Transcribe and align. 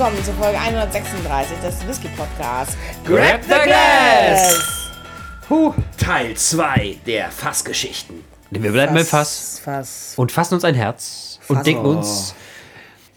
willkommen 0.00 0.24
zur 0.24 0.32
Folge 0.32 0.58
136 0.58 1.58
des 1.58 1.86
Whisky 1.86 2.08
Podcasts. 2.16 2.74
Grab 3.04 3.42
the 3.42 3.50
Glass! 3.66 4.88
Huh. 5.50 5.74
Teil 5.98 6.34
2 6.34 7.00
der 7.06 7.30
Fassgeschichten. 7.30 8.24
Wir 8.48 8.72
bleiben 8.72 8.94
beim 8.94 9.04
Fass 9.04 9.60
Fass. 9.62 10.14
und 10.16 10.32
fassen 10.32 10.54
uns 10.54 10.64
ein 10.64 10.74
Herz 10.74 11.38
und 11.48 11.66
denken 11.66 11.84
uns, 11.84 12.34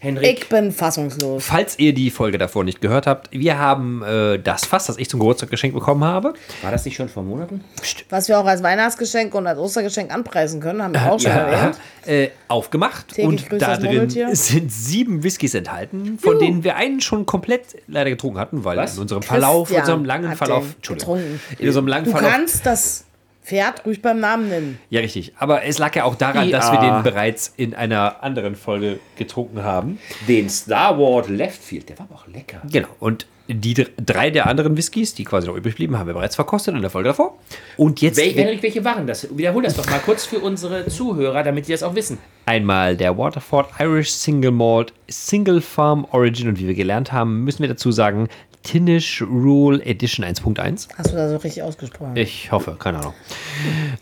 Henrik, 0.04 0.38
Ich 0.42 0.48
bin 0.48 0.70
fassungslos. 0.70 1.44
falls 1.44 1.78
ihr 1.78 1.94
die 1.94 2.10
Folge 2.10 2.38
davor 2.38 2.62
nicht 2.62 2.80
gehört 2.80 3.06
habt, 3.06 3.30
wir 3.32 3.58
haben 3.58 4.02
äh, 4.02 4.38
das 4.38 4.66
Fass, 4.66 4.86
das 4.86 4.98
ich 4.98 5.08
zum 5.08 5.18
Geburtstag 5.20 5.50
geschenkt 5.50 5.74
bekommen 5.74 6.04
habe. 6.04 6.34
war 6.62 6.70
das 6.70 6.84
nicht 6.84 6.94
schon 6.96 7.08
vor 7.08 7.22
Monaten? 7.22 7.64
Was 8.10 8.28
wir 8.28 8.38
auch 8.38 8.44
als 8.46 8.62
Weihnachtsgeschenk 8.62 9.34
und 9.34 9.46
als 9.46 9.58
Ostergeschenk 9.58 10.12
anpreisen 10.12 10.60
können, 10.60 10.82
haben 10.82 10.94
wir 10.94 11.10
auch 11.10 11.18
schon 11.18 11.30
erwähnt. 11.32 11.78
äh, 12.06 12.28
aufgemacht 12.48 13.08
Täglich 13.14 13.50
und 13.50 13.62
da 13.62 13.76
drin 13.76 14.10
sind 14.34 14.70
sieben 14.70 15.22
Whiskys 15.24 15.54
enthalten, 15.54 16.18
von 16.20 16.38
denen 16.38 16.62
wir 16.64 16.76
einen 16.76 17.00
schon 17.00 17.24
komplett 17.26 17.62
leider 17.86 18.10
getrunken 18.10 18.38
hatten, 18.38 18.64
weil 18.64 18.76
Was? 18.76 18.96
in 18.96 19.02
unserem 19.02 19.22
Verlauf, 19.22 19.68
Christian 19.68 19.82
unserem 19.82 20.04
langen 20.04 20.36
Verlauf, 20.36 20.64
Entschuldigung, 20.76 21.16
getrunken. 21.18 21.40
in 21.58 21.66
unserem 21.68 21.86
langen 21.88 22.04
Du 22.04 22.10
Verlauf, 22.10 22.30
kannst 22.30 22.66
das 22.66 23.04
Pferd 23.44 23.84
ruhig 23.84 24.00
beim 24.02 24.20
Namen 24.20 24.48
nennen. 24.48 24.78
ja 24.90 25.00
richtig, 25.00 25.32
aber 25.38 25.64
es 25.64 25.78
lag 25.78 25.94
ja 25.94 26.04
auch 26.04 26.14
daran, 26.14 26.50
dass 26.50 26.72
wir 26.72 26.80
den 26.80 27.02
bereits 27.02 27.52
in 27.56 27.74
einer 27.74 28.22
anderen 28.24 28.56
Folge 28.56 28.98
getrunken 29.16 29.62
haben. 29.62 29.98
Den 30.26 30.48
Star 30.48 30.98
Wars 30.98 31.28
Leftfield, 31.28 31.88
der 31.90 31.98
war 31.98 32.06
aber 32.10 32.20
auch 32.20 32.26
lecker. 32.26 32.62
Genau. 32.72 32.88
Und 33.00 33.26
die 33.46 33.74
dr- 33.74 33.90
drei 33.98 34.30
der 34.30 34.46
anderen 34.46 34.74
Whiskys, 34.78 35.12
die 35.12 35.24
quasi 35.24 35.46
noch 35.46 35.54
übrig 35.56 35.74
blieben, 35.74 35.98
haben 35.98 36.06
wir 36.06 36.14
bereits 36.14 36.34
verkostet 36.34 36.74
in 36.74 36.80
der 36.80 36.88
Folge 36.90 37.10
davor. 37.10 37.36
Und 37.76 38.00
jetzt 38.00 38.16
Wel 38.16 38.32
Henrik, 38.32 38.62
welche 38.62 38.82
waren 38.86 39.06
das? 39.06 39.28
Wiederhol 39.36 39.62
das 39.62 39.76
doch 39.76 39.84
mal 39.90 39.98
kurz 39.98 40.24
für 40.24 40.38
unsere 40.38 40.86
Zuhörer, 40.86 41.42
damit 41.42 41.68
die 41.68 41.72
das 41.72 41.82
auch 41.82 41.94
wissen. 41.94 42.16
einmal 42.46 42.96
der 42.96 43.18
Waterford 43.18 43.68
Irish 43.78 44.08
Single 44.12 44.50
Malt 44.52 44.94
Single 45.10 45.60
Farm 45.60 46.06
Origin 46.12 46.48
und 46.48 46.58
wie 46.58 46.66
wir 46.66 46.74
gelernt 46.74 47.12
haben, 47.12 47.44
müssen 47.44 47.60
wir 47.60 47.68
dazu 47.68 47.92
sagen, 47.92 48.28
Tinish 48.64 49.22
Rule 49.22 49.80
Edition 49.84 50.24
1.1. 50.24 50.88
Hast 50.96 51.12
du 51.12 51.16
da 51.16 51.28
so 51.28 51.36
richtig 51.36 51.62
ausgesprochen? 51.62 52.16
Ich 52.16 52.50
hoffe, 52.50 52.76
keine 52.78 52.98
Ahnung. 52.98 53.14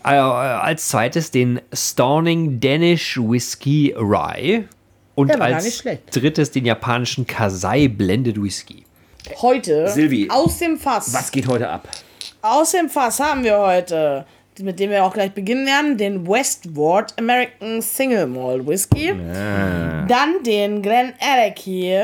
Äh, 0.03 0.09
als 0.09 0.87
zweites 0.89 1.29
den 1.31 1.61
Storning 1.73 2.59
Danish 2.59 3.17
Whisky 3.17 3.93
Rye. 3.95 4.63
Und 5.15 5.27
Der 5.27 5.39
war 5.39 5.47
gar 5.49 5.55
als 5.57 5.65
nicht 5.65 5.77
schlecht. 5.77 6.03
drittes 6.15 6.49
den 6.51 6.65
japanischen 6.65 7.27
Kasai 7.27 7.87
Blended 7.87 8.41
Whisky. 8.41 8.83
Heute 9.41 9.87
Silvi, 9.89 10.27
aus 10.31 10.57
dem 10.59 10.77
Fass. 10.77 11.13
Was 11.13 11.31
geht 11.31 11.47
heute 11.47 11.69
ab? 11.69 11.87
Aus 12.41 12.71
dem 12.71 12.89
Fass 12.89 13.19
haben 13.19 13.43
wir 13.43 13.57
heute, 13.59 14.25
mit 14.59 14.79
dem 14.79 14.89
wir 14.91 15.03
auch 15.03 15.13
gleich 15.13 15.31
beginnen 15.31 15.65
werden, 15.65 15.97
den 15.97 16.27
Westward 16.27 17.13
American 17.17 17.81
Single 17.81 18.27
Malt 18.27 18.67
Whisky. 18.67 19.13
Dann 20.07 20.43
den 20.45 20.81
Glen 20.81 21.13
Alecky 21.19 21.99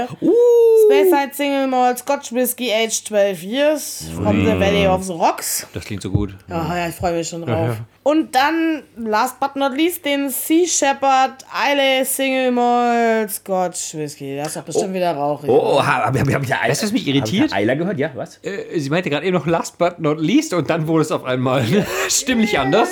Speyside 0.86 1.32
Single 1.34 1.68
Malt 1.68 2.00
Scotch 2.00 2.32
Whisky 2.34 2.72
aged 2.72 3.06
12 3.08 3.44
years 3.44 4.06
from 4.16 4.46
the 4.46 4.60
Valley 4.60 4.88
of 4.88 5.04
the 5.04 5.14
Rocks. 5.14 5.68
Das 5.74 5.86
klingt 5.86 6.02
so 6.02 6.10
gut. 6.10 6.36
Ja, 6.48 6.76
ja, 6.76 6.88
ich 6.88 6.96
freue 6.96 7.14
mich 7.14 7.28
schon 7.28 7.46
drauf. 7.46 7.78
Und 8.10 8.34
dann, 8.34 8.82
last 8.98 9.40
but 9.40 9.56
not 9.56 9.78
least, 9.78 10.04
den 10.04 10.30
Sea 10.30 10.66
Shepherd 10.66 11.46
Islay 11.54 12.04
Single 12.04 12.50
Malt 12.50 13.30
Scotch 13.30 13.94
Whisky. 13.94 14.36
Das 14.36 14.48
ist 14.48 14.56
doch 14.58 14.64
bestimmt 14.64 14.96
wieder 14.96 15.16
rauchig. 15.16 15.48
Oh, 15.48 15.80
habe 15.86 16.06
hab, 16.06 16.18
hab 16.18 16.42
ich 16.42 16.50
ja 16.50 16.58
Weißt 16.66 16.82
du, 16.82 16.88
was 16.88 16.92
mich 16.92 17.08
irritiert? 17.08 17.54
Eiler 17.54 17.76
gehört, 17.76 18.00
ja, 18.00 18.10
was? 18.16 18.40
Äh, 18.42 18.80
Sie 18.80 18.90
meinte 18.90 19.12
gerade 19.12 19.28
eben 19.28 19.38
noch 19.38 19.46
last 19.46 19.78
but 19.78 20.00
not 20.00 20.20
least 20.20 20.56
und 20.56 20.72
dann 20.72 20.88
wurde 20.88 21.04
es 21.04 21.12
auf 21.12 21.24
einmal 21.24 21.64
stimmlich 22.10 22.58
anders. 22.58 22.90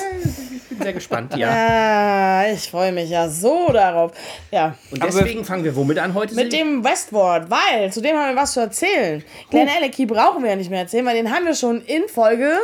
Bin 0.69 0.81
sehr 0.83 0.94
gespannt, 0.94 1.35
ja. 1.35 1.49
Ah, 1.49 2.51
ich 2.51 2.69
freue 2.69 2.91
mich 2.91 3.09
ja 3.09 3.28
so 3.28 3.72
darauf. 3.73 4.11
Ja. 4.51 4.75
Und 4.91 5.03
deswegen 5.03 5.44
fangen 5.44 5.63
wir 5.63 5.75
womit 5.75 5.97
an 5.97 6.13
heute? 6.13 6.35
Mit 6.35 6.53
dem 6.53 6.84
Westward, 6.84 7.49
weil 7.49 7.91
zu 7.91 8.03
dem 8.03 8.16
haben 8.16 8.35
wir 8.35 8.39
was 8.39 8.53
zu 8.53 8.59
erzählen. 8.59 9.23
Glen 9.49 9.67
Alecky 9.67 10.05
brauchen 10.05 10.44
wir 10.44 10.51
ja 10.51 10.55
nicht 10.55 10.69
mehr 10.69 10.81
erzählen, 10.81 11.07
weil 11.07 11.16
den 11.16 11.34
haben 11.34 11.47
wir 11.47 11.55
schon 11.55 11.81
in 11.81 12.07
Folge. 12.07 12.59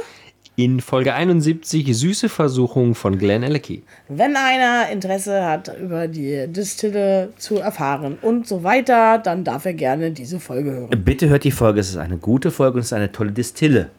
In 0.56 0.81
Folge 0.81 1.16
71 1.16 1.97
Süße 1.97 2.30
Versuchung 2.30 2.94
von 2.94 3.18
Glenn 3.18 3.44
Alecky. 3.44 3.81
Wenn 4.08 4.36
einer 4.36 4.88
Interesse 4.91 5.44
hat, 5.44 5.75
über 5.80 6.08
die 6.08 6.46
Distille 6.47 7.34
zu 7.38 7.58
erfahren 7.58 8.19
und 8.22 8.47
so 8.47 8.64
weiter, 8.64 9.18
dann 9.18 9.44
darf 9.44 9.66
er 9.66 9.74
gerne 9.74 10.12
diese 10.12 10.40
Folge 10.40 10.72
hören. 10.72 11.03
Bitte 11.03 11.28
hört 11.30 11.44
die 11.44 11.50
Folge, 11.50 11.80
es 11.80 11.90
ist 11.90 11.97
eine 11.97 12.18
gute 12.18 12.52
Folge 12.52 12.75
und 12.75 12.81
es 12.81 12.88
ist 12.88 12.94
eine 12.94 13.12
tolle 13.12 13.31
Distille. 13.31 13.90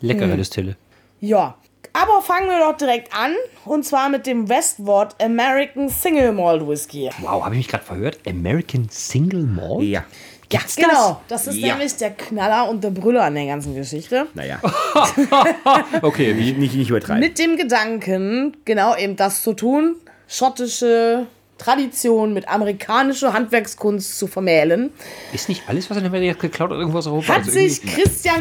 Leckere 0.00 0.36
Distille. 0.38 0.76
Ja. 1.20 1.56
Aber 1.92 2.22
fangen 2.22 2.46
wir 2.46 2.60
doch 2.60 2.76
direkt 2.76 3.12
an. 3.12 3.32
Und 3.64 3.84
zwar 3.84 4.08
mit 4.08 4.24
dem 4.24 4.48
Westward 4.48 5.20
American 5.20 5.88
Single 5.88 6.32
Malt 6.32 6.66
Whisky. 6.66 7.10
Wow, 7.20 7.44
habe 7.44 7.56
ich 7.56 7.58
mich 7.58 7.68
gerade 7.68 7.84
verhört? 7.84 8.18
American 8.26 8.86
Single 8.88 9.42
Malt? 9.42 9.82
Ja. 9.82 10.04
Ja, 10.52 10.60
genau. 10.76 11.20
Das, 11.28 11.46
ist 11.46 11.56
Ja. 11.56 11.68
nämlich 11.74 11.94
der 11.96 12.10
Knaller 12.10 12.68
und 12.68 12.82
der 12.82 12.90
Brüller 12.90 13.22
an 13.24 13.34
der 13.34 13.46
ganzen 13.46 13.74
Geschichte. 13.74 14.26
Naja, 14.34 14.60
Okay, 16.02 16.34
nicht, 16.34 16.58
nicht, 16.58 16.74
nicht 16.74 16.90
übertreiben. 16.90 17.20
Mit 17.20 17.38
dem 17.38 17.56
Gedanken, 17.56 18.56
genau 18.64 18.96
eben 18.96 19.16
das 19.16 19.42
zu 19.42 19.52
tun, 19.52 19.96
schottische 20.28 21.26
Tradition 21.58 22.32
mit 22.32 22.48
amerikanischer 22.48 23.32
Handwerkskunst 23.32 24.18
zu 24.18 24.26
vermählen, 24.26 24.90
Ist 25.32 25.48
nicht 25.48 25.62
alles, 25.68 25.90
was 25.90 25.98
in 25.98 26.04
jetzt 26.28 26.40
geklaut 26.40 26.70
oder 26.70 26.80
irgendwo 26.80 26.98
aus 26.98 27.06
Europa? 27.06 27.28
hat 27.34 27.38
Also 27.40 27.52
sich 27.52 27.82
Christian 27.82 28.40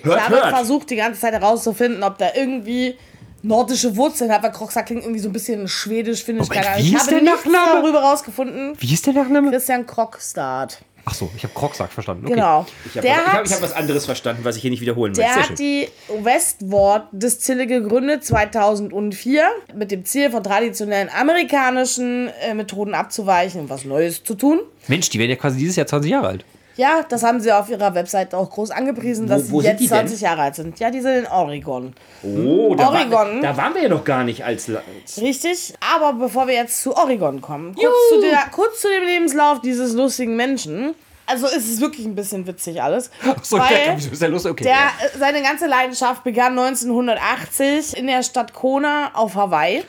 ich 0.00 0.04
Hört, 0.06 0.20
habe 0.22 0.34
hört. 0.36 0.50
versucht 0.50 0.90
die 0.90 0.96
ganze 0.96 1.20
Zeit 1.20 1.32
herauszufinden, 1.34 2.02
ob 2.02 2.18
da 2.18 2.30
irgendwie 2.34 2.96
nordische 3.42 3.96
Wurzeln 3.96 4.32
hat, 4.32 4.42
weil 4.42 4.52
Krogstad 4.52 4.86
klingt 4.86 5.02
irgendwie 5.02 5.20
so 5.20 5.28
ein 5.28 5.32
bisschen 5.32 5.68
schwedisch, 5.68 6.24
finnisch, 6.24 6.48
keine 6.48 6.66
Ahnung. 6.68 6.78
wie 6.82 6.88
Ich 6.88 6.94
ist 6.94 7.00
habe 7.02 7.10
der 7.10 7.22
Nachname? 7.22 7.80
darüber 7.82 8.00
rausgefunden. 8.00 8.74
Wie 8.78 8.92
ist 8.94 9.06
der 9.06 9.12
Nachname? 9.14 9.50
Christian 9.50 9.86
Krogstad, 9.86 10.78
Ach 11.08 11.14
so, 11.14 11.30
ich 11.36 11.44
habe 11.44 11.54
Krogsack 11.54 11.92
verstanden. 11.92 12.24
Okay. 12.26 12.34
genau. 12.34 12.66
Ich 12.84 12.90
habe 12.96 13.02
der 13.06 13.16
hab, 13.16 13.32
hat, 13.34 13.46
ich 13.46 13.52
hab 13.52 13.62
was 13.62 13.72
anderes 13.74 14.06
verstanden, 14.06 14.44
was 14.44 14.56
ich 14.56 14.62
hier 14.62 14.72
nicht 14.72 14.80
wiederholen 14.80 15.14
Der 15.14 15.28
möchte. 15.36 15.50
hat 15.50 15.58
die 15.60 15.86
Westward 16.24 17.04
Distille 17.12 17.68
gegründet 17.68 18.24
2004 18.24 19.44
mit 19.76 19.92
dem 19.92 20.04
Ziel 20.04 20.30
von 20.30 20.42
traditionellen 20.42 21.08
amerikanischen 21.08 22.28
äh, 22.42 22.54
Methoden 22.54 22.94
abzuweichen 22.94 23.60
und 23.62 23.70
was 23.70 23.84
Neues 23.84 24.24
zu 24.24 24.34
tun. 24.34 24.58
Mensch, 24.88 25.08
die 25.10 25.20
werden 25.20 25.30
ja 25.30 25.36
quasi 25.36 25.58
dieses 25.58 25.76
Jahr 25.76 25.86
20 25.86 26.10
Jahre 26.10 26.26
alt. 26.26 26.44
Ja, 26.76 27.02
das 27.08 27.22
haben 27.22 27.40
sie 27.40 27.50
auf 27.52 27.68
ihrer 27.70 27.94
Website 27.94 28.34
auch 28.34 28.50
groß 28.50 28.70
angepriesen, 28.70 29.26
dass 29.26 29.50
wo 29.50 29.60
sie 29.60 29.68
jetzt 29.68 29.80
die 29.80 29.88
denn? 29.88 29.98
20 30.08 30.20
Jahre 30.20 30.42
alt 30.42 30.54
sind. 30.56 30.78
Ja, 30.78 30.90
die 30.90 31.00
sind 31.00 31.14
in 31.14 31.26
Oregon. 31.26 31.94
Oh, 32.22 32.74
da, 32.74 32.88
Oregon. 32.88 33.10
War, 33.36 33.40
da 33.40 33.56
waren 33.56 33.74
wir 33.74 33.82
ja 33.84 33.88
noch 33.88 34.04
gar 34.04 34.24
nicht 34.24 34.44
als. 34.44 34.68
La- 34.68 34.82
Richtig, 35.18 35.74
aber 35.80 36.12
bevor 36.12 36.46
wir 36.46 36.54
jetzt 36.54 36.82
zu 36.82 36.94
Oregon 36.96 37.40
kommen, 37.40 37.74
kurz 37.74 37.94
zu, 38.10 38.20
der, 38.20 38.44
kurz 38.52 38.80
zu 38.82 38.88
dem 38.88 39.04
Lebenslauf 39.04 39.60
dieses 39.62 39.94
lustigen 39.94 40.36
Menschen. 40.36 40.94
Also 41.28 41.46
es 41.46 41.68
ist 41.68 41.80
wirklich 41.80 42.06
ein 42.06 42.14
bisschen 42.14 42.46
witzig 42.46 42.80
alles. 42.82 43.10
So, 43.42 43.58
weil 43.58 43.72
ja, 43.72 43.96
der? 43.96 44.34
Okay. 44.46 44.62
der, 44.64 44.74
äh, 44.74 45.18
seine 45.18 45.42
ganze 45.42 45.66
Leidenschaft 45.66 46.22
begann 46.24 46.56
1980 46.58 47.96
in 47.96 48.06
der 48.06 48.22
Stadt 48.22 48.52
Kona 48.52 49.10
auf 49.14 49.34
Hawaii. 49.34 49.82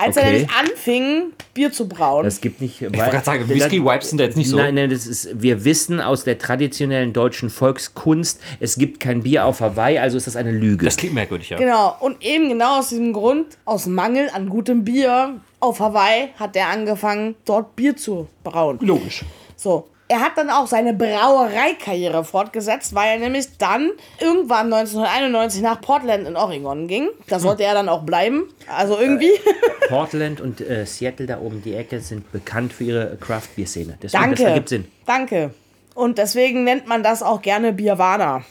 Als 0.00 0.16
er 0.16 0.22
Okay. 0.22 0.32
nämlich 0.32 0.50
anfing, 0.50 1.22
Bier 1.54 1.72
zu 1.72 1.88
brauen. 1.88 2.24
Es 2.26 2.40
gibt 2.40 2.60
nicht. 2.60 2.80
ich 2.80 2.88
wollte 2.88 3.10
gerade 3.10 3.24
sagen, 3.24 3.48
Whisky-Wipes 3.48 4.08
sind 4.10 4.18
da 4.18 4.24
jetzt 4.24 4.36
nicht 4.36 4.48
so. 4.48 4.56
Nein, 4.56 4.74
nein, 4.74 4.90
das 4.90 5.06
ist, 5.06 5.28
wir 5.40 5.64
wissen 5.64 6.00
aus 6.00 6.24
der 6.24 6.38
traditionellen 6.38 7.12
deutschen 7.12 7.50
Volkskunst, 7.50 8.40
es 8.60 8.76
gibt 8.76 9.00
kein 9.00 9.22
Bier 9.22 9.44
auf 9.46 9.60
Hawaii, 9.60 9.98
also 9.98 10.16
ist 10.16 10.26
das 10.26 10.36
eine 10.36 10.52
Lüge. 10.52 10.84
Das 10.84 10.96
klingt 10.96 11.14
merkwürdig, 11.14 11.50
ja. 11.50 11.58
Genau, 11.58 11.96
und 12.00 12.22
eben 12.24 12.48
genau 12.48 12.78
aus 12.78 12.88
diesem 12.88 13.12
Grund, 13.12 13.58
aus 13.64 13.86
Mangel 13.86 14.30
an 14.32 14.48
gutem 14.48 14.84
Bier 14.84 15.34
auf 15.60 15.80
Hawaii, 15.80 16.28
hat 16.38 16.56
er 16.56 16.68
angefangen, 16.68 17.34
dort 17.44 17.76
Bier 17.76 17.96
zu 17.96 18.28
brauen. 18.44 18.78
Logisch. 18.80 19.24
So. 19.56 19.88
Er 20.10 20.18
hat 20.18 20.32
dann 20.36 20.50
auch 20.50 20.66
seine 20.66 20.92
Brauereikarriere 20.92 22.24
fortgesetzt, 22.24 22.96
weil 22.96 23.10
er 23.10 23.18
nämlich 23.20 23.46
dann 23.58 23.92
irgendwann 24.18 24.72
1991 24.72 25.62
nach 25.62 25.80
Portland 25.80 26.26
in 26.26 26.34
Oregon 26.34 26.88
ging. 26.88 27.10
Da 27.28 27.38
sollte 27.38 27.62
er 27.62 27.74
dann 27.74 27.88
auch 27.88 28.02
bleiben. 28.02 28.52
Also 28.66 28.98
irgendwie. 28.98 29.30
Portland 29.88 30.40
und 30.40 30.60
äh, 30.60 30.84
Seattle 30.84 31.26
da 31.26 31.38
oben 31.38 31.62
die 31.62 31.74
Ecke 31.76 32.00
sind 32.00 32.32
bekannt 32.32 32.72
für 32.72 32.82
ihre 32.82 33.16
Craft-Bier-Szene. 33.20 33.98
Deswegen, 34.02 34.20
Danke. 34.20 34.36
Das 34.42 34.46
ergibt 34.46 34.68
Sinn. 34.70 34.88
Danke. 35.06 35.54
Und 35.94 36.18
deswegen 36.18 36.64
nennt 36.64 36.88
man 36.88 37.04
das 37.04 37.22
auch 37.22 37.40
gerne 37.40 37.72
Bierwana. 37.72 38.42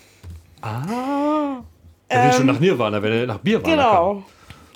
Er 0.62 2.26
will 2.26 2.34
schon 2.38 2.46
nach 2.46 2.60
Nirvana, 2.62 3.04
wenn 3.04 3.12
er 3.12 3.28
nach 3.28 3.40
Bierwana 3.40 3.76
Genau. 3.76 4.24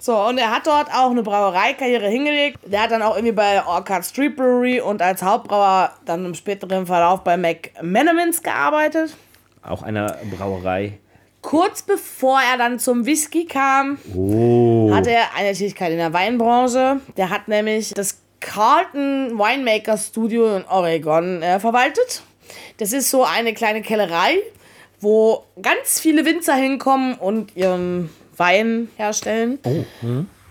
So, 0.05 0.17
und 0.17 0.37
er 0.37 0.51
hat 0.51 0.67
dort 0.67 0.89
auch 0.93 1.11
eine 1.11 1.23
Brauereikarriere 1.23 2.09
hingelegt. 2.09 2.59
Der 2.65 2.81
hat 2.81 2.91
dann 2.91 3.01
auch 3.01 3.15
irgendwie 3.15 3.31
bei 3.31 3.65
Orchard 3.65 4.03
Street 4.03 4.35
Brewery 4.35 4.81
und 4.81 5.01
als 5.01 5.23
Hauptbrauer 5.23 5.93
dann 6.03 6.25
im 6.25 6.35
späteren 6.35 6.85
Verlauf 6.85 7.23
bei 7.23 7.37
McManamins 7.37 8.43
gearbeitet. 8.43 9.15
Auch 9.61 9.81
einer 9.81 10.17
Brauerei. 10.37 10.99
Kurz 11.41 11.83
bevor 11.83 12.41
er 12.41 12.57
dann 12.57 12.79
zum 12.79 13.05
Whisky 13.05 13.45
kam, 13.45 13.97
hatte 14.93 15.11
er 15.11 15.37
eine 15.37 15.53
Tätigkeit 15.53 15.93
in 15.93 15.99
der 15.99 16.11
Weinbranche. 16.11 16.99
Der 17.15 17.29
hat 17.29 17.47
nämlich 17.47 17.93
das 17.93 18.19
Carlton 18.41 19.39
Winemaker 19.39 19.97
Studio 19.97 20.57
in 20.57 20.65
Oregon 20.65 21.41
äh, 21.41 21.61
verwaltet. 21.61 22.23
Das 22.75 22.91
ist 22.91 23.09
so 23.09 23.23
eine 23.23 23.53
kleine 23.53 23.81
Kellerei, 23.81 24.35
wo 24.99 25.45
ganz 25.61 26.01
viele 26.01 26.25
Winzer 26.25 26.55
hinkommen 26.55 27.13
und 27.13 27.55
ihren 27.55 28.09
Wein 28.37 28.89
herstellen. 28.97 29.59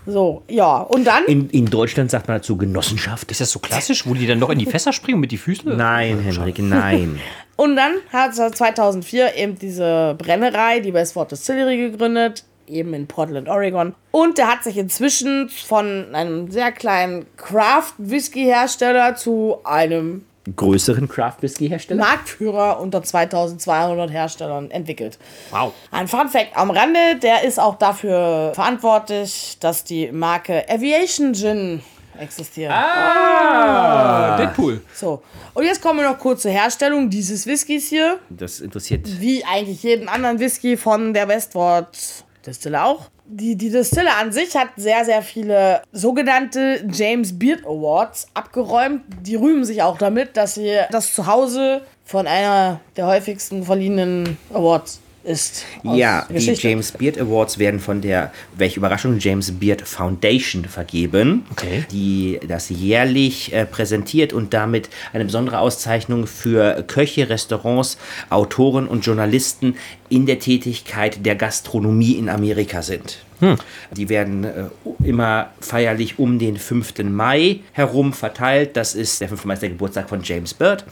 So, 0.05 0.43
ja. 0.49 0.79
Und 0.79 1.07
dann? 1.07 1.25
In, 1.27 1.49
in 1.51 1.67
Deutschland 1.67 2.11
sagt 2.11 2.27
man 2.29 2.39
dazu 2.39 2.57
Genossenschaft. 2.57 3.31
Ist 3.31 3.41
das 3.41 3.51
so 3.51 3.61
klassisch, 3.61 4.07
wo 4.07 4.15
die 4.15 4.27
dann 4.27 4.39
noch 4.39 4.51
in 4.51 4.59
die 4.59 4.67
Fässer 4.67 4.93
springen 4.93 5.21
mit 5.21 5.31
die 5.31 5.39
Füße? 5.39 5.69
Nein, 5.69 6.19
Henrik, 6.21 6.59
nein. 6.59 7.21
Und 7.57 7.77
dann 7.77 7.93
hat 8.13 8.37
er 8.39 8.53
2004 8.53 9.37
eben 9.37 9.57
diese 9.57 10.17
Brennerei, 10.19 10.81
die 10.81 10.93
Westward 10.93 11.31
Distillery, 11.31 11.91
gegründet, 11.91 12.45
eben 12.67 12.95
in 12.95 13.07
Portland, 13.07 13.49
Oregon. 13.49 13.95
Und 14.11 14.39
der 14.39 14.49
hat 14.49 14.65
sich 14.65 14.79
inzwischen 14.79 15.49
von 15.49 16.15
einem 16.15 16.51
sehr 16.51 16.73
kleinen 16.73 17.27
Craft-Whisky-Hersteller 17.37 19.15
zu 19.15 19.59
einem 19.65 20.25
Größeren 20.57 21.09
Craft-Whisky-Hersteller? 21.09 22.01
Marktführer 22.01 22.81
unter 22.81 23.03
2200 23.03 24.11
Herstellern 24.11 24.71
entwickelt. 24.71 25.19
Wow. 25.51 25.73
Ein 25.91 26.09
Fun 26.09 26.29
Fact 26.29 26.57
am 26.57 26.71
Rande, 26.71 27.17
der 27.23 27.45
ist 27.45 27.61
auch 27.61 27.77
dafür 27.77 28.53
verantwortlich, 28.55 29.57
dass 29.61 29.85
die 29.85 30.11
Marke 30.11 30.69
Aviation 30.69 31.33
Gin 31.33 31.83
existiert. 32.19 32.73
Ah, 32.73 34.37
Deadpool. 34.37 34.81
So, 34.95 35.23
und 35.55 35.65
jetzt 35.65 35.81
kommen 35.81 36.01
wir 36.01 36.11
noch 36.11 36.19
kurz 36.19 36.43
zur 36.43 36.51
Herstellung 36.51 37.09
dieses 37.09 37.47
Whiskys 37.47 37.89
hier. 37.89 38.19
Das 38.29 38.61
interessiert. 38.61 39.21
wie 39.21 39.45
eigentlich 39.45 39.83
jeden 39.83 40.09
anderen 40.09 40.39
Whisky 40.39 40.77
von 40.77 41.15
der 41.15 41.29
Westward 41.29 41.97
Distille 42.45 42.83
auch. 42.85 43.12
Die, 43.25 43.57
die 43.57 43.71
Distille 43.71 44.15
an 44.15 44.33
sich 44.33 44.57
hat 44.57 44.69
sehr, 44.77 45.05
sehr 45.05 45.23
viele 45.23 45.83
sogenannte 45.93 46.85
James 46.93 47.39
Beard 47.39 47.65
Awards 47.65 48.27
abgeräumt. 48.35 49.03
Die 49.23 49.37
rühmen 49.37 49.65
sich 49.65 49.83
auch 49.83 49.97
damit, 49.97 50.37
dass 50.37 50.55
sie 50.55 50.77
das 50.91 51.15
Zuhause 51.15 51.83
von 52.05 52.27
einer 52.27 52.81
der 52.97 53.07
häufigsten 53.07 53.63
verliehenen 53.63 54.37
Awards 54.53 55.02
ist. 55.25 55.65
aus 55.85 55.97
Ja, 55.97 56.21
der 56.21 56.29
die 56.29 56.35
Geschichte. 56.47 56.69
James 56.69 56.93
Beard 56.93 57.19
Awards 57.21 57.59
werden 57.59 57.81
von 57.81 58.01
der, 58.01 58.33
welche 58.57 58.79
Überraschung, 58.79 59.19
James 59.19 59.53
Beard 59.53 59.83
Foundation 59.83 60.65
vergeben, 60.65 61.45
Okay. 61.53 61.85
die 61.91 62.41
das 62.47 62.69
jährlich 62.71 63.53
äh, 63.53 63.65
präsentiert 63.67 64.33
und 64.33 64.53
damit 64.55 64.89
eine 65.13 65.25
besondere 65.25 65.59
Auszeichnung 65.61 66.27
für 66.27 66.83
Köche, 66.87 67.29
Restaurants, 67.29 67.99
Autoren 68.31 68.87
und 68.87 69.05
Journalisten 69.07 69.77
in 70.09 70.27
der 70.27 70.39
Tätigkeit 70.39 71.25
der 71.25 71.37
Gastronomie 71.37 72.13
in 72.13 72.29
Amerika 72.29 72.83
sind. 72.83 73.19
Die 73.97 74.09
werden 74.09 74.45
äh, 74.45 74.65
immer 75.03 75.51
feierlich 75.61 76.19
um 76.19 76.39
den 76.39 76.57
5. 76.57 77.05
Mai 77.05 77.61
herum 77.73 78.13
verteilt. 78.13 78.77
Das 78.77 78.95
ist 78.95 79.21
der 79.21 79.29
5. 79.29 79.45
Mai 79.45 79.55
ist 79.55 79.63
der 79.63 79.71
Geburtstag 79.71 80.09
von 80.09 80.23
James 80.23 80.55
Bird. 80.55 80.85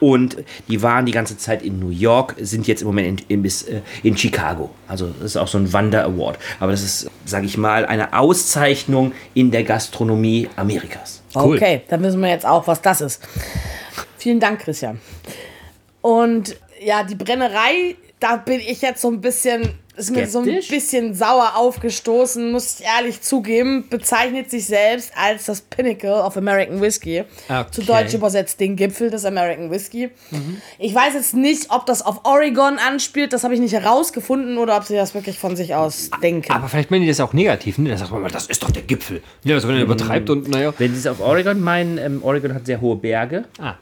Und 0.00 0.36
die 0.68 0.82
waren 0.82 1.06
die 1.06 1.12
ganze 1.12 1.36
Zeit 1.36 1.62
in 1.62 1.78
New 1.78 1.90
York, 1.90 2.34
sind 2.38 2.66
jetzt 2.66 2.82
im 2.82 2.88
Moment 2.88 3.22
in, 3.22 3.26
in, 3.28 3.42
bis, 3.42 3.62
äh, 3.62 3.82
in 4.02 4.16
Chicago. 4.16 4.70
Also 4.88 5.08
das 5.08 5.32
ist 5.32 5.36
auch 5.36 5.48
so 5.48 5.58
ein 5.58 5.72
Wander-Award. 5.72 6.38
Aber 6.60 6.72
das 6.72 6.82
ist, 6.82 7.10
sage 7.24 7.46
ich 7.46 7.56
mal, 7.56 7.86
eine 7.86 8.12
Auszeichnung 8.12 9.12
in 9.34 9.50
der 9.50 9.64
Gastronomie 9.64 10.48
Amerikas. 10.56 11.22
Cool. 11.34 11.56
Okay, 11.56 11.82
dann 11.88 12.02
wissen 12.02 12.20
wir 12.20 12.30
jetzt 12.30 12.46
auch, 12.46 12.66
was 12.66 12.80
das 12.82 13.00
ist. 13.00 13.22
Vielen 14.18 14.40
Dank, 14.40 14.60
Christian. 14.60 15.00
Und 16.00 16.56
ja, 16.80 17.02
die 17.02 17.14
Brennerei, 17.14 17.96
da 18.20 18.36
bin 18.36 18.60
ich 18.60 18.80
jetzt 18.82 19.02
so 19.02 19.08
ein 19.10 19.20
bisschen, 19.20 19.70
ist 19.96 20.10
mir 20.10 20.26
so 20.28 20.40
ein 20.40 20.44
bisschen 20.44 21.14
sauer 21.14 21.52
aufgestoßen, 21.56 22.52
muss 22.52 22.80
ich 22.80 22.86
ehrlich 22.86 23.20
zugeben, 23.22 23.88
bezeichnet 23.88 24.50
sich 24.50 24.66
selbst 24.66 25.12
als 25.16 25.46
das 25.46 25.60
Pinnacle 25.60 26.22
of 26.22 26.36
American 26.36 26.80
Whiskey. 26.80 27.24
Okay. 27.48 27.64
Zu 27.70 27.82
Deutsch 27.82 28.14
übersetzt 28.14 28.60
den 28.60 28.76
Gipfel 28.76 29.10
des 29.10 29.24
American 29.24 29.70
Whiskey. 29.70 30.10
Ich 30.78 30.94
weiß 30.94 31.14
jetzt 31.14 31.34
nicht, 31.34 31.70
ob 31.70 31.86
das 31.86 32.02
auf 32.02 32.24
Oregon 32.24 32.78
anspielt, 32.78 33.32
das 33.32 33.44
habe 33.44 33.54
ich 33.54 33.60
nicht 33.60 33.72
herausgefunden 33.72 34.58
oder 34.58 34.76
ob 34.76 34.84
sie 34.84 34.94
das 34.94 35.14
wirklich 35.14 35.38
von 35.38 35.56
sich 35.56 35.74
aus 35.74 36.10
denken. 36.22 36.52
Aber 36.52 36.68
vielleicht 36.68 36.90
meinen 36.90 37.02
die 37.02 37.08
das 37.08 37.20
auch 37.20 37.32
negativ, 37.32 37.78
ne? 37.78 37.90
Da 37.90 37.96
sagt 37.96 38.12
man 38.12 38.22
mal, 38.22 38.30
das 38.30 38.46
ist 38.46 38.62
doch 38.62 38.70
der 38.70 38.82
Gipfel. 38.82 39.22
Ja, 39.44 39.54
also 39.54 39.68
wenn 39.68 39.76
er 39.76 39.82
übertreibt 39.82 40.30
und 40.30 40.48
naja. 40.48 40.72
Wenn 40.78 40.92
Sie 40.92 40.98
es 40.98 41.06
auf 41.06 41.20
Oregon 41.20 41.60
meinen, 41.60 41.98
ähm, 41.98 42.22
Oregon 42.22 42.54
hat 42.54 42.66
sehr 42.66 42.80
hohe 42.80 42.96
Berge. 42.96 43.44
Ah. 43.58 43.74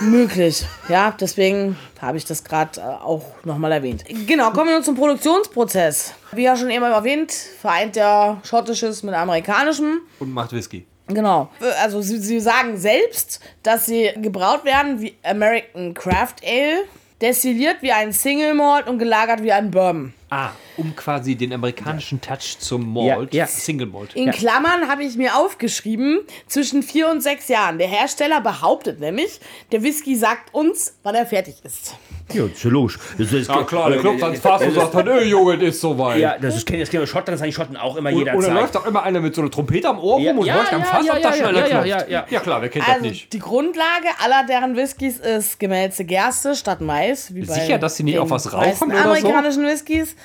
Möglich, 0.00 0.64
ja, 0.88 1.14
deswegen 1.18 1.76
habe 2.00 2.18
ich 2.18 2.24
das 2.24 2.42
gerade 2.42 2.80
äh, 2.80 2.84
auch 2.84 3.24
nochmal 3.44 3.72
erwähnt. 3.72 4.04
Genau, 4.26 4.50
kommen 4.50 4.68
wir 4.68 4.74
nun 4.74 4.84
zum 4.84 4.96
Produktionsprozess. 4.96 6.14
Wie 6.32 6.42
ja 6.42 6.56
schon 6.56 6.70
eben 6.70 6.84
erwähnt, 6.84 7.32
vereint 7.32 7.96
der 7.96 8.40
schottisches 8.44 9.02
mit 9.02 9.14
amerikanischem. 9.14 10.00
Und 10.18 10.32
macht 10.32 10.52
Whisky. 10.52 10.86
Genau. 11.06 11.50
Also 11.82 12.00
sie, 12.00 12.18
sie 12.18 12.40
sagen 12.40 12.76
selbst, 12.76 13.40
dass 13.62 13.86
sie 13.86 14.10
gebraut 14.16 14.64
werden 14.64 15.00
wie 15.00 15.14
American 15.22 15.94
Craft 15.94 16.36
Ale, 16.44 16.84
destilliert 17.20 17.76
wie 17.82 17.92
ein 17.92 18.12
Single 18.12 18.54
Malt 18.54 18.88
und 18.88 18.98
gelagert 18.98 19.42
wie 19.42 19.52
ein 19.52 19.70
Bourbon. 19.70 20.14
Ah, 20.30 20.50
um 20.76 20.94
quasi 20.96 21.34
den 21.36 21.52
amerikanischen 21.52 22.20
Touch 22.20 22.58
zum 22.58 22.92
Malt, 22.92 23.32
Ja, 23.32 23.44
ja. 23.44 23.46
Single 23.46 23.86
Malt. 23.86 24.14
In 24.14 24.30
Klammern 24.30 24.88
habe 24.88 25.04
ich 25.04 25.16
mir 25.16 25.36
aufgeschrieben, 25.36 26.20
zwischen 26.46 26.82
vier 26.82 27.08
und 27.10 27.22
sechs 27.22 27.48
Jahren. 27.48 27.78
Der 27.78 27.88
Hersteller 27.88 28.40
behauptet 28.40 29.00
nämlich, 29.00 29.40
der 29.72 29.82
Whisky 29.82 30.16
sagt 30.16 30.52
uns, 30.54 30.96
wann 31.02 31.14
er 31.14 31.26
fertig 31.26 31.56
ist. 31.64 31.94
Ja, 32.32 32.42
das 32.44 32.52
ist 32.52 32.64
ja 32.64 32.70
logisch. 32.70 32.98
Das 33.18 33.32
ist, 33.32 33.48
Ja 33.48 33.62
klar, 33.64 33.90
der 33.90 34.00
klopft 34.00 34.22
ans 34.22 34.40
Fass 34.40 34.62
und 34.62 34.74
sagt 34.74 34.94
dann, 34.94 35.06
ey 35.08 35.24
Junge, 35.28 35.58
das 35.58 35.68
ist 35.74 35.80
soweit. 35.82 36.18
Ja, 36.20 36.38
das 36.38 36.56
ist, 36.56 36.70
das 36.70 36.88
kennen 36.90 37.06
Schottland, 37.06 37.28
das 37.36 37.40
haben 37.40 37.48
die 37.48 37.52
Schotten 37.52 37.76
auch 37.76 37.96
immer 37.96 38.10
Und, 38.10 38.18
jederzeit. 38.18 38.36
und 38.38 38.44
dann 38.46 38.54
läuft 38.56 38.76
auch 38.76 38.86
immer 38.86 39.02
einer 39.02 39.20
mit 39.20 39.34
so 39.34 39.42
einer 39.42 39.50
Trompete 39.50 39.88
am 39.88 39.98
Ohr 39.98 40.18
Ja, 40.20 40.30
rum 40.30 40.38
und 40.40 40.46
ja, 40.46 40.56
läuft 40.56 40.72
am 40.72 40.80
ja, 40.80 40.86
Fass 40.86 41.06
ja, 41.06 41.12
ab, 41.12 41.18
da 41.22 41.28
ja, 41.30 41.34
schneller 41.36 41.60
ja, 41.60 41.66
klopft. 41.66 41.86
ja, 41.86 42.06
ja. 42.08 42.26
ja 42.30 42.40
klar, 42.40 42.62
wer 42.62 42.68
kennt 42.70 42.86
das 42.88 42.94
Also 42.94 43.06
nicht? 43.06 43.32
die 43.32 43.38
Grundlage 43.38 44.08
aller 44.22 44.44
deren 44.48 44.74
Whiskys 44.74 45.18
ist 45.18 45.60
gemälzte 45.60 46.04
Gerste 46.04 46.54
statt 46.56 46.80
Mais. 46.80 47.34
Wie 47.34 47.42
bei 47.42 47.52
Sicher, 47.54 47.78
dass 47.78 47.96
sie 47.96 48.02
nicht 48.04 48.14
den 48.14 48.22
auf 48.22 48.30
was 48.30 48.46
meisten 48.50 48.56
rauchen 48.90 48.90
oder 48.90 49.02
so? 49.02 49.10
amerikanischen 49.28 49.66
Whiskys. 49.66 50.16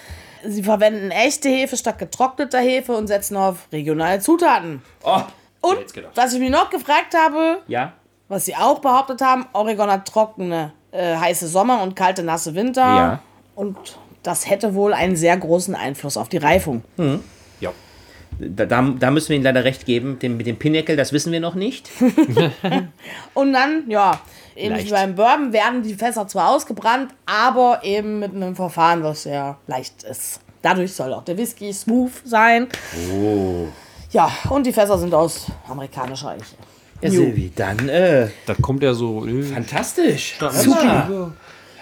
Sie 0.46 0.64
verwenden 0.64 1.12
echte 1.12 1.50
Hefe 1.50 1.78
statt 1.78 2.00
getrockneter 2.00 2.60
Hefe 2.60 2.94
und 2.94 3.08
setzen 3.08 3.38
auf 3.38 3.68
regionale 3.72 4.20
Zutaten. 4.20 4.82
Oh, 5.04 5.22
Und 5.62 5.86
was 6.16 6.34
ich 6.34 6.40
mir 6.40 6.50
noch 6.50 6.70
gefragt 6.70 7.16
habe, 7.18 7.60
ja. 7.68 7.94
was 8.28 8.46
sie 8.46 8.56
auch 8.56 8.80
behauptet 8.80 9.22
haben, 9.22 9.46
Oregon 9.54 9.90
hat 9.90 10.08
trockene, 10.08 10.72
äh, 10.92 11.16
heiße 11.16 11.48
Sommer 11.48 11.82
und 11.84 11.96
kalte, 11.96 12.24
nasse 12.24 12.56
Winter. 12.56 12.82
Ja. 12.82 13.20
Und 13.56 13.78
das 14.24 14.50
hätte 14.50 14.74
wohl 14.76 14.94
einen 14.94 15.16
sehr 15.16 15.38
großen 15.38 15.76
Einfluss 15.76 16.18
auf 16.18 16.30
die 16.30 16.38
Reifung. 16.38 16.84
Ja. 17.60 17.72
Da, 18.40 18.66
da, 18.66 18.82
da 18.82 19.12
müssen 19.12 19.30
wir 19.30 19.36
Ihnen 19.36 19.44
leider 19.44 19.64
recht 19.66 19.86
geben. 19.86 20.20
Den, 20.20 20.38
mit 20.38 20.48
dem 20.48 20.58
Pinnacle, 20.58 20.96
das 20.96 21.12
wissen 21.12 21.32
wir 21.32 21.40
noch 21.40 21.56
nicht. 21.56 21.90
Und 23.34 23.54
dann, 23.54 23.90
ja, 23.90 24.20
ähnlich 24.56 24.90
Leicht. 24.90 25.04
wie 25.04 25.08
beim 25.08 25.16
Bourbon 25.16 25.54
werden 25.54 25.84
die 25.84 25.94
Fässer 25.94 26.28
zwar 26.28 26.50
ausgebrannt, 26.50 27.12
aber 27.26 27.80
eben 27.84 28.20
mit 28.20 28.34
einem 28.36 28.56
Verfahren, 28.56 29.04
was 29.04 29.24
sehr 29.24 29.58
leicht 29.68 30.04
ist. 30.04 30.42
Dadurch 30.62 30.94
soll 30.94 31.14
auch 31.14 31.24
der 31.24 31.38
Whisky 31.38 31.72
smooth 31.72 32.12
sein. 32.26 32.68
Oh. 33.14 33.68
Ja, 34.12 34.30
und 34.50 34.66
die 34.66 34.74
Fässer 34.74 34.98
sind 34.98 35.14
aus 35.14 35.48
amerikanischer 35.70 36.30
Eiche. 36.30 36.56
Ja, 37.02 37.10
Silvi, 37.10 37.52
dann, 37.56 37.88
äh, 37.88 38.28
Da 38.46 38.56
kommt 38.62 38.84
er 38.84 38.94
so. 38.94 39.26
Äh, 39.26 39.44
fantastisch. 39.44 40.36
Super. 40.52 41.32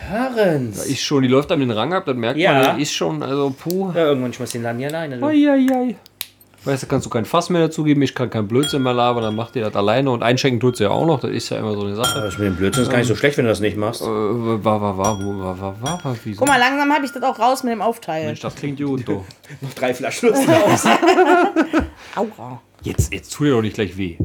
Hörens. 0.09 0.85
Ist 0.85 1.01
schon, 1.01 1.23
die 1.23 1.27
läuft 1.27 1.51
einem 1.51 1.61
den 1.61 1.71
Rang 1.71 1.91
ab, 1.93 2.03
dann 2.05 2.17
merkt 2.17 2.37
Ja. 2.39 2.53
man, 2.53 2.61
der 2.63 2.77
ist 2.77 2.93
schon, 2.93 3.23
also 3.23 3.49
puh. 3.57 3.91
Ja, 3.95 4.05
irgendwann 4.05 4.31
schmeißt 4.31 4.53
den 4.53 4.63
Laden 4.63 4.77
hier 4.79 4.89
alleine. 4.89 5.17
Du. 5.17 5.25
Eieiei. 5.25 5.95
Weißt 6.65 6.83
du, 6.83 6.87
kannst 6.87 7.05
du 7.05 7.09
kein 7.09 7.25
Fass 7.25 7.49
mehr 7.49 7.61
dazugeben, 7.61 8.01
ich 8.01 8.13
kann 8.13 8.29
kein 8.29 8.47
Blödsinn 8.47 8.83
mehr 8.83 8.93
labern, 8.93 9.23
dann 9.23 9.35
macht 9.35 9.55
ihr 9.55 9.63
das 9.63 9.75
alleine 9.75 10.11
und 10.11 10.23
einschenken 10.23 10.59
tut 10.59 10.75
sie 10.75 10.83
ja 10.83 10.89
auch 10.89 11.05
noch, 11.05 11.21
das 11.21 11.31
ist 11.31 11.49
ja 11.49 11.57
immer 11.57 11.73
so 11.73 11.81
eine 11.81 11.95
Sache. 11.95 12.19
Das 12.19 12.37
mit 12.37 12.47
dem 12.47 12.55
Blödsinn 12.55 12.83
ist 12.83 12.89
gar 12.89 12.97
nicht 12.97 13.07
so 13.07 13.15
schlecht, 13.15 13.37
wenn 13.37 13.45
du 13.45 13.51
das 13.51 13.59
nicht 13.59 13.77
machst. 13.77 14.01
Äh, 14.01 14.05
war, 14.05 14.81
war, 14.81 14.97
war, 14.97 15.19
war, 15.19 15.59
war, 15.59 15.81
war, 15.81 16.03
war, 16.03 16.17
wieso? 16.23 16.39
Guck 16.39 16.47
mal, 16.47 16.59
langsam 16.59 16.91
habe 16.91 17.05
ich 17.05 17.11
das 17.11 17.23
auch 17.23 17.39
raus 17.39 17.63
mit 17.63 17.71
dem 17.71 17.81
Aufteilen. 17.81 18.27
Mensch, 18.27 18.41
das 18.41 18.55
klingt 18.55 18.79
gut, 18.79 19.07
du. 19.07 19.23
Noch 19.61 19.73
drei 19.75 19.93
Flaschen 19.93 20.29
raus. 20.29 20.85
Aua. 22.15 22.61
Jetzt, 22.83 23.13
jetzt 23.13 23.33
tut 23.33 23.47
dir 23.47 23.51
doch 23.51 23.61
nicht 23.61 23.75
gleich 23.75 23.97
weh. 23.97 24.17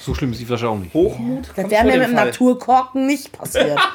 So 0.00 0.14
schlimm 0.14 0.32
ist 0.32 0.40
die 0.40 0.44
Flasche 0.44 0.68
auch 0.68 0.78
nicht. 0.78 0.92
Hochmut. 0.94 1.50
Das 1.54 1.70
wäre 1.70 1.84
mir 1.84 1.98
mit 1.98 2.08
dem 2.08 2.16
Fall. 2.16 2.26
Naturkorken 2.26 3.06
nicht 3.06 3.32
passiert. 3.32 3.78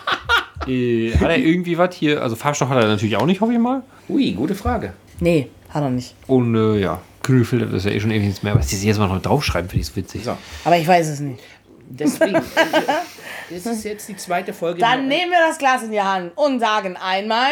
Äh, 0.68 1.14
hat 1.20 1.30
er 1.30 1.38
irgendwie 1.38 1.78
was 1.78 1.94
hier, 1.94 2.24
also 2.24 2.36
Farbstoff 2.36 2.70
hat 2.70 2.82
er 2.82 2.88
natürlich 2.88 3.18
auch 3.18 3.28
nicht, 3.28 3.40
hoffe 3.40 3.54
ich 3.54 3.60
mal. 3.60 3.84
Ui, 4.10 4.32
gute 4.32 4.56
Frage. 4.56 4.94
nee, 5.20 5.50
hat 5.70 5.84
er 5.84 5.92
nicht. 5.92 6.16
Und 6.25 6.56
äh, 6.56 6.80
ja, 6.80 7.02
Kühlfilter, 7.25 7.65
das 7.65 7.84
ist 7.84 7.86
ja 7.86 7.91
eh 7.91 8.00
schon 8.00 8.12
ewig 8.12 8.27
nichts 8.27 8.44
mehr, 8.44 8.53
aber 8.53 8.62
dass 8.62 8.70
die 8.70 8.86
jetzt 8.86 9.00
mal 9.00 9.08
noch 9.08 9.22
draufschreiben, 9.22 9.70
finde 9.70 9.82
ich 9.82 9.88
so 9.88 9.96
witzig. 9.96 10.24
So. 10.24 10.38
Aber 10.63 10.77
ich 10.77 10.88
weiß 10.88 11.08
es 11.10 11.20
nicht. 11.20 11.41
Deswegen. 11.89 12.36
äh, 12.36 12.41
das 13.50 13.65
ist 13.65 13.84
jetzt 13.84 14.08
die 14.08 14.15
zweite 14.15 14.53
Folge. 14.53 14.79
Dann 14.79 15.08
nehmen 15.08 15.32
wir 15.32 15.39
das 15.48 15.58
Glas 15.58 15.84
in 15.84 15.91
die 15.91 16.01
Hand 16.01 16.32
und 16.36 16.60
sagen 16.60 16.98
einmal 16.98 17.51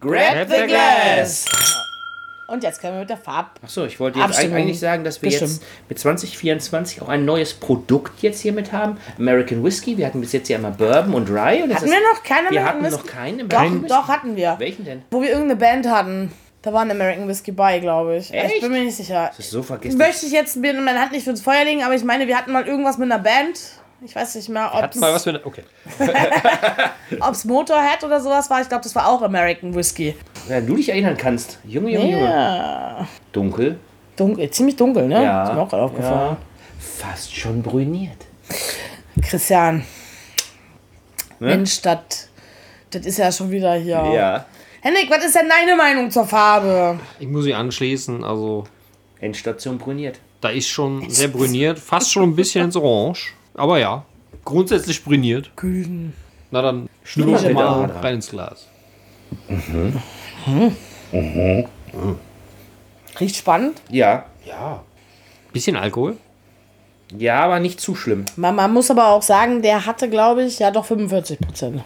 Grab 0.00 0.48
the 0.48 0.66
glass. 0.66 1.46
Und 2.48 2.62
jetzt 2.62 2.80
können 2.80 2.94
wir 2.94 3.00
mit 3.00 3.10
der 3.10 3.16
Farb. 3.16 3.58
Achso, 3.62 3.84
ich 3.86 3.98
wollte 3.98 4.18
jetzt 4.20 4.28
Abstimmung. 4.28 4.58
eigentlich 4.58 4.78
sagen, 4.78 5.02
dass 5.02 5.20
wir 5.20 5.30
Bestimmt. 5.30 5.50
jetzt 5.50 5.64
mit 5.88 5.98
2024 5.98 7.02
auch 7.02 7.08
ein 7.08 7.24
neues 7.24 7.54
Produkt 7.54 8.22
jetzt 8.22 8.40
hier 8.40 8.52
mit 8.52 8.72
haben. 8.72 8.98
American 9.18 9.64
Whiskey. 9.64 9.96
Wir 9.96 10.06
hatten 10.06 10.20
bis 10.20 10.32
jetzt 10.32 10.48
ja 10.48 10.58
immer 10.58 10.70
Bourbon 10.70 11.14
und 11.14 11.28
Rye. 11.28 11.64
Und 11.64 11.74
Hatten 11.74 11.86
wir 11.86 11.98
noch 12.12 12.22
keine 12.22 12.50
Wir 12.50 12.60
American 12.60 12.66
hatten 12.66 12.82
noch 12.92 13.04
Whisky? 13.04 13.16
keinen 13.16 13.48
Doch, 13.48 13.58
American 13.58 13.82
Whisky. 13.82 13.88
doch, 13.88 14.08
hatten 14.08 14.36
wir. 14.36 14.56
Welchen 14.58 14.84
denn? 14.84 15.02
Wo 15.10 15.22
wir 15.22 15.30
irgendeine 15.30 15.56
Band 15.56 15.88
hatten. 15.88 16.32
Da 16.66 16.72
war 16.72 16.80
ein 16.80 16.90
American 16.90 17.28
Whisky 17.28 17.52
bei, 17.52 17.78
glaube 17.78 18.16
ich. 18.16 18.34
Ich 18.34 18.34
Echt? 18.34 18.60
bin 18.60 18.72
mir 18.72 18.82
nicht 18.82 18.96
sicher. 18.96 19.28
Das 19.28 19.38
ist 19.38 19.52
so 19.52 19.62
vergessen. 19.62 19.96
Möchte 19.98 20.26
ich 20.26 20.32
jetzt 20.32 20.56
mir 20.56 20.72
meine 20.72 21.00
Hand 21.00 21.12
nicht 21.12 21.22
fürs 21.22 21.40
Feuer 21.40 21.64
legen, 21.64 21.84
aber 21.84 21.94
ich 21.94 22.02
meine, 22.02 22.26
wir 22.26 22.36
hatten 22.36 22.50
mal 22.50 22.66
irgendwas 22.66 22.98
mit 22.98 23.08
einer 23.08 23.22
Band. 23.22 23.56
Ich 24.04 24.16
weiß 24.16 24.34
nicht 24.34 24.48
mehr, 24.48 24.72
ob 24.74 24.82
Hatten 24.82 24.98
mal 24.98 25.14
was 25.14 25.22
für 25.22 25.30
eine, 25.30 25.46
okay. 25.46 25.62
es 27.30 27.44
Motorhead 27.44 28.02
oder 28.02 28.20
sowas 28.20 28.50
war. 28.50 28.62
Ich 28.62 28.68
glaube, 28.68 28.82
das 28.82 28.96
war 28.96 29.06
auch 29.06 29.22
American 29.22 29.76
Whisky. 29.76 30.16
Wenn 30.48 30.66
du 30.66 30.74
dich 30.74 30.88
erinnern 30.88 31.16
kannst. 31.16 31.60
Junge, 31.64 31.92
Junge, 31.92 32.10
Junge. 32.10 32.24
Ja. 32.24 33.06
Dunkel, 33.30 33.78
Dunkel, 34.16 34.50
ziemlich 34.50 34.74
dunkel, 34.74 35.06
ne? 35.06 35.22
Ja. 35.22 35.44
Ist 35.44 35.54
mir 35.54 35.60
auch 35.60 35.68
gerade 35.68 35.82
aufgefallen. 35.84 36.30
Ja. 36.30 36.36
Fast 36.80 37.32
schon 37.32 37.62
brüniert. 37.62 38.26
Christian. 39.22 39.84
Ne? 41.38 41.46
Mensch, 41.46 41.80
das 41.82 42.28
das 42.90 43.06
ist 43.06 43.18
ja 43.18 43.30
schon 43.30 43.52
wieder 43.52 43.74
hier. 43.74 44.04
Ja. 44.12 44.46
Henrik, 44.86 45.10
was 45.10 45.24
ist 45.24 45.34
denn 45.34 45.48
deine 45.48 45.74
Meinung 45.74 46.12
zur 46.12 46.24
Farbe? 46.24 47.00
Ich 47.18 47.26
muss 47.26 47.42
sie 47.42 47.52
anschließen, 47.52 48.22
also 48.22 48.62
Endstation 49.18 49.78
brüniert. 49.78 50.20
da 50.40 50.50
ist 50.50 50.68
schon 50.68 51.10
sehr 51.10 51.26
brüniert, 51.26 51.80
fast 51.80 52.12
schon 52.12 52.22
ein 52.22 52.36
bisschen 52.36 52.66
ins 52.66 52.76
Orange. 52.76 53.32
Aber 53.54 53.80
ja, 53.80 54.04
grundsätzlich 54.44 55.02
brüniert. 55.02 55.50
Grün. 55.56 56.12
Na 56.52 56.62
dann 56.62 56.88
steht 57.02 57.26
da 57.26 57.52
mal 57.52 57.90
rein 58.00 58.14
ins 58.14 58.30
Glas. 58.30 58.68
Riecht 63.18 63.34
spannend. 63.34 63.82
Ja. 63.90 64.26
Ja. 64.44 64.84
Bisschen 65.52 65.74
Alkohol. 65.74 66.16
Ja, 67.18 67.40
aber 67.40 67.58
nicht 67.58 67.80
zu 67.80 67.96
schlimm. 67.96 68.24
Man, 68.36 68.54
man 68.54 68.72
muss 68.72 68.88
aber 68.92 69.08
auch 69.08 69.22
sagen, 69.22 69.62
der 69.62 69.84
hatte, 69.84 70.08
glaube 70.08 70.44
ich, 70.44 70.60
ja 70.60 70.70
doch 70.70 70.84
45 70.84 71.40
Prozent. 71.40 71.82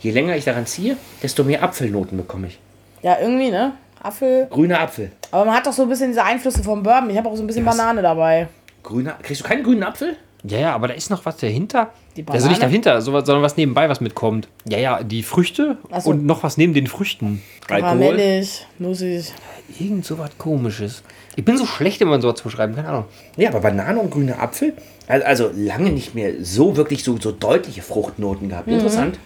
Je 0.00 0.10
länger 0.10 0.36
ich 0.36 0.44
daran 0.44 0.66
ziehe, 0.66 0.96
desto 1.22 1.44
mehr 1.44 1.62
Apfelnoten 1.62 2.16
bekomme 2.18 2.48
ich. 2.48 2.58
Ja, 3.02 3.18
irgendwie, 3.20 3.50
ne? 3.50 3.72
Apfel. 4.02 4.46
Grüner 4.50 4.80
Apfel. 4.80 5.12
Aber 5.30 5.44
man 5.46 5.54
hat 5.54 5.66
doch 5.66 5.72
so 5.72 5.82
ein 5.82 5.88
bisschen 5.88 6.08
diese 6.08 6.22
Einflüsse 6.24 6.62
vom 6.62 6.82
Bourbon. 6.82 7.10
Ich 7.10 7.16
habe 7.16 7.28
auch 7.28 7.36
so 7.36 7.42
ein 7.42 7.46
bisschen 7.46 7.64
Banane 7.64 8.02
dabei. 8.02 8.48
Grüner. 8.82 9.16
Kriegst 9.22 9.42
du 9.42 9.46
keinen 9.48 9.62
grünen 9.62 9.82
Apfel? 9.82 10.16
Ja, 10.46 10.58
ja, 10.58 10.74
aber 10.74 10.88
da 10.88 10.94
ist 10.94 11.08
noch 11.10 11.24
was 11.24 11.38
dahinter. 11.38 11.90
Die 12.16 12.24
Also 12.28 12.48
nicht 12.48 12.62
dahinter, 12.62 13.00
so 13.00 13.14
was- 13.14 13.24
sondern 13.24 13.42
was 13.42 13.56
nebenbei 13.56 13.88
was 13.88 14.02
mitkommt. 14.02 14.46
Ja, 14.68 14.76
ja, 14.76 15.02
die 15.02 15.22
Früchte 15.22 15.78
so. 16.00 16.10
und 16.10 16.26
noch 16.26 16.42
was 16.42 16.58
neben 16.58 16.74
den 16.74 16.86
Früchten. 16.86 17.42
Karamellig, 17.66 18.66
nussig. 18.78 19.32
Irgend 19.80 20.04
so 20.04 20.18
was 20.18 20.36
komisches. 20.36 21.02
Ich 21.36 21.44
bin 21.44 21.56
so 21.56 21.64
schlecht, 21.64 22.00
wenn 22.00 22.08
man 22.08 22.20
sowas 22.20 22.36
zu 22.36 22.44
beschreiben, 22.44 22.74
keine 22.74 22.88
Ahnung. 22.88 23.04
Ja, 23.38 23.48
aber 23.48 23.60
Banane 23.60 23.98
und 23.98 24.10
grüner 24.10 24.40
Apfel? 24.40 24.74
Also, 25.08 25.24
also 25.26 25.50
lange 25.56 25.90
nicht 25.90 26.14
mehr 26.14 26.32
so 26.42 26.76
wirklich 26.76 27.02
so, 27.04 27.16
so 27.18 27.32
deutliche 27.32 27.80
Fruchtnoten 27.82 28.50
gehabt. 28.50 28.68
Interessant. 28.68 29.18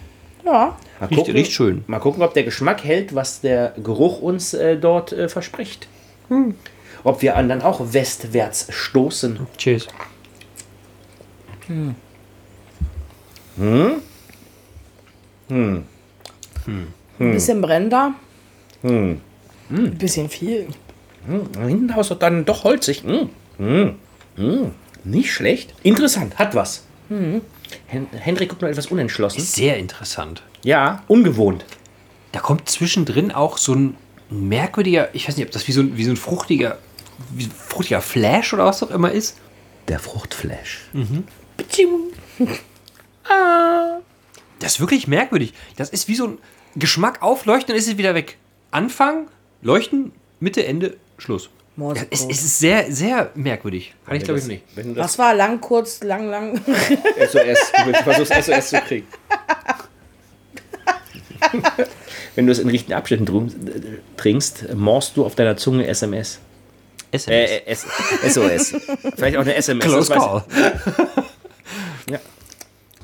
Ja. 0.45 0.77
Mal 0.99 1.07
Riecht- 1.07 1.33
riecht 1.33 1.51
schön. 1.51 1.83
Mal 1.87 1.99
gucken, 1.99 2.23
ob 2.23 2.33
der 2.33 2.43
Geschmack 2.43 2.83
hält, 2.83 3.13
was 3.15 3.41
der 3.41 3.73
Geruch 3.83 4.21
uns 4.21 4.53
äh, 4.53 4.77
dort 4.77 5.11
äh, 5.13 5.29
verspricht. 5.29 5.87
Ob 7.03 7.21
wir 7.21 7.37
dann 7.49 7.61
auch 7.61 7.81
westwärts 7.93 8.67
stoßen. 8.69 9.39
Cheers. 9.57 9.87
Ein 15.49 15.95
bisschen 17.17 17.61
brennt 17.61 17.93
da. 17.93 18.13
Ein 18.83 19.21
bisschen 19.97 20.29
viel. 20.29 20.67
Hm, 21.27 21.49
hinten 21.67 21.95
Haus 21.95 22.13
dann 22.19 22.45
doch 22.45 22.63
holzig. 22.63 23.03
Hm. 23.03 23.29
Hm. 23.57 23.95
Hm. 24.35 24.71
Nicht 25.03 25.33
schlecht. 25.33 25.73
Interessant, 25.83 26.37
hat 26.37 26.55
was. 26.55 26.83
Hen 27.87 28.07
Hendrik 28.11 28.49
guckt 28.49 28.61
noch 28.61 28.69
etwas 28.69 28.87
unentschlossen. 28.87 29.41
Sehr 29.41 29.77
interessant. 29.77 30.43
Ja, 30.63 31.03
ungewohnt. 31.07 31.65
Da 32.31 32.39
kommt 32.39 32.69
zwischendrin 32.69 33.31
auch 33.31 33.57
so 33.57 33.73
ein 33.73 33.97
merkwürdiger, 34.29 35.09
ich 35.13 35.27
weiß 35.27 35.37
nicht, 35.37 35.45
ob 35.45 35.51
das 35.51 35.67
wie 35.67 35.71
so 35.71 35.81
ein, 35.81 35.97
wie 35.97 36.03
so 36.03 36.11
ein 36.11 36.17
fruchtiger, 36.17 36.77
wie 37.31 37.45
ein 37.45 37.51
fruchtiger 37.51 38.01
Flash 38.01 38.53
oder 38.53 38.65
was 38.65 38.83
auch 38.83 38.91
immer 38.91 39.11
ist. 39.11 39.37
Der 39.87 39.99
Fruchtflash. 39.99 40.81
Das 44.59 44.73
ist 44.73 44.79
wirklich 44.79 45.07
merkwürdig. 45.07 45.53
Das 45.77 45.89
ist 45.89 46.07
wie 46.07 46.15
so 46.15 46.27
ein 46.27 46.37
Geschmack 46.75 47.21
aufleuchten, 47.21 47.67
dann 47.69 47.77
ist 47.77 47.87
es 47.87 47.97
wieder 47.97 48.13
weg. 48.13 48.37
Anfang, 48.71 49.27
leuchten, 49.61 50.11
Mitte, 50.39 50.65
Ende, 50.65 50.97
Schluss. 51.17 51.49
Morse 51.79 52.05
Es, 52.11 52.25
es 52.25 52.41
ist 52.43 52.59
sehr, 52.59 52.91
sehr 52.91 53.31
merkwürdig. 53.35 53.93
Kann 54.05 54.15
ich 54.17 54.23
glaube 54.23 54.39
ich 54.39 54.45
nicht. 54.45 54.63
Wenn 54.75 54.89
du 54.89 54.93
das 54.95 55.05
Was 55.05 55.17
war 55.17 55.33
lang, 55.33 55.59
kurz, 55.61 56.03
lang, 56.03 56.29
lang? 56.29 56.57
SOS, 56.65 57.71
du 57.85 57.93
versuchst 58.03 58.33
SOS 58.45 58.69
zu 58.69 58.81
kriegen. 58.81 59.07
Wenn 62.35 62.45
du 62.45 62.51
es 62.51 62.59
in 62.59 62.69
richtigen 62.69 62.93
Abschnitten 62.93 63.25
drum- 63.25 63.49
trinkst, 64.17 64.73
morst 64.75 65.17
du 65.17 65.25
auf 65.25 65.35
deiner 65.35 65.57
Zunge 65.57 65.87
SMS. 65.87 66.39
SMS. 67.11 67.49
Äh, 67.49 67.61
S 67.65 67.85
SOS. 68.33 68.75
Vielleicht 69.15 69.37
auch 69.37 69.41
eine 69.41 69.55
SMS. 69.55 69.85
Close 69.85 70.13
call. 70.13 70.43
Ja. 72.09 72.19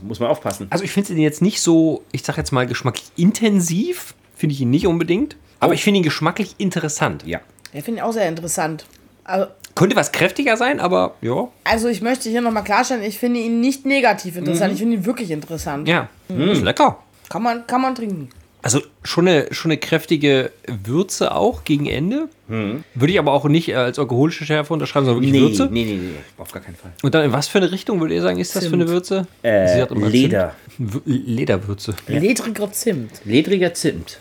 Muss 0.01 0.19
man 0.19 0.29
aufpassen. 0.29 0.67
Also 0.69 0.83
ich 0.83 0.91
finde 0.91 1.13
ihn 1.13 1.19
jetzt 1.19 1.41
nicht 1.41 1.61
so, 1.61 2.03
ich 2.11 2.23
sag 2.23 2.37
jetzt 2.37 2.51
mal 2.51 2.67
geschmacklich 2.67 3.05
intensiv, 3.15 4.13
finde 4.35 4.53
ich 4.53 4.61
ihn 4.61 4.69
nicht 4.69 4.85
unbedingt. 4.85 5.35
Aber 5.59 5.73
ich 5.73 5.83
finde 5.83 5.99
ihn 5.99 6.03
geschmacklich 6.03 6.55
interessant. 6.57 7.25
Ja. 7.25 7.39
Ja, 7.75 7.81
finde 7.81 7.99
ich 7.99 8.03
auch 8.03 8.13
sehr 8.13 8.27
interessant. 8.29 8.85
Also, 9.25 9.47
Könnte 9.75 9.95
was 9.97 10.11
kräftiger 10.13 10.55
sein, 10.55 10.79
aber 10.79 11.15
ja. 11.21 11.49
also 11.65 11.89
ich 11.89 12.01
möchte 12.01 12.29
hier 12.29 12.39
nochmal 12.41 12.63
klarstellen, 12.63 13.03
ich 13.03 13.19
finde 13.19 13.41
ihn 13.41 13.59
nicht 13.59 13.85
negativ 13.85 14.37
interessant, 14.37 14.71
ich 14.73 14.79
finde 14.79 14.95
ihn 14.95 15.05
wirklich 15.05 15.29
interessant. 15.31 15.87
Ja, 15.87 16.07
ist 16.29 16.63
lecker. 16.63 16.99
Kann, 17.29 17.43
man, 17.43 17.67
kann 17.67 17.81
man 17.81 17.93
trinken. 17.95 18.29
Also 18.61 18.81
schon 19.03 19.27
eine, 19.27 19.53
schon 19.53 19.71
eine 19.71 19.79
kräftige 19.79 20.51
Würze 20.85 21.35
auch 21.35 21.65
gegen 21.65 21.85
Ende. 21.87 22.29
Würde 22.47 23.11
ich 23.13 23.19
aber 23.19 23.33
auch 23.33 23.45
nicht 23.45 23.75
als 23.75 23.99
alkoholische 23.99 24.45
Schärfe 24.45 24.73
unterschreiben, 24.73 25.05
sondern 25.05 25.23
wirklich 25.23 25.41
Nee, 25.41 25.47
Würze. 25.49 25.67
nee, 25.71 25.83
nee, 25.85 25.93
nee, 25.97 26.09
auf 26.37 26.51
gar 26.51 26.63
keinen 26.63 26.75
Fall. 26.75 26.91
Und 27.03 27.13
dann 27.13 27.25
in 27.25 27.31
was 27.33 27.47
für 27.47 27.57
eine 27.59 27.71
Richtung 27.71 27.99
würdet 27.99 28.15
ihr 28.15 28.21
sagen, 28.23 28.39
ist 28.39 28.55
das 28.55 28.65
für 28.67 28.73
eine 28.73 28.87
Würze? 28.87 29.27
Äh, 29.43 29.67
Sie 29.75 29.81
hat 29.81 29.91
immer 29.91 30.07
Leder. 30.07 30.55
Zimt. 30.77 31.01
Lederwürze. 31.05 31.95
Ledriger 32.07 32.71
Zimt. 32.71 33.21
Ledriger 33.25 33.73
Zimt. 33.73 34.19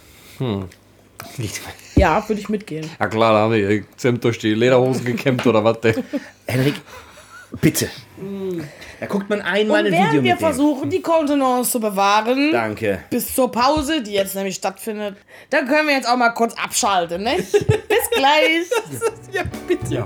Ja, 1.97 2.27
würde 2.29 2.41
ich 2.41 2.49
mitgehen. 2.49 2.89
Ja 2.99 3.07
klar, 3.07 3.33
da 3.33 3.39
haben 3.41 3.53
wir 3.53 3.85
Zimt 3.97 4.23
durch 4.25 4.39
die 4.39 4.55
Lederhosen 4.55 5.05
gekämmt 5.05 5.47
oder 5.47 5.63
was. 5.65 5.79
ey. 5.83 5.95
Henrik, 6.47 6.75
bitte. 7.61 7.89
Da 9.01 9.07
guckt 9.07 9.29
man 9.29 9.43
einmal 9.43 9.81
Und 9.81 9.87
ein 9.87 9.93
Video 9.93 9.99
während 10.01 10.13
wir 10.15 10.23
mit 10.23 10.33
dem. 10.33 10.39
versuchen, 10.39 10.91
die 10.91 11.03
Kontenance 11.03 11.71
zu 11.73 11.81
bewahren, 11.81 12.53
Danke. 12.53 13.01
bis 13.11 13.35
zur 13.35 13.51
Pause, 13.51 14.03
die 14.03 14.13
jetzt 14.13 14.35
nämlich 14.35 14.55
stattfindet, 14.55 15.17
dann 15.51 15.67
können 15.67 15.89
wir 15.89 15.95
jetzt 15.95 16.09
auch 16.09 16.17
mal 16.17 16.31
kurz 16.31 16.55
abschalten, 16.55 17.23
ne? 17.23 17.37
bis 17.43 18.11
gleich. 18.13 18.67
ja, 19.33 19.43
bitte. 19.67 19.95
Ja. 19.95 20.05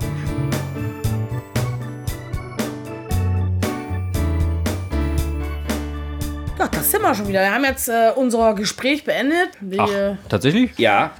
Ja, 6.59 6.67
das 6.67 6.91
sind 6.91 7.01
wir 7.01 7.15
schon 7.15 7.27
wieder. 7.27 7.39
Wir 7.39 7.53
haben 7.53 7.63
jetzt 7.63 7.87
äh, 7.87 8.11
unser 8.15 8.53
Gespräch 8.53 9.05
beendet. 9.05 9.49
Wir, 9.61 10.17
Ach, 10.21 10.29
tatsächlich? 10.29 10.71
Ja. 10.77 11.11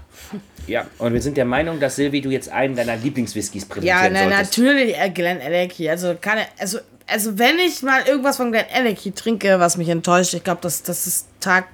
Ja, 0.68 0.86
und 1.00 1.14
wir 1.14 1.22
sind 1.22 1.38
der 1.38 1.46
Meinung, 1.46 1.80
dass 1.80 1.96
Silvi, 1.96 2.22
du 2.22 2.30
jetzt 2.30 2.50
einen 2.50 2.76
deiner 2.76 2.96
Lieblingswhiskys 2.96 3.64
ja, 3.64 3.68
präsentieren 3.74 4.14
na, 4.14 4.20
solltest. 4.36 4.58
natürlich 4.58 5.00
äh, 5.00 5.10
Glen 5.10 5.42
Alecky. 5.42 5.90
Also, 5.90 6.16
kann, 6.20 6.40
also, 6.60 6.80
also, 7.08 7.40
wenn 7.40 7.58
ich 7.58 7.82
mal 7.82 8.04
irgendwas 8.06 8.38
von 8.38 8.52
Glen 8.52 8.66
Alecky 8.72 9.12
trinke, 9.12 9.60
was 9.60 9.78
mich 9.78 9.90
enttäuscht, 9.90 10.34
ich 10.36 10.44
glaube, 10.44 10.60
das, 10.62 10.84
das 10.84 11.08
ist 11.08 11.28
Tag, 11.40 11.66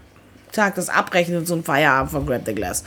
Tag 0.54 0.76
des 0.76 0.88
Abrechnens 0.88 1.52
und 1.52 1.66
Feierabend 1.66 2.12
von 2.12 2.26
Grab 2.26 2.44
the 2.46 2.56
Glass. 2.56 2.86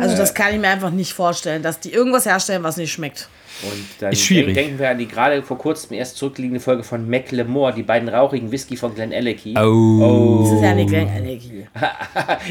Also, 0.00 0.16
das 0.16 0.34
kann 0.34 0.52
ich 0.52 0.60
mir 0.60 0.68
einfach 0.68 0.90
nicht 0.90 1.14
vorstellen, 1.14 1.62
dass 1.62 1.80
die 1.80 1.92
irgendwas 1.92 2.26
herstellen, 2.26 2.62
was 2.62 2.76
nicht 2.76 2.92
schmeckt. 2.92 3.30
Und 3.62 3.86
dann 4.00 4.12
Ist 4.12 4.22
schwierig. 4.22 4.54
denk- 4.54 4.66
denken 4.66 4.78
wir 4.78 4.90
an 4.90 4.98
die 4.98 5.08
gerade 5.08 5.42
vor 5.42 5.56
kurzem 5.56 5.94
erst 5.96 6.16
zurückliegende 6.18 6.60
Folge 6.60 6.82
von 6.82 7.08
Macklemore, 7.08 7.72
die 7.72 7.82
beiden 7.82 8.08
rauchigen 8.08 8.52
Whisky 8.52 8.76
von 8.76 8.94
Glen 8.94 9.12
Alecky. 9.14 9.54
Oh. 9.58 10.40
Das 10.42 10.52
ist 10.52 10.62
ja 10.62 10.74
nicht 10.74 10.88
Glen 10.90 11.08
Alecky. 11.08 11.66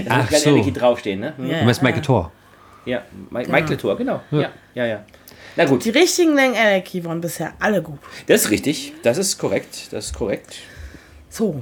Da 0.07 0.17
muss 0.17 0.27
Glen 0.29 0.41
so. 0.41 0.49
Alecky 0.51 0.71
draufstehen, 0.73 1.19
ne? 1.19 1.33
Hm? 1.37 1.49
Ja, 1.49 1.59
Du 1.59 1.65
meinst 1.65 1.83
Michael 1.83 2.01
Thor. 2.01 2.31
Ja, 2.85 3.01
Mi- 3.29 3.47
Michael 3.47 3.77
Tour, 3.77 3.95
genau. 3.97 4.21
Ja, 4.31 4.49
ja, 4.73 4.85
ja. 4.85 5.05
Na 5.55 5.65
gut, 5.65 5.85
Die 5.85 5.89
richtigen 5.91 6.33
Glen 6.33 6.53
Alecky 6.55 7.03
waren 7.05 7.21
bisher 7.21 7.53
alle 7.59 7.81
gut. 7.81 7.99
das 8.27 8.45
ist 8.45 8.51
richtig. 8.51 8.93
Das 9.03 9.17
ist 9.17 9.37
korrekt. 9.37 9.87
Das 9.91 10.07
ist 10.07 10.13
korrekt. 10.15 10.55
So. 11.29 11.61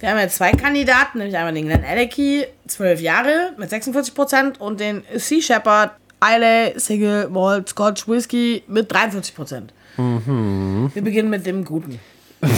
Wir 0.00 0.10
haben 0.10 0.18
jetzt 0.18 0.36
zwei 0.36 0.52
Kandidaten, 0.52 1.18
nämlich 1.18 1.36
einmal 1.36 1.52
den 1.54 1.66
Glen 1.66 1.84
Alecky, 1.84 2.44
12 2.66 3.00
Jahre 3.00 3.52
mit 3.58 3.70
46% 3.70 4.58
und 4.58 4.78
den 4.80 5.02
Sea 5.14 5.40
Shepherd 5.40 5.92
Islay 6.34 6.72
Single 6.78 7.28
Malt 7.28 7.68
Scotch 7.68 8.08
Whisky 8.08 8.62
mit 8.68 8.90
43%. 8.92 9.62
Wir 9.96 11.02
beginnen 11.02 11.30
mit 11.30 11.46
dem 11.46 11.64
Guten. 11.64 11.98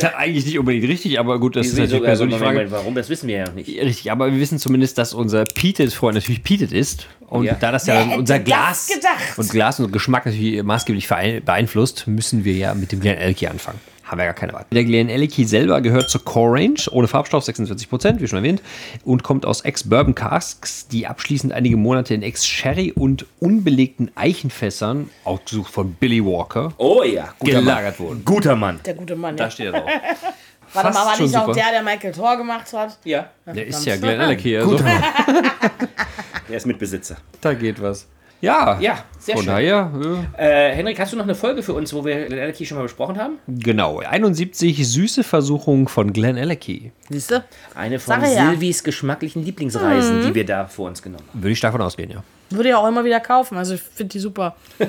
Ja, 0.00 0.14
eigentlich 0.16 0.44
nicht 0.44 0.58
unbedingt 0.58 0.86
richtig, 0.88 1.18
aber 1.18 1.38
gut, 1.40 1.56
das 1.56 1.66
ist 1.68 1.72
natürlich 1.74 1.94
also, 1.94 2.04
persönliche 2.04 2.38
Moment, 2.38 2.54
Frage. 2.56 2.58
Moment, 2.68 2.72
Warum? 2.84 2.94
Das 2.94 3.08
wissen 3.08 3.28
wir 3.28 3.36
ja 3.38 3.50
nicht. 3.50 3.68
Richtig, 3.68 4.10
aber 4.12 4.30
wir 4.30 4.38
wissen 4.38 4.58
zumindest, 4.58 4.98
dass 4.98 5.14
unser 5.14 5.44
Peated-Freund 5.44 6.14
natürlich 6.16 6.42
Peated 6.42 6.72
ist. 6.72 7.06
Und 7.28 7.44
Ja. 7.44 7.54
da 7.54 7.72
das 7.72 7.86
ja 7.86 8.06
Wer 8.06 8.18
unser 8.18 8.38
das 8.38 8.44
Glas 8.44 8.88
gedacht? 8.88 9.38
und 9.38 9.50
Glas 9.50 9.80
und 9.80 9.92
Geschmack 9.92 10.26
natürlich 10.26 10.62
maßgeblich 10.62 11.08
beeinflusst, 11.08 12.06
müssen 12.06 12.44
wir 12.44 12.54
ja 12.54 12.74
mit 12.74 12.92
dem 12.92 13.00
Glen 13.00 13.16
Elky 13.16 13.46
anfangen. 13.46 13.80
Haben 14.06 14.18
wir 14.18 14.24
gar 14.26 14.34
keine 14.34 14.52
Wahl. 14.52 14.64
Der 14.70 14.84
Glen 14.84 15.08
Elky 15.08 15.44
selber 15.44 15.80
gehört 15.80 16.08
zur 16.08 16.24
Core 16.24 16.60
Range, 16.60 16.78
ohne 16.92 17.08
Farbstoff 17.08 17.44
46%, 17.44 18.20
wie 18.20 18.28
schon 18.28 18.38
erwähnt, 18.38 18.62
und 19.04 19.24
kommt 19.24 19.44
aus 19.44 19.62
Ex-Bourbon 19.62 20.14
Casks, 20.14 20.86
die 20.86 21.08
abschließend 21.08 21.52
einige 21.52 21.76
Monate 21.76 22.14
in 22.14 22.22
Ex-Sherry 22.22 22.92
und 22.92 23.26
unbelegten 23.40 24.12
Eichenfässern, 24.14 25.10
ausgesucht 25.24 25.72
von 25.72 25.94
Billy 25.94 26.24
Walker, 26.24 26.72
Oh 26.78 27.02
ja, 27.02 27.34
guter 27.40 27.58
gelagert 27.60 27.98
Mann. 27.98 28.08
wurden. 28.08 28.24
Guter 28.24 28.54
Mann. 28.56 28.80
Der 28.86 28.94
gute 28.94 29.16
Mann. 29.16 29.36
Da 29.36 29.44
Ja. 29.44 29.50
steht 29.50 29.66
er 29.66 29.72
drauf. 29.72 29.90
Warte 30.72 30.92
mal, 30.92 31.06
war 31.06 31.20
nicht 31.20 31.36
auch 31.36 31.52
der, 31.52 31.70
der 31.72 31.82
Michael 31.82 32.12
Thor 32.12 32.36
gemacht 32.36 32.72
hat? 32.72 32.98
Ja, 33.04 33.30
Der 33.46 33.66
ist 33.66 33.84
ja 33.86 33.96
Glenn 33.96 34.20
Alecky, 34.20 34.56
also 34.58 34.76
der 36.48 36.56
ist 36.56 36.66
Mitbesitzer. 36.66 37.16
da 37.40 37.54
geht 37.54 37.80
was. 37.80 38.06
Ja, 38.40 38.78
Ja, 38.80 38.98
sehr 39.18 39.34
von 39.36 39.44
schön. 39.44 39.52
daher, 39.54 39.90
Äh, 40.36 40.74
Henrik, 40.74 41.00
hast 41.00 41.12
du 41.12 41.16
noch 41.16 41.24
eine 41.24 41.34
Folge 41.34 41.62
für 41.62 41.72
uns, 41.72 41.92
wo 41.94 42.04
wir 42.04 42.26
Glenn 42.26 42.38
Alecky 42.40 42.66
schon 42.66 42.76
mal 42.76 42.82
besprochen 42.82 43.18
haben? 43.18 43.38
genau, 43.48 44.00
71 44.00 44.86
süße 44.88 45.24
Versuchungen 45.24 45.88
von 45.88 46.12
Glenn 46.12 46.36
Alecky. 46.38 46.92
Siehst 47.08 47.30
du? 47.30 47.42
Eine 47.74 47.98
von 47.98 48.20
Sag 48.20 48.30
ja. 48.34 48.50
Silvis 48.50 48.84
geschmacklichen 48.84 49.42
Lieblingsreisen, 49.44 50.22
die 50.22 50.34
wir 50.34 50.44
da 50.44 50.66
vor 50.66 50.88
uns 50.88 51.02
genommen 51.02 51.24
haben. 51.32 51.42
Würde 51.42 51.52
ich 51.52 51.60
davon 51.60 51.80
ausgehen, 51.80 52.10
ja. 52.10 52.22
Würde 52.50 52.68
ich 52.68 52.74
auch 52.74 52.86
immer 52.86 53.04
wieder 53.04 53.20
kaufen. 53.20 53.56
Also 53.56 53.74
ich 53.74 53.80
finde 53.82 54.12
die 54.12 54.20
super. 54.20 54.56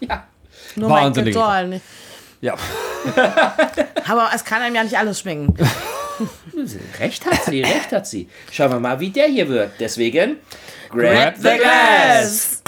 Ja. 0.00 0.24
Nur 0.76 0.90
Wahnsinnig 0.90 1.34
halt 1.36 1.68
nicht. 1.70 1.84
Ja. 2.42 2.54
Aber 4.06 4.28
es 4.34 4.44
kann 4.44 4.60
einem 4.60 4.74
ja 4.74 4.82
nicht 4.84 4.98
alles 4.98 5.20
schmecken. 5.20 5.54
Recht 7.00 7.24
hat 7.26 7.44
sie, 7.44 7.62
recht 7.62 7.90
hat 7.90 8.06
sie. 8.06 8.28
Schauen 8.52 8.70
wir 8.70 8.78
mal, 8.80 9.00
wie 9.00 9.10
der 9.10 9.26
hier 9.26 9.48
wird. 9.48 9.72
Deswegen, 9.80 10.36
Grab 10.94 11.34
the 11.36 11.58
glass! 11.58 12.62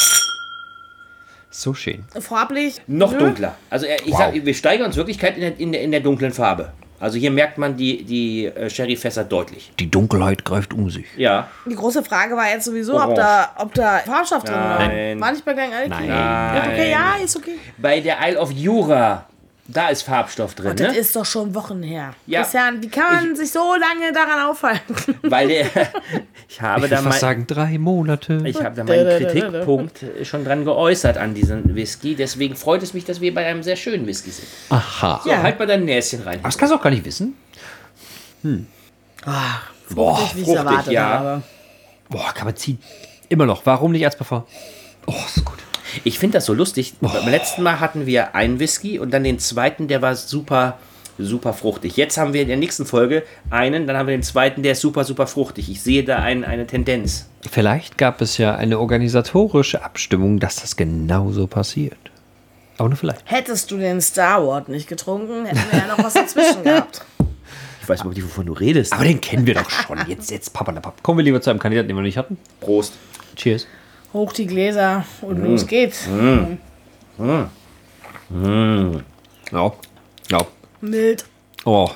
So 1.51 1.73
schön. 1.73 2.05
Farblich. 2.21 2.81
noch 2.87 3.13
nö. 3.13 3.19
dunkler. 3.19 3.57
Also 3.71 3.87
äh, 3.87 3.97
ich 4.05 4.13
Wow. 4.13 4.19
sag, 4.19 4.35
wir 4.45 4.55
steigern 4.55 4.87
uns 4.87 4.97
wirklich 4.97 5.23
in 5.23 5.41
der, 5.41 5.59
in, 5.59 5.73
der, 5.73 5.81
in 5.83 5.91
der 5.91 6.01
dunklen 6.01 6.33
Farbe. 6.33 6.73
Also 7.01 7.19
hier 7.19 7.31
merkt 7.31 7.57
man 7.59 7.77
die, 7.77 8.05
die 8.05 8.47
äh, 8.47 8.69
Sherryfässer 8.71 9.25
deutlich. 9.25 9.73
Die 9.79 9.91
Dunkelheit 9.91 10.45
greift 10.45 10.73
um 10.75 10.91
sich. 10.91 11.07
Ja. 11.17 11.49
Die 11.65 11.75
große 11.75 12.03
Frage 12.03 12.37
war 12.37 12.49
jetzt 12.51 12.65
sowieso, 12.65 13.03
ob 13.03 13.15
da, 13.15 13.55
ob 13.59 13.73
da 13.75 13.99
Farbstoff 13.99 14.45
drin 14.45 14.55
war. 14.55 14.79
Nein. 14.81 15.21
War 15.21 15.33
nicht 15.33 15.45
bei 15.45 15.53
Glenn 15.55 15.73
Alecky? 15.73 15.91
Nein. 15.91 16.09
Ja, 16.09 16.63
okay, 16.67 16.91
ja, 16.91 17.15
ist 17.23 17.37
okay. 17.37 17.59
Bei 17.79 18.01
der 18.01 18.17
Isle 18.27 18.39
of 18.39 18.51
Jura, 18.51 19.27
da 19.69 19.89
ist 19.89 20.03
Farbstoff 20.03 20.55
drin, 20.55 20.71
Und 20.71 20.81
das 20.81 20.93
ne? 20.93 20.99
ist 20.99 21.15
doch 21.17 21.25
schon 21.25 21.55
Wochen 21.55 21.83
her. 21.83 22.15
Ja. 22.27 22.41
Christian, 22.43 22.83
wie 22.83 22.89
kann 22.89 23.15
man 23.15 23.37
sich 23.37 23.51
so 23.51 23.75
lange 23.75 24.13
daran 24.13 24.47
aufhalten? 24.47 24.95
Weil 25.23 25.49
der, 25.49 25.67
ich 26.49 26.61
habe 26.63 26.85
Ich 26.87 26.91
da 26.91 27.03
mal, 27.03 27.13
sagen, 27.13 27.47
drei 27.47 27.79
Monate. 27.79 28.43
ich 28.45 28.63
habe 28.63 28.77
da 28.77 28.85
meinen 28.85 29.19
Kritikpunkt 29.19 30.05
schon 30.23 30.45
dran 30.45 30.65
geäußert 30.65 31.19
an 31.19 31.35
diesen 31.35 31.75
Whisky. 31.75 32.15
Deswegen 32.15 32.55
freut 32.57 32.83
es 32.83 32.95
mich, 32.95 33.05
dass 33.05 33.21
wir 33.21 33.35
bei 33.35 33.47
einem 33.47 33.63
sehr 33.63 33.77
schönen 33.77 34.07
Whisky 34.07 34.31
sind. 34.31 34.49
Aha. 34.71 35.21
So, 35.25 35.31
halt 35.31 35.59
mal 35.59 35.67
dein 35.67 35.85
Näschen 35.85 36.23
rein. 36.23 36.39
Aber 36.39 36.49
das 36.49 36.59
kannst 36.59 36.73
du 36.73 36.79
auch 36.79 36.83
gar 36.83 36.91
nicht 36.91 37.05
wissen. 37.05 37.35
Boah, 39.91 40.31
wie 40.35 40.43
ich 40.43 40.49
es 40.49 40.55
fruchtig, 40.55 40.57
erwartet 40.57 40.93
ja. 40.93 41.09
habe. 41.09 41.43
Boah, 42.09 42.33
kann 42.33 42.47
man 42.47 42.57
ziehen. 42.57 42.79
Immer 43.29 43.47
noch. 43.47 43.67
Warum 43.67 43.93
nicht 43.93 44.05
als 44.05 44.17
Parfum? 44.17 44.45
Oh, 45.07 45.15
ist 45.35 45.45
gut. 45.45 45.59
Ich 46.05 46.19
finde 46.19 46.39
das 46.39 46.47
so 46.47 46.55
lustig. 46.55 46.95
Beim 47.01 47.29
letzten 47.29 47.63
Mal 47.63 47.81
hatten 47.81 48.07
wir 48.07 48.35
einen 48.35 48.59
Whisky 48.61 48.99
und 48.99 49.13
dann 49.13 49.25
den 49.25 49.39
zweiten, 49.39 49.89
der 49.89 50.03
war 50.03 50.15
super, 50.15 50.79
super 51.19 51.53
fruchtig. 51.53 51.97
Jetzt 51.97 52.19
haben 52.19 52.33
wir 52.33 52.43
in 52.43 52.49
der 52.49 52.57
nächsten 52.57 52.87
Folge 52.87 53.23
einen, 53.51 53.87
dann 53.87 53.97
haben 53.97 54.07
wir 54.07 54.17
den 54.17 54.23
zweiten, 54.23 54.63
der 54.63 54.73
ist 54.73 54.81
super, 54.81 55.05
super 55.05 55.27
fruchtig. 55.27 55.71
Ich 55.71 55.83
sehe 55.83 56.05
da 56.05 56.17
ein, 56.17 56.45
eine 56.45 56.67
Tendenz. 56.67 57.29
Vielleicht 57.51 57.99
gab 57.99 58.21
es 58.21 58.39
ja 58.39 58.55
eine 58.55 58.79
organisatorische 58.79 59.85
Abstimmung, 59.85 60.39
dass 60.39 60.57
das 60.57 60.77
genauso 60.77 61.47
passiert. 61.47 61.99
Aber 62.79 62.89
nur 62.89 62.99
vielleicht. 62.99 63.23
Hättest 63.25 63.71
du 63.71 63.79
den 63.79 64.01
Star 64.01 64.47
Wars 64.47 64.69
nicht 64.69 64.89
getrunken, 64.89 65.47
hätten 65.47 65.61
wir 65.71 65.79
ja 65.79 65.87
noch 65.87 66.03
was 66.03 66.15
dazwischen 66.15 66.65
gehabt. 66.65 67.05
Ich 67.83 67.89
weiß 67.91 68.01
überhaupt 68.01 68.17
nicht, 68.17 68.27
wovon 68.27 68.47
du 68.47 68.53
redest. 68.53 68.93
Aber 68.93 69.05
den 69.05 69.21
kennen 69.21 69.47
wir 69.47 69.55
doch 69.55 69.71
schon. 69.71 69.97
Jetzt, 70.09 70.33
jetzt, 70.33 70.53
Papa, 70.53 70.73
Papa. 70.73 70.93
Kommen 71.05 71.21
wir 71.21 71.25
lieber 71.25 71.41
zu 71.41 71.51
einem 71.51 71.61
Kandidaten, 71.61 71.87
den 71.87 71.95
wir 71.95 72.01
noch 72.01 72.07
nicht 72.07 72.19
hatten. 72.19 72.37
Prost. 72.59 72.95
Cheers. 73.37 73.69
Hoch 74.13 74.33
die 74.33 74.49
Gläser 74.49 75.05
und 75.21 75.39
los 75.39 75.69
geht's. 75.69 76.09
Ja. 77.21 77.49
Ja. 80.31 80.41
Mild, 80.81 81.25
Oh. 81.65 81.91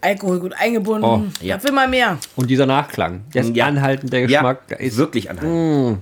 Alkohol 0.00 0.40
gut 0.40 0.54
eingebunden. 0.58 1.04
Oh, 1.04 1.24
ja. 1.44 1.56
Was 1.56 1.64
will 1.64 1.72
man 1.72 1.90
mehr? 1.90 2.16
Und 2.36 2.48
dieser 2.48 2.64
Nachklang. 2.64 3.24
Der 3.34 3.42
ist 3.42 3.54
Ja. 3.54 3.66
anhaltend, 3.66 4.10
der 4.12 4.22
Geschmack 4.22 4.66
der 4.68 4.80
ist 4.80 4.96
wirklich 4.96 5.28
anhaltend. 5.28 5.98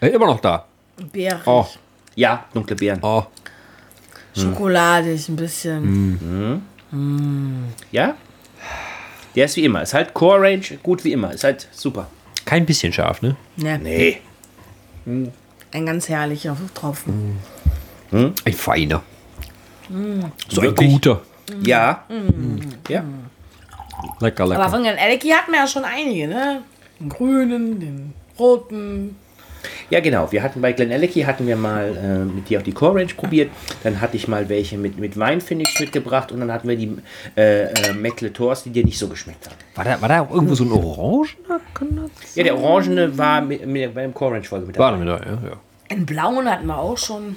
äh, 0.00 0.08
immer 0.08 0.26
noch 0.26 0.40
da. 0.40 0.64
Beerig, 1.12 1.46
Oh. 1.46 1.66
Ja, 2.14 2.46
dunkle 2.54 2.74
Beeren. 2.76 3.00
Oh. 3.02 3.24
schokoladig 4.34 5.28
ein 5.28 5.36
bisschen. 5.36 6.62
Ja? 7.92 8.14
Der 9.34 9.44
ist 9.44 9.56
wie 9.56 9.64
immer. 9.64 9.82
Ist 9.82 9.92
halt 9.92 10.14
Core 10.14 10.40
Range, 10.40 10.62
gut 10.82 11.04
wie 11.04 11.12
immer. 11.12 11.32
Ist 11.34 11.44
halt 11.44 11.68
super. 11.72 12.06
Kein 12.46 12.64
bisschen 12.64 12.92
scharf, 12.92 13.20
ne? 13.22 13.36
Ne, 13.56 13.78
Nee. 13.78 14.20
ein 15.04 15.84
ganz 15.86 16.08
herrlicher 16.08 16.56
Tropfen. 16.74 17.36
Ein 18.12 18.32
feiner. 18.54 19.02
So 20.48 20.60
ein 20.60 20.74
guter. 20.74 21.22
Ja. 21.62 22.04
Ja. 22.88 23.04
Lecker, 24.20 24.44
Aber 24.44 24.54
lecker. 24.54 24.68
von 24.68 24.82
Glen 24.82 24.98
Alecky 24.98 25.28
hatten 25.30 25.52
wir 25.52 25.60
ja 25.60 25.66
schon 25.66 25.84
einige, 25.84 26.28
ne? 26.28 26.62
Den 27.00 27.08
grünen, 27.08 27.80
den 27.80 28.14
roten. 28.38 29.16
Ja, 29.90 30.00
genau. 30.00 30.30
Wir 30.30 30.42
hatten 30.42 30.60
bei 30.60 30.72
Glen 30.72 30.92
Alecky 30.92 31.22
hatten 31.22 31.46
wir 31.46 31.56
mal 31.56 31.96
äh, 31.96 32.24
mit 32.24 32.48
dir 32.48 32.58
auch 32.60 32.62
die 32.62 32.72
Core 32.72 33.00
Range 33.00 33.12
probiert. 33.14 33.50
Dann 33.82 34.00
hatte 34.00 34.16
ich 34.16 34.28
mal 34.28 34.48
welche 34.48 34.76
mit, 34.76 34.98
mit 34.98 35.18
Weinfinish 35.18 35.80
mitgebracht 35.80 36.30
und 36.30 36.40
dann 36.40 36.52
hatten 36.52 36.68
wir 36.68 36.76
die 36.76 36.96
äh, 37.36 37.64
äh, 37.72 37.92
McLetors, 37.94 38.64
die 38.64 38.70
dir 38.70 38.84
nicht 38.84 38.98
so 38.98 39.08
geschmeckt 39.08 39.46
haben. 39.46 39.56
War 39.74 39.84
da, 39.84 40.00
war 40.00 40.08
da 40.08 40.20
auch 40.22 40.30
irgendwo 40.30 40.54
so 40.54 40.64
ein 40.64 40.72
orangener? 40.72 41.60
Kann 41.74 41.96
das? 41.96 42.34
Ja, 42.34 42.44
der 42.44 42.58
Orangene 42.58 43.16
war 43.16 43.40
mit, 43.40 43.66
mit, 43.66 43.94
bei 43.94 44.02
dem 44.02 44.14
Core 44.14 44.34
Range 44.34 44.44
Folge 44.44 44.66
mit 44.66 44.78
War 44.78 44.92
dabei. 44.92 45.04
mit 45.04 45.08
da, 45.08 45.24
ja. 45.24 45.50
ja. 45.50 45.56
Den 45.90 46.06
blauen 46.06 46.48
hatten 46.50 46.66
wir 46.66 46.78
auch 46.78 46.98
schon. 46.98 47.36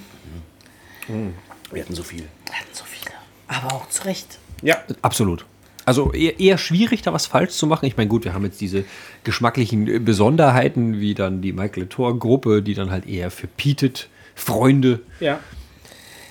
Wir 1.72 1.82
hatten 1.82 1.96
so 1.96 2.04
viel. 2.04 2.26
Wir 2.50 2.56
hatten 2.60 2.74
so 2.74 2.84
viele. 2.86 3.16
Aber 3.48 3.76
auch 3.76 3.90
zu 3.90 4.04
Recht. 4.06 4.38
Ja. 4.62 4.78
Absolut. 5.02 5.46
Also 5.86 6.12
eher, 6.14 6.40
eher 6.40 6.58
schwierig, 6.60 7.02
da 7.02 7.14
was 7.14 7.26
falsch 7.26 7.52
zu 7.54 7.66
machen. 7.66 7.86
Ich 7.86 7.98
meine, 7.98 8.10
gut, 8.10 8.24
wir 8.26 8.34
haben 8.34 8.46
jetzt 8.46 8.62
diese 8.62 8.84
geschmacklichen 9.24 9.88
äh, 9.88 10.00
Besonderheiten, 10.00 11.00
wie 11.00 11.16
dann 11.16 11.42
die 11.42 11.52
Michael 11.54 11.88
Thor-Gruppe, 11.88 12.62
die 12.62 12.76
dann 12.76 12.92
halt 12.92 13.08
eher 13.08 13.32
für 13.32 13.48
Peated 13.48 14.08
Freunde 14.36 15.00
Ja. 15.20 15.40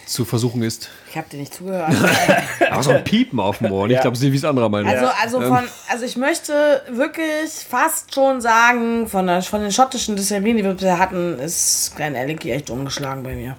zu 0.06 0.24
versuchen 0.24 0.62
ist. 0.62 0.90
Ich 1.10 1.16
habe 1.16 1.26
dir 1.30 1.38
nicht 1.38 1.54
zugehört. 1.54 1.92
Aber 2.70 2.82
so 2.82 2.90
ein 2.90 3.02
Piepen 3.02 3.40
auf 3.40 3.58
dem 3.58 3.72
Ohr. 3.72 3.86
Ich 3.86 3.92
Ja. 3.94 4.02
glaube, 4.02 4.16
sie 4.16 4.32
wie 4.32 4.36
es 4.36 4.44
anderer 4.44 4.68
meinen. 4.68 4.86
Also, 4.86 5.06
also, 5.20 5.40
von, 5.40 5.64
also 5.88 6.04
ich 6.04 6.16
möchte 6.16 6.82
wirklich 6.90 7.50
fast 7.68 8.14
schon 8.14 8.40
sagen, 8.40 9.08
von, 9.08 9.26
der, 9.26 9.42
von 9.42 9.60
den 9.60 9.72
schottischen 9.72 10.14
Destillerien, 10.16 10.56
die 10.58 10.64
wir 10.64 10.74
bisher 10.74 10.98
hatten, 10.98 11.38
ist 11.40 11.96
Glen 11.96 12.14
Alecky 12.14 12.52
echt 12.52 12.70
umgeschlagen 12.70 13.22
bei 13.24 13.34
mir. 13.34 13.56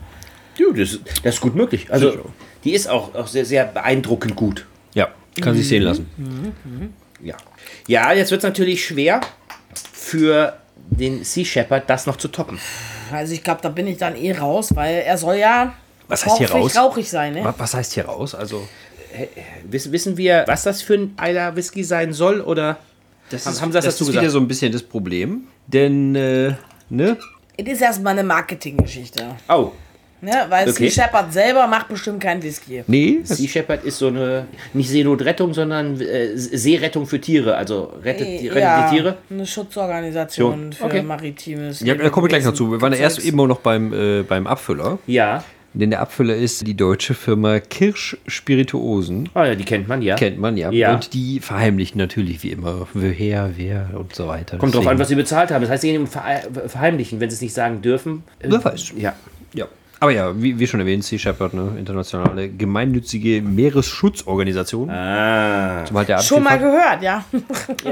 Du, 0.58 0.72
das, 0.74 1.00
das 1.24 1.36
ist 1.36 1.41
gut 1.41 1.56
möglich. 1.56 1.88
Also, 1.91 2.32
die 2.63 2.74
ist 2.74 2.88
auch, 2.88 3.13
auch 3.15 3.28
sehr, 3.28 3.45
sehr 3.45 3.65
beeindruckend 3.65 4.36
gut. 4.36 4.65
ja, 4.93 5.08
kann 5.41 5.56
sich 5.56 5.67
sehen 5.67 5.84
lassen. 5.84 6.10
Ja. 7.22 7.36
Ja, 7.88 8.12
jetzt 8.13 8.32
wird 8.32 8.39
es 8.39 8.43
natürlich 8.43 8.84
schwer 8.86 9.22
für 9.93 10.58
den 10.76 11.24
Sea 11.24 11.45
Shepherd, 11.45 11.89
das 11.89 12.06
noch 12.06 12.17
zu 12.17 12.28
toppen. 12.28 12.60
Also 13.12 13.34
ich 13.34 13.43
glaube, 13.43 13.62
da 13.62 13.69
bin 13.69 13.88
ich 13.88 13.98
dann 13.98 14.15
eh 14.15 14.32
raus, 14.38 14.76
weil 14.76 14.95
er 15.06 15.17
soll 15.17 15.36
ja 15.36 15.74
Was 16.08 16.26
heißt 16.26 16.38
hier 16.38 16.50
rauchig, 16.52 16.63
raus? 16.63 16.78
rauchig 16.78 17.10
sein, 17.10 17.34
ne? 17.34 17.43
Wa- 17.43 17.54
Was 17.58 17.74
heißt 17.74 17.93
hier 17.93 18.06
raus? 18.06 18.36
Also, 18.36 18.67
Wissen, 19.63 19.91
wissen 19.91 20.17
wir, 20.17 20.43
was 20.48 20.63
das 20.63 20.82
für 20.84 20.93
ein 20.95 21.13
Eiler 21.17 21.56
Whisky 21.56 21.84
sein 21.84 22.13
soll? 22.13 22.41
Oder 22.41 22.78
das 23.32 23.45
haben, 23.45 23.60
haben 23.62 23.72
sie 23.72 23.78
das, 23.78 23.86
das 23.86 23.95
dazu 23.95 24.04
ist 24.04 24.08
gesagt? 24.10 24.24
wieder 24.24 24.32
so 24.32 24.39
ein 24.39 24.48
bisschen 24.48 24.72
das 24.72 24.84
Problem. 24.84 25.45
Denn, 25.67 26.15
äh, 26.15 26.54
ne? 26.89 27.17
Es 27.58 27.67
ist 27.74 27.82
erstmal 27.82 28.13
eine 28.13 28.24
Marketinggeschichte. 28.24 29.36
Oh, 29.48 29.72
Ne? 30.21 30.32
Weil 30.49 30.69
Okay. 30.69 30.89
Sea 30.89 31.03
Shepherd 31.05 31.32
selber 31.32 31.65
macht 31.67 31.88
bestimmt 31.88 32.19
kein 32.21 32.43
Whisky. 32.43 32.84
Nee, 32.88 33.19
das, 33.25 33.38
Sea 33.38 33.47
Shepherd 33.47 33.86
ist 33.86 33.97
so 33.99 34.08
eine, 34.08 34.47
nicht 34.73 34.89
Seenotrettung, 34.89 35.53
sondern 35.53 35.99
äh, 36.01 36.36
Seerettung 36.36 37.05
für 37.05 37.21
Tiere. 37.21 37.55
Also 37.55 37.93
rettet, 38.03 38.27
die, 38.27 38.47
rettet 38.49 38.62
ja, 38.62 38.89
die 38.89 38.95
Tiere. 38.97 39.17
eine 39.29 39.45
Schutzorganisation 39.45 40.73
für 40.73 40.84
Okay. 40.86 41.01
maritimes. 41.03 41.79
ja, 41.82 41.95
da 41.95 42.10
komme 42.10 42.27
ich 42.27 42.29
gleich 42.32 42.43
noch 42.43 42.53
zu. 42.53 42.71
Wir 42.71 42.82
waren 42.82 42.93
ja 42.93 42.99
erst 42.99 43.19
eben 43.23 43.38
noch 43.38 43.60
beim, 43.62 43.93
äh, 43.93 44.23
beim 44.23 44.45
Abfüller. 44.47 44.99
Ja. 45.08 45.43
Denn 45.73 45.91
der 45.91 45.99
Abfüller 46.01 46.36
ist 46.36 46.65
die 46.65 46.73
deutsche 46.75 47.13
Firma 47.13 47.60
Kirsch 47.60 48.17
Spirituosen. 48.25 49.29
Oh 49.36 49.39
ja, 49.43 49.53
die 49.55 49.63
kennt 49.63 49.88
man, 49.88 50.01
ja. 50.01 50.15
Kennt 50.15 50.39
man 50.39 50.58
ja. 50.58 50.71
Ja. 50.71 50.95
Und 50.95 51.13
die 51.13 51.39
verheimlichen 51.39 51.99
natürlich 51.99 52.41
wie 52.43 52.49
immer, 52.49 52.88
woher, 52.93 53.51
wer 53.55 53.89
und 53.95 54.15
so 54.15 54.27
weiter. 54.27 54.58
Kommt 54.58 54.73
drauf 54.73 54.82
Deswegen- 54.82 54.89
an, 54.95 54.99
was 54.99 55.08
sie 55.10 55.15
bezahlt 55.15 55.51
haben. 55.51 55.62
Das 55.62 55.69
heißt, 55.69 55.82
sie 55.84 55.91
gehen 55.91 56.08
verhe- 56.08 56.67
verheimlichen, 56.67 57.19
wenn 57.19 57.29
sie 57.29 57.36
es 57.36 57.41
nicht 57.41 57.53
sagen 57.53 57.82
dürfen. 57.84 58.23
Äh, 58.39 58.47
Wer 58.49 58.65
weiß. 58.65 58.93
Ja. 58.97 59.13
Ja. 59.53 59.67
Aber 60.02 60.12
ja, 60.12 60.42
wie, 60.42 60.58
wie 60.58 60.66
schon 60.66 60.80
erwähnt, 60.80 61.04
Sea 61.04 61.20
Shepherd, 61.20 61.54
ne, 61.54 61.74
internationale 61.78 62.48
gemeinnützige 62.50 63.42
Meeresschutzorganisation. 63.42 64.90
Ah. 64.90 65.84
Zumal 65.86 66.06
der 66.06 66.20
Schon 66.20 66.44
mal 66.44 66.58
gehört, 66.58 67.02
ja. 67.02 67.26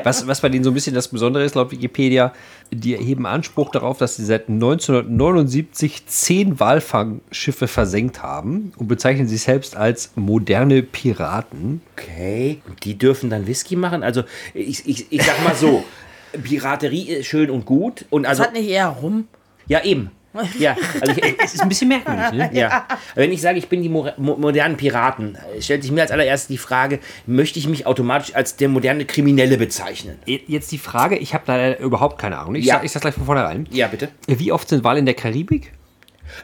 was, 0.03 0.25
was 0.25 0.39
bei 0.39 0.47
denen 0.47 0.63
so 0.63 0.71
ein 0.71 0.73
bisschen 0.73 0.95
das 0.95 1.09
Besondere 1.09 1.43
ist, 1.43 1.55
laut 1.55 1.71
Wikipedia, 1.71 2.31
die 2.71 2.95
erheben 2.95 3.25
Anspruch 3.25 3.71
darauf, 3.71 3.97
dass 3.97 4.15
sie 4.15 4.23
seit 4.23 4.47
1979 4.47 6.05
zehn 6.05 6.59
Walfangschiffe 6.61 7.67
versenkt 7.67 8.23
haben 8.23 8.71
und 8.77 8.87
bezeichnen 8.87 9.27
sich 9.27 9.41
selbst 9.41 9.75
als 9.75 10.11
moderne 10.15 10.83
Piraten. 10.83 11.81
Okay. 11.97 12.61
Und 12.67 12.85
die 12.85 12.97
dürfen 12.97 13.29
dann 13.29 13.47
Whisky 13.47 13.75
machen? 13.75 14.03
Also, 14.03 14.23
ich, 14.53 14.87
ich, 14.87 15.07
ich 15.11 15.23
sag 15.23 15.43
mal 15.43 15.55
so: 15.55 15.83
Piraterie 16.43 17.09
ist 17.09 17.27
schön 17.27 17.49
und 17.49 17.65
gut. 17.65 18.05
Und 18.09 18.23
Das 18.23 18.31
also, 18.31 18.43
hat 18.43 18.53
nicht 18.53 18.69
eher 18.69 18.87
rum. 18.87 19.27
ja, 19.67 19.83
eben. 19.83 20.11
Ja, 20.59 20.75
also 21.01 21.13
ich, 21.21 21.35
Es 21.43 21.53
ist 21.55 21.61
ein 21.61 21.69
bisschen 21.69 21.87
merkwürdig, 21.89 22.31
ne? 22.31 22.49
ja. 22.53 22.87
Wenn 23.15 23.31
ich 23.31 23.41
sage, 23.41 23.57
ich 23.59 23.67
bin 23.69 23.81
die 23.81 23.89
mo 23.89 24.07
mo 24.17 24.35
modernen 24.37 24.77
Piraten, 24.77 25.35
äh, 25.55 25.61
stellt 25.61 25.83
sich 25.83 25.91
mir 25.91 26.01
als 26.01 26.11
allererstes 26.11 26.47
die 26.47 26.57
Frage, 26.57 26.99
möchte 27.25 27.59
ich 27.59 27.67
mich 27.67 27.85
automatisch 27.85 28.35
als 28.35 28.55
der 28.55 28.69
moderne 28.69 29.05
Kriminelle 29.05 29.57
bezeichnen? 29.57 30.17
Jetzt 30.25 30.71
die 30.71 30.77
Frage, 30.77 31.17
ich 31.17 31.33
habe 31.33 31.43
leider 31.47 31.79
überhaupt 31.79 32.19
keine 32.19 32.37
Ahnung. 32.39 32.55
Ich, 32.55 32.65
Ja. 32.65 32.75
sag, 32.75 32.83
ich 32.85 32.91
sag 32.91 33.01
gleich 33.01 33.15
von 33.15 33.25
vornherein. 33.25 33.67
Ja, 33.71 33.87
bitte. 33.87 34.09
Wie 34.27 34.51
oft 34.51 34.67
sind 34.69 34.83
Wale 34.83 34.99
in 34.99 35.05
der 35.05 35.15
Karibik? 35.15 35.73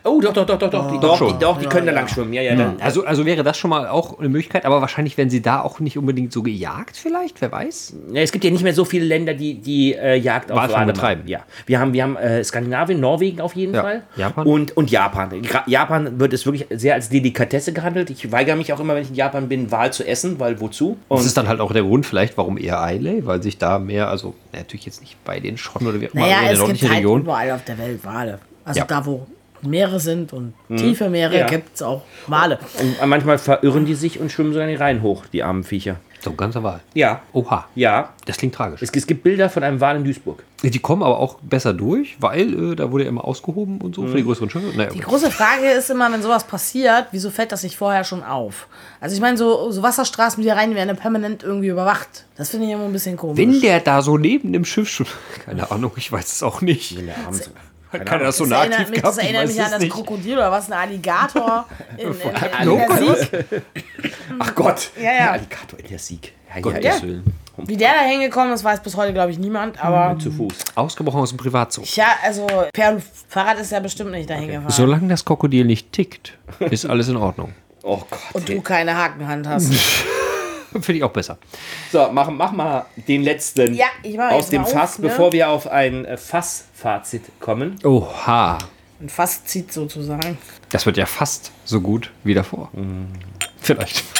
Oh, 0.03 0.19
doch, 0.21 0.33
doch, 0.33 0.45
doch, 0.45 0.57
doch, 0.57 0.69
doch, 0.69 0.91
die, 0.91 0.99
doch, 0.99 1.27
die, 1.31 1.39
doch, 1.39 1.59
die 1.59 1.67
können 1.67 1.85
da 1.87 1.91
lang 1.93 2.07
schwimmen. 2.07 2.33
Ja, 2.33 2.41
ja, 2.41 2.55
dann, 2.55 2.77
Also, 2.81 3.05
also 3.05 3.25
wäre 3.25 3.43
das 3.43 3.57
schon 3.57 3.69
mal 3.69 3.87
auch 3.87 4.19
eine 4.19 4.29
Möglichkeit, 4.29 4.65
aber 4.65 4.81
wahrscheinlich 4.81 5.17
werden 5.17 5.29
sie 5.29 5.41
da 5.41 5.61
auch 5.61 5.79
nicht 5.79 5.97
unbedingt 5.97 6.31
so 6.33 6.41
gejagt, 6.43 6.97
vielleicht, 6.97 7.41
wer 7.41 7.51
weiß? 7.51 7.93
Ja, 8.11 8.21
es 8.21 8.31
gibt 8.31 8.43
ja 8.45 8.51
nicht 8.51 8.63
mehr 8.63 8.73
so 8.73 8.85
viele 8.85 9.05
Länder, 9.05 9.33
die 9.33 9.55
die 9.55 9.93
äh, 9.93 10.15
Jagd 10.15 10.51
auf 10.51 10.57
Walfang 10.57 10.81
Wale 10.81 10.93
betreiben. 10.93 11.21
Ja, 11.27 11.39
wir 11.65 11.79
haben, 11.79 11.93
wir 11.93 12.03
haben 12.03 12.15
äh, 12.17 12.43
Skandinavien, 12.43 12.99
Norwegen 12.99 13.41
auf 13.41 13.55
jeden 13.55 13.73
Ja. 13.73 13.81
Fall. 13.81 14.03
Japan? 14.15 14.47
Und, 14.47 14.75
und 14.77 14.91
Japan. 14.91 15.29
Gra- 15.41 15.63
Japan 15.67 16.19
wird 16.19 16.33
es 16.33 16.45
wirklich 16.45 16.65
sehr 16.69 16.93
als 16.95 17.09
Delikatesse 17.09 17.73
gehandelt. 17.73 18.09
Ich 18.09 18.31
weigere 18.31 18.55
mich 18.55 18.71
auch 18.73 18.79
immer, 18.79 18.95
wenn 18.95 19.03
ich 19.03 19.09
in 19.09 19.15
Japan 19.15 19.47
bin, 19.49 19.71
Wal 19.71 19.91
zu 19.93 20.05
essen, 20.07 20.39
weil 20.39 20.59
wozu? 20.61 20.97
Das 21.09 21.19
Und 21.21 21.25
ist 21.25 21.37
dann 21.37 21.47
halt 21.47 21.59
auch 21.59 21.71
der 21.73 21.83
Grund 21.83 22.05
vielleicht, 22.05 22.37
warum 22.37 22.57
eher 22.57 22.83
Islay, 22.93 23.25
weil 23.25 23.41
sich 23.43 23.57
da 23.57 23.79
mehr, 23.79 24.07
also 24.09 24.33
natürlich 24.53 24.85
jetzt 24.85 25.01
nicht 25.01 25.23
bei 25.23 25.39
den 25.39 25.57
Schotten 25.57 25.87
oder 25.87 25.99
wie 25.99 26.07
auch 26.09 26.13
immer, 26.13 26.23
Naja, 26.25 26.37
in 26.39 26.43
der 26.43 26.51
es 26.53 26.59
gibt 26.59 26.67
nördlichen 26.67 26.89
halt 26.89 26.97
Region. 26.99 27.21
überall 27.21 27.51
auf 27.51 27.63
der 27.63 27.77
Welt 27.77 28.03
Wale. 28.05 28.39
Also 28.65 28.79
Ja. 28.79 28.85
da, 28.85 29.05
wo 29.05 29.27
Meere 29.65 29.99
sind 29.99 30.33
und 30.33 30.53
tiefe 30.75 31.09
Meere, 31.09 31.37
Ja. 31.39 31.47
gibt 31.47 31.75
es 31.75 31.81
auch 31.81 32.01
Wale. 32.27 32.59
und 32.79 33.07
manchmal 33.09 33.37
verirren 33.37 33.85
die 33.85 33.95
sich 33.95 34.19
und 34.19 34.31
schwimmen 34.31 34.53
sogar 34.53 34.67
in 34.67 34.73
die 34.75 34.81
Rhein 34.81 35.01
hoch, 35.01 35.25
die 35.31 35.43
armen 35.43 35.63
Viecher. 35.63 35.97
So 36.21 36.29
ein 36.29 36.37
ganzer 36.37 36.63
Wal. 36.63 36.79
Ja. 36.93 37.21
Oha, 37.33 37.65
Ja. 37.75 38.13
das 38.25 38.37
klingt 38.37 38.55
tragisch. 38.55 38.81
Es, 38.81 38.91
es 38.95 39.05
gibt 39.07 39.23
Bilder 39.23 39.49
von 39.49 39.61
einem 39.61 39.81
Wal 39.81 39.97
in 39.97 40.05
Duisburg. 40.05 40.41
Die 40.63 40.79
kommen 40.79 41.03
aber 41.03 41.19
auch 41.19 41.35
besser 41.41 41.73
durch, 41.73 42.15
weil 42.21 42.71
äh, 42.71 42.75
da 42.77 42.89
wurde 42.93 43.03
ja 43.03 43.09
immer 43.09 43.25
ausgehoben 43.25 43.81
und 43.81 43.93
so 43.93 44.03
Mhm. 44.03 44.07
für 44.07 44.15
die 44.17 44.23
größeren 44.23 44.49
Schiffe. 44.49 44.67
Naja, 44.77 44.89
Die 44.91 44.99
okay. 44.99 45.09
große 45.09 45.29
Frage 45.31 45.67
ist 45.71 45.89
immer, 45.89 46.09
wenn 46.13 46.21
sowas 46.21 46.45
passiert, 46.45 47.07
wieso 47.11 47.29
fällt 47.29 47.51
das 47.51 47.63
nicht 47.63 47.75
vorher 47.75 48.05
schon 48.05 48.23
auf? 48.23 48.67
Also 49.01 49.15
ich 49.15 49.21
meine, 49.21 49.35
so, 49.35 49.69
so 49.71 49.83
Wasserstraßen 49.83 50.41
wie 50.41 50.45
der 50.45 50.55
Rhein 50.55 50.73
werden 50.75 50.95
permanent 50.95 51.43
irgendwie 51.43 51.67
überwacht. 51.67 52.23
Das 52.37 52.51
finde 52.51 52.67
ich 52.67 52.71
immer 52.71 52.85
ein 52.85 52.93
bisschen 52.93 53.17
komisch. 53.17 53.37
Wenn 53.37 53.59
der 53.59 53.81
da 53.81 54.01
so 54.01 54.17
neben 54.17 54.53
dem 54.53 54.63
Schiff 54.63 54.87
schon. 54.87 55.05
Keine 55.45 55.69
Ahnung, 55.71 55.91
ich 55.97 56.09
weiß 56.09 56.31
es 56.31 56.41
auch 56.41 56.61
nicht. 56.61 56.97
Der 56.97 57.15
Hat 57.93 58.05
keiner 58.05 58.23
das 58.25 58.37
so 58.37 58.45
das 58.45 58.59
erinnert 58.59 58.79
nativ 58.79 58.91
mich, 58.91 59.01
das 59.01 59.17
erinnert 59.17 59.47
mich 59.47 59.61
an 59.61 59.71
das 59.71 59.79
nicht. 59.79 59.93
Krokodil 59.93 60.33
oder 60.37 60.51
was, 60.51 60.71
ein 60.71 60.73
Alligator 60.73 61.65
in, 61.97 62.07
in, 62.07 62.13
in, 62.13 62.69
in 62.71 62.77
der 62.77 62.87
Gott. 62.87 63.19
Sieg. 63.19 63.61
Ach 64.39 64.55
Gott. 64.55 64.91
Ja, 65.01 65.13
ja. 65.13 65.31
Alligator 65.31 65.79
in 65.79 65.87
der 65.87 65.99
Sieg. 65.99 66.33
Ja, 66.53 66.61
Gottes 66.61 66.83
ja, 66.83 66.95
ja. 66.95 67.01
Willen. 67.01 67.23
Wie 67.57 67.77
der 67.77 67.93
da 67.93 67.99
hingekommen 68.01 68.51
ist, 68.51 68.63
weiß 68.63 68.81
bis 68.81 68.95
heute, 68.97 69.13
glaube 69.13 69.31
ich, 69.31 69.37
niemand. 69.37 69.83
Aber 69.83 70.17
Zu 70.19 70.31
Fuß. 70.31 70.53
Ausgebrochen 70.73 71.21
aus 71.21 71.29
dem 71.29 71.37
Privatzoo. 71.37 71.83
ja, 71.85 72.07
also 72.23 72.47
per 72.73 72.99
Fahrrad 73.27 73.59
ist 73.59 73.71
er 73.71 73.79
bestimmt 73.79 74.11
nicht 74.11 74.29
dahin 74.29 74.47
gefahren. 74.47 74.69
Solange 74.71 75.07
das 75.09 75.23
Krokodil 75.23 75.65
nicht 75.65 75.91
tickt, 75.91 76.33
ist 76.59 76.85
alles 76.87 77.09
in 77.09 77.15
Ordnung. 77.17 77.53
Oh 77.83 78.01
Gott. 78.09 78.19
Und 78.33 78.49
du 78.49 78.61
keine 78.61 78.97
Hakenhand 78.97 79.47
hast. 79.47 79.71
Finde 80.81 80.93
ich 80.93 81.03
auch 81.03 81.11
besser. 81.11 81.37
So, 81.91 82.09
mach, 82.11 82.29
mach 82.29 82.51
mal 82.51 82.85
den 83.07 83.23
letzten 83.23 83.73
Ja, 83.73 83.87
ich 84.01 84.17
mach 84.17 84.31
aus 84.31 84.49
dem 84.49 84.63
auf, 84.63 84.71
Fass, 84.71 84.99
ne? 84.99 85.07
bevor 85.07 85.31
wir 85.31 85.49
auf 85.49 85.67
ein 85.67 86.05
äh, 86.05 86.17
Fassfazit 86.17 87.23
kommen. 87.39 87.75
Oha. 87.83 88.57
Ein 88.99 89.09
Faszit 89.09 89.71
sozusagen. 89.71 90.37
Das 90.69 90.85
wird 90.85 90.97
ja 90.97 91.05
fast 91.05 91.51
so 91.65 91.81
gut 91.81 92.11
wie 92.23 92.33
davor. 92.33 92.69
Vielleicht. 93.59 94.03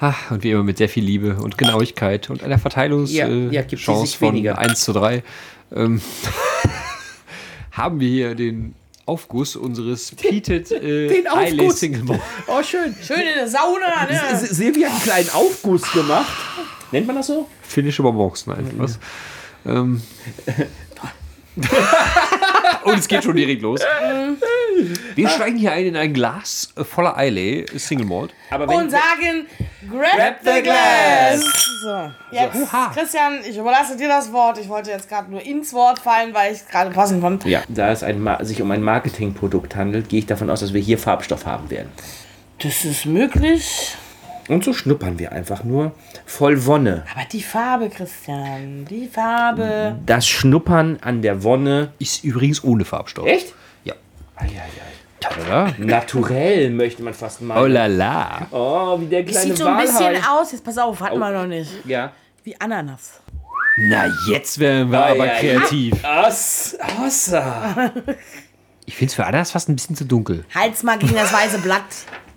Ah, 0.00 0.14
und 0.30 0.44
wie 0.44 0.52
immer 0.52 0.62
mit 0.62 0.78
sehr 0.78 0.88
viel 0.88 1.02
Liebe 1.02 1.34
und 1.42 1.58
Genauigkeit 1.58 2.30
und 2.30 2.44
einer 2.44 2.54
Ja, 2.54 2.58
Verteilungschance 2.58 3.52
ja, 3.52 3.62
Chance 3.64 4.06
sich 4.06 4.18
von 4.18 4.28
weniger. 4.28 4.56
1 4.56 4.80
zu 4.80 4.92
3 4.92 5.24
ähm, 5.74 6.00
haben 7.72 7.98
wir 7.98 8.08
hier 8.08 8.34
den 8.36 8.76
Aufguss 9.08 9.56
unseres 9.56 10.12
Peated 10.14 10.70
äh, 10.70 11.08
Den 11.08 11.26
Aufguss. 11.26 11.48
Islay 11.50 11.70
Single 11.70 12.02
Malt. 12.04 12.20
Oh, 12.46 12.62
schön. 12.62 12.94
Schön 13.02 13.20
in 13.20 13.34
der 13.34 13.48
Sauna, 13.48 14.04
ne? 14.08 14.20
S- 14.32 14.50
Silvia 14.50 14.88
hat 14.88 14.94
einen 14.94 15.02
kleinen 15.02 15.30
Aufguss 15.30 15.90
gemacht. 15.92 16.36
Nennt 16.92 17.06
man 17.06 17.16
das 17.16 17.26
so? 17.26 17.48
Finnische 17.62 18.02
Bonbons, 18.02 18.46
nein, 18.46 18.70
was? 18.76 18.98
Ähm. 19.66 20.00
Und 22.84 22.98
es 22.98 23.08
geht 23.08 23.24
schon 23.24 23.34
direkt 23.36 23.62
los. 23.62 23.80
Wir 25.14 25.28
steigen 25.28 25.56
hier 25.56 25.72
ein 25.72 25.86
in 25.86 25.96
ein 25.96 26.12
Glas 26.12 26.72
voller 26.76 27.14
Islay 27.18 27.66
Single 27.76 28.06
Malt. 28.06 28.34
Aber 28.50 28.68
Und 28.68 28.90
sagen, 28.90 29.46
grab, 29.90 30.38
the 30.42 30.62
glass. 30.62 31.40
So, 31.82 32.10
jetzt, 32.30 32.56
Oha. 32.56 32.90
Christian, 32.94 33.40
ich 33.48 33.56
überlasse 33.56 33.96
dir 33.96 34.08
das 34.08 34.32
Wort. 34.32 34.58
Ich 34.58 34.68
wollte 34.68 34.90
jetzt 34.90 35.08
gerade 35.08 35.30
nur 35.30 35.42
ins 35.42 35.72
Wort 35.72 35.98
fallen, 35.98 36.34
weil 36.34 36.52
ich 36.52 36.60
es 36.60 36.66
gerade 36.66 36.90
passend 36.90 37.20
fand. 37.22 37.44
ja, 37.44 37.62
da 37.68 37.90
es 37.92 38.00
sich 38.48 38.62
um 38.62 38.70
ein 38.70 38.82
Marketingprodukt 38.82 39.76
handelt, 39.76 40.08
gehe 40.08 40.20
ich 40.20 40.26
davon 40.26 40.50
aus, 40.50 40.60
dass 40.60 40.72
wir 40.72 40.80
hier 40.80 40.98
Farbstoff 40.98 41.46
haben 41.46 41.70
werden. 41.70 41.90
Das 42.60 42.84
ist 42.84 43.06
möglich. 43.06 43.96
Und 44.48 44.64
so 44.64 44.72
schnuppern 44.72 45.18
wir 45.18 45.30
einfach 45.32 45.62
nur 45.62 45.92
voll 46.24 46.64
Wonne. 46.64 47.04
Aber 47.14 47.24
die 47.30 47.42
Farbe, 47.42 47.90
Christian, 47.90 48.86
die 48.86 49.06
Farbe. 49.06 49.98
Das 50.06 50.26
Schnuppern 50.26 50.98
an 51.02 51.20
der 51.20 51.42
Wonne. 51.44 51.92
Ist 51.98 52.24
übrigens 52.24 52.64
ohne 52.64 52.86
Farbstoff. 52.86 53.26
Echt? 53.26 53.54
Ja. 54.40 54.46
Eieiei. 54.46 54.68
Tada. 55.20 55.74
Naturell 55.78 56.70
möchte 56.70 57.02
man 57.02 57.12
fast 57.12 57.40
Oh 57.40 57.44
meinen. 57.44 57.72
la 57.72 57.86
la. 57.86 58.46
Oh, 58.52 59.00
wie 59.00 59.06
der 59.06 59.22
Das 59.24 59.32
kleine 59.32 59.48
sieht 59.48 59.56
so 59.58 59.66
ein 59.66 59.76
bisschen 59.78 60.24
aus, 60.24 60.52
jetzt 60.52 60.64
pass 60.64 60.78
auf, 60.78 61.00
hatten 61.00 61.18
wir 61.18 61.30
noch 61.30 61.46
nicht. 61.46 61.70
Ja. 61.86 62.12
Wie 62.44 62.58
Ananas. 62.60 63.20
Na, 63.76 64.06
jetzt 64.30 64.58
werden 64.58 64.90
wir 64.92 65.04
Ei, 65.04 65.10
aber 65.10 65.24
ei, 65.24 65.40
kreativ. 65.40 66.04
As, 66.04 66.76
Assa. 67.04 67.92
Ich 68.86 68.96
finde 68.96 69.10
es 69.10 69.14
für 69.14 69.26
Ananas 69.26 69.50
fast 69.50 69.68
ein 69.68 69.76
bisschen 69.76 69.96
zu 69.96 70.04
dunkel. 70.04 70.44
Halt's 70.54 70.82
mal 70.82 70.98
gegen 70.98 71.14
das 71.14 71.32
weiße 71.32 71.58
Blatt. 71.58 71.82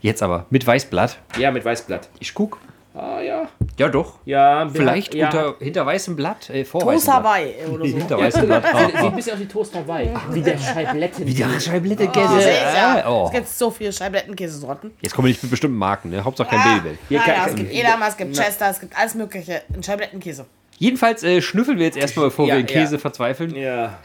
Jetzt 0.02 0.22
aber, 0.24 0.48
mit 0.50 0.66
Weißblatt. 0.66 1.18
Ja, 1.38 1.52
mit 1.52 1.64
Weißblatt. 1.64 2.10
Ich 2.20 2.34
guck. 2.34 2.58
Ah, 2.93 3.21
ja. 3.21 3.47
Ja, 3.77 3.88
doch. 3.88 4.15
Ja, 4.25 4.67
Vielleicht 4.69 5.13
ja. 5.15 5.27
unter, 5.27 5.56
hinter 5.60 5.86
weißem 5.86 6.15
Blatt. 6.17 6.49
Äh, 6.49 6.65
vor 6.65 6.82
Toast 6.82 7.08
weißem 7.08 7.13
Blatt. 7.13 7.23
Hawaii 7.23 7.54
oder 7.71 7.86
so. 7.89 7.97
Hinter 7.97 8.17
weißem 8.19 8.45
Blatt. 8.45 8.65
Sieht 8.65 8.95
ein 8.97 9.15
bisschen 9.15 9.34
aus 9.34 9.39
wie 9.39 9.45
Toast 9.47 9.75
Hawaii. 9.75 10.10
Wie 10.32 10.41
der 10.41 10.58
Scheibletten. 10.73 11.25
Wie 11.25 11.34
der 11.34 11.60
Scheiblette 11.60 12.10
Oh, 12.13 13.10
oh. 13.10 13.25
Es 13.27 13.32
gibt 13.32 13.47
so 13.47 13.71
viele 13.71 13.93
Scheiblettenkäsesorten. 13.93 14.91
Jetzt 15.01 15.15
kommen 15.15 15.27
wir 15.27 15.32
nicht 15.32 15.41
mit 15.41 15.51
bestimmten 15.51 15.77
Marken, 15.77 16.10
ne? 16.10 16.21
Hauptsache 16.23 16.49
kein 16.49 16.60
Ah, 16.60 16.63
Babybell. 16.75 16.97
Hier 17.08 17.19
ja, 17.19 17.27
ja, 17.27 17.45
es 17.47 17.56
gibt 17.56 17.71
Edamer, 17.71 18.08
es 18.10 18.17
gibt 18.17 18.36
Chester, 18.36 18.69
es 18.69 18.80
gibt 18.82 18.97
alles 18.97 19.15
mögliche. 19.15 19.62
Ein 19.73 19.82
Scheiblettenkäse. 19.84 20.45
Jedenfalls 20.77 21.23
äh, 21.23 21.41
schnüffeln 21.41 21.77
wir 21.77 21.86
jetzt 21.86 21.97
erstmal, 21.97 22.25
bevor 22.25 22.47
Ja, 22.47 22.56
wir 22.56 22.60
in 22.62 22.65
Käse 22.65 22.95
ja. 22.95 22.99
verzweifeln. 22.99 23.56
Ja. 23.56 23.99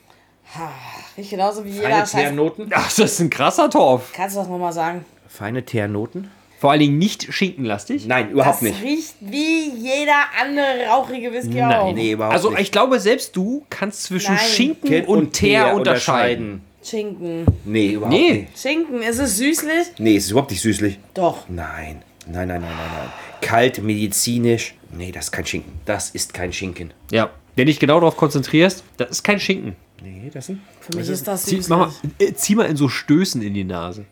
Riecht 1.18 1.30
genauso 1.30 1.64
wie 1.66 1.70
jeder 1.70 1.84
Feine 1.84 1.98
Scheiß. 2.00 2.12
Teernoten. 2.12 2.70
Ach, 2.74 2.86
das 2.88 3.00
ist 3.00 3.20
ein 3.20 3.30
krasser 3.30 3.70
Torf. 3.70 4.12
Kannst 4.14 4.36
du 4.36 4.40
das 4.40 4.50
nochmal 4.50 4.74
sagen? 4.74 5.06
Feine 5.28 5.64
Teernoten? 5.64 6.30
Vor 6.60 6.72
allen 6.72 6.80
Dingen 6.80 6.98
nicht 6.98 7.32
schinkenlastig. 7.34 8.06
Nein, 8.08 8.30
überhaupt 8.32 8.56
das 8.58 8.62
nicht. 8.62 8.82
riecht 8.82 9.16
wie 9.20 9.70
jeder 9.76 10.16
andere 10.42 10.88
rauchige 10.90 11.34
Whisky 11.34 11.62
auch. 11.62 11.94
Nee, 11.94 12.12
überhaupt 12.14 12.34
Also 12.34 12.52
nicht. 12.52 12.62
ich 12.62 12.72
glaube, 12.72 13.00
selbst 13.02 13.36
du 13.36 13.66
kannst 13.70 14.04
zwischen 14.04 14.36
Nein. 14.36 14.46
Schinken 14.46 14.90
Kind 14.90 15.08
und, 15.08 15.34
Teer 15.34 15.74
unterscheiden. 15.76 16.62
Schinken. 16.82 17.46
Nee, 17.66 17.92
überhaupt 17.94 18.14
Nee. 18.16 18.32
nicht. 18.52 18.60
Schinken, 18.60 19.02
ist 19.02 19.20
es 19.20 19.38
süßlich? 19.38 19.88
Nee, 19.98 20.16
es 20.16 20.26
ist 20.26 20.32
überhaupt 20.32 20.52
nicht 20.52 20.62
süßlich. 20.62 21.00
Doch. 21.14 21.50
Nein. 21.50 22.02
Nein, 22.28 22.48
nein, 22.48 22.62
nein, 22.62 22.62
nein, 22.62 22.92
nein. 22.98 23.10
Kalt, 23.42 23.82
medizinisch. 23.84 24.76
Nee, 24.92 25.12
das 25.12 25.26
ist 25.26 25.32
kein 25.32 25.46
Schinken. 25.46 25.74
Das 25.86 26.12
ist 26.12 26.34
kein 26.34 26.54
Schinken. 26.54 26.94
Ja. 27.12 27.30
Wenn 27.56 27.68
dich 27.68 27.80
genau 27.80 28.00
darauf 28.00 28.16
konzentrierst, 28.16 28.84
das 28.98 29.10
ist 29.10 29.24
kein 29.24 29.40
Schinken. 29.40 29.76
Nee, 30.04 30.30
das 30.34 30.50
ist. 30.50 30.58
Für 30.82 30.98
mich 30.98 31.10
ist 31.10 31.28
das 31.28 31.44
Zieh, 31.44 31.56
süßlich. 31.56 31.70
mach 31.70 31.78
mal, 31.88 31.94
äh, 32.20 32.34
zieh 32.34 32.56
mal 32.56 32.66
in 32.66 32.76
so 32.76 32.90
Stößen 32.90 33.42
in 33.42 33.54
die 33.54 33.64
Nase. 33.64 34.06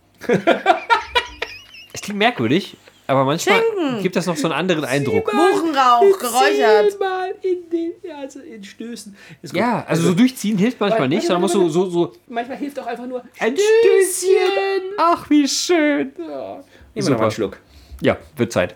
es 1.93 2.01
klingt 2.01 2.17
merkwürdig, 2.17 2.77
aber 3.07 3.25
manchmal 3.25 3.61
gibt 4.01 4.15
das 4.15 4.25
noch 4.25 4.37
so 4.37 4.47
einen 4.47 4.53
anderen 4.53 4.85
Eindruck. 4.85 5.25
Buchenrauch, 5.25 6.17
geräuchert. 6.17 6.97
Mal 6.97 7.33
in 7.41 7.69
den, 7.69 7.91
also 8.15 8.39
in 8.39 8.63
Stößen. 8.63 9.15
Ist 9.41 9.51
gut. 9.51 9.59
Ja, 9.59 9.83
also 9.85 10.03
so 10.03 10.13
durchziehen 10.13 10.57
hilft 10.57 10.79
manchmal 10.79 11.09
nicht, 11.09 11.23
sondern 11.23 11.41
musst 11.41 11.55
du 11.55 11.67
so, 11.67 11.89
so 11.89 12.13
Manchmal 12.29 12.57
hilft 12.57 12.79
auch 12.79 12.87
einfach 12.87 13.07
nur 13.07 13.23
ein 13.39 13.57
Stößchen. 13.57 14.93
Ach, 14.97 15.29
wie 15.29 15.45
schön. 15.45 16.13
Nehmen 16.17 16.17
wir 16.17 16.63
noch 16.95 17.03
Super. 17.03 17.21
einen 17.23 17.31
Schluck. 17.31 17.57
Ja, 18.01 18.17
wird 18.37 18.53
Zeit. 18.53 18.75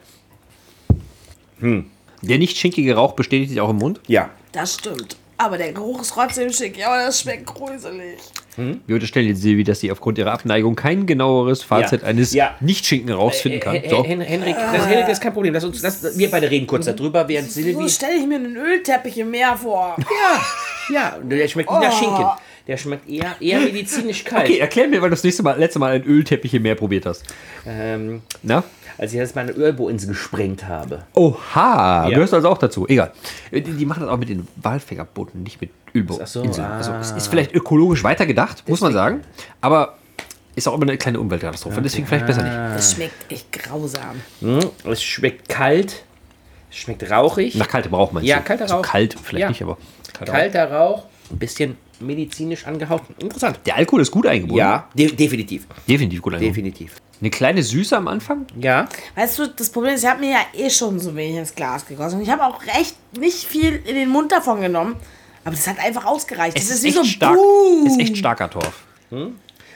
Der 1.62 2.38
nicht 2.38 2.58
schinkige 2.58 2.95
Rauch 2.95 3.13
bestätigt 3.13 3.51
sich 3.51 3.62
auch 3.62 3.69
im 3.69 3.78
Mund. 3.78 4.01
Ja. 4.08 4.32
Das 4.51 4.75
stimmt. 4.75 5.15
Aber 5.38 5.58
der 5.58 5.74
Geruch 5.74 6.02
ist 6.02 6.12
trotzdem 6.13 6.52
schick. 6.52 6.78
Ja, 6.78 6.88
aber 6.88 7.04
das 7.06 7.19
schmeckt 7.21 7.45
gruselig. 7.45 8.19
Wir 8.58 8.93
unterstellen 8.95 9.28
jetzt 9.28 9.41
Silvi, 9.41 9.65
dass 9.65 9.82
sie 9.82 9.91
aufgrund 9.91 10.17
ihrer 10.17 10.32
Abneigung 10.32 10.76
kein 10.78 11.06
genaueres 11.06 11.62
Fazit 11.62 12.04
Ja. 12.04 12.08
eines 12.08 12.34
Ja. 12.34 12.56
Nicht-Schinken-Rauchs 12.62 13.41
finden 13.41 13.60
kann. 13.60 13.76
Hen- 13.76 13.89
So. 13.89 14.06
Hen- 14.06 14.21
Henrik, 14.21 14.56
das, 14.56 14.88
Henrik, 14.88 15.02
das 15.08 15.12
ist 15.17 15.21
kein 15.21 15.34
Problem. 15.34 15.54
Lass 15.54 15.65
uns, 15.65 15.82
lass, 15.82 16.17
wir 16.17 16.32
beide 16.32 16.50
reden 16.50 16.65
kurz 16.65 16.86
darüber, 16.86 17.28
während 17.28 17.52
So 17.52 17.62
Silvi. 17.62 17.89
stelle 17.89 18.15
ich 18.15 18.26
mir 18.26 18.36
einen 18.36 18.56
Ölteppich 18.56 19.17
im 19.17 19.32
Meer 19.32 19.58
vor. 19.58 19.98
Ja, 20.93 21.17
der 21.21 21.48
schmeckt 21.50 21.69
nicht 21.69 21.82
nach 21.82 21.91
Oh. 21.93 21.98
Schinken. 22.00 22.26
Der 22.67 22.78
schmeckt 22.78 23.10
eher, 23.10 23.36
eher 23.41 23.60
medizinisch 23.60 24.24
kalt. 24.24 24.45
Okay, 24.45 24.60
erklär 24.60 24.88
mir, 24.88 25.02
weil 25.02 25.10
du 25.10 25.15
das 25.15 25.24
nächste 25.24 25.43
Mal, 25.43 25.60
letzte 25.60 25.78
Mal 25.80 25.91
einen 25.95 26.06
Ölteppich 26.06 26.54
im 26.54 26.62
Meer 26.63 26.76
probiert 26.76 27.06
hast. 27.06 27.24
Ähm, 27.67 28.21
Na? 28.41 28.63
Als 28.98 29.14
ich 29.14 29.20
das 29.20 29.36
meine 29.36 29.52
Ölbohnen 29.52 29.98
gesprengt 29.98 30.68
habe. 30.68 31.04
Oha, 31.14 32.04
Ja. 32.08 32.10
gehörst 32.10 32.34
du 32.34 32.38
also 32.38 32.50
auch 32.50 32.58
dazu. 32.58 32.88
Egal. 32.88 33.12
Die, 33.52 33.62
die 33.62 33.86
machen 33.86 34.02
das 34.02 34.10
auch 34.10 34.18
mit 34.18 34.30
den 34.30 34.48
Walfängerbooten, 34.58 35.44
nicht 35.44 35.60
mit 35.62 35.72
Ölbooten. 35.94 36.26
So, 36.26 36.44
ah. 36.62 36.78
Also 36.78 36.94
es 36.94 37.12
ist 37.12 37.28
vielleicht 37.28 37.54
ökologisch 37.54 38.04
weitergedacht, 38.04 38.68
muss 38.68 38.82
man 38.82 38.94
sagen. 38.94 39.22
Aber 39.62 39.98
ist 40.56 40.68
auch 40.68 40.74
immer 40.76 40.84
eine 40.84 40.98
kleine 40.98 41.20
Umweltkatastrophe. 41.20 41.82
Deswegen 41.82 42.08
vielleicht 42.08 42.26
besser 42.28 42.44
nicht. 42.44 42.54
Das 42.56 42.94
schmeckt 42.94 43.32
echt 43.32 43.52
grausam. 43.52 44.22
Hm, 44.40 44.60
es 44.86 45.04
schmeckt 45.04 45.50
kalt. 45.50 46.04
Es 46.72 46.78
schmeckt 46.78 47.10
rauchig. 47.10 47.56
Nach 47.56 47.68
kaltem 47.68 47.94
Rauch 47.94 48.12
meinst 48.12 48.28
Ja, 48.28 48.38
du? 48.38 48.44
kalter 48.44 48.64
also 48.64 48.76
Rauch. 48.76 48.82
kalt 48.82 49.16
vielleicht 49.22 49.42
Ja. 49.42 49.50
nicht, 49.50 49.62
aber 49.62 49.78
kalter 50.14 50.32
Rauch. 50.32 50.40
Kalter 50.40 50.72
Rauch. 50.72 51.04
Ein 51.32 51.38
bisschen 51.40 51.78
medizinisch 52.02 52.66
angehaucht. 52.66 53.04
Interessant. 53.20 53.60
Der 53.66 53.76
Alkohol 53.76 54.02
ist 54.02 54.12
gut 54.12 54.28
eingebunden. 54.28 54.58
Ja, 54.58 54.88
de 54.94 55.12
definitiv. 55.12 55.68
Definitiv 55.88 56.22
gut 56.22 56.34
eingebunden. 56.34 56.64
Definitiv. 56.64 56.96
Eine 57.22 57.30
kleine 57.30 57.64
Süße 57.64 57.96
am 57.96 58.08
Anfang. 58.08 58.46
Ja. 58.60 58.88
Weißt 59.16 59.40
du, 59.40 59.48
das 59.48 59.70
Problem 59.70 59.96
ist, 59.96 60.04
ich 60.04 60.10
habe 60.10 60.20
mir 60.20 60.32
ja 60.32 60.46
eh 60.54 60.70
schon 60.70 61.00
so 61.00 61.16
wenig 61.16 61.38
ins 61.38 61.56
Glas 61.56 61.86
gegossen. 61.86 62.18
Und 62.18 62.24
ich 62.24 62.30
habe 62.30 62.44
auch 62.44 62.62
echt 62.80 62.96
nicht 63.18 63.46
viel 63.46 63.82
in 63.86 63.96
den 63.96 64.10
Mund 64.10 64.32
davon 64.32 64.62
genommen. 64.62 64.96
Aber 65.46 65.56
das 65.56 65.68
hat 65.68 65.80
einfach 65.80 66.06
ausgereicht. 66.06 66.58
Es 66.58 66.68
das 66.68 66.78
ist, 66.78 66.84
wie 66.84 66.88
echt 66.88 66.98
so 66.98 67.04
stark. 67.04 67.36
Boom. 67.36 67.88
Ist 67.88 68.00
echt 68.00 68.18
starker 68.18 68.50
Torf. 68.50 68.84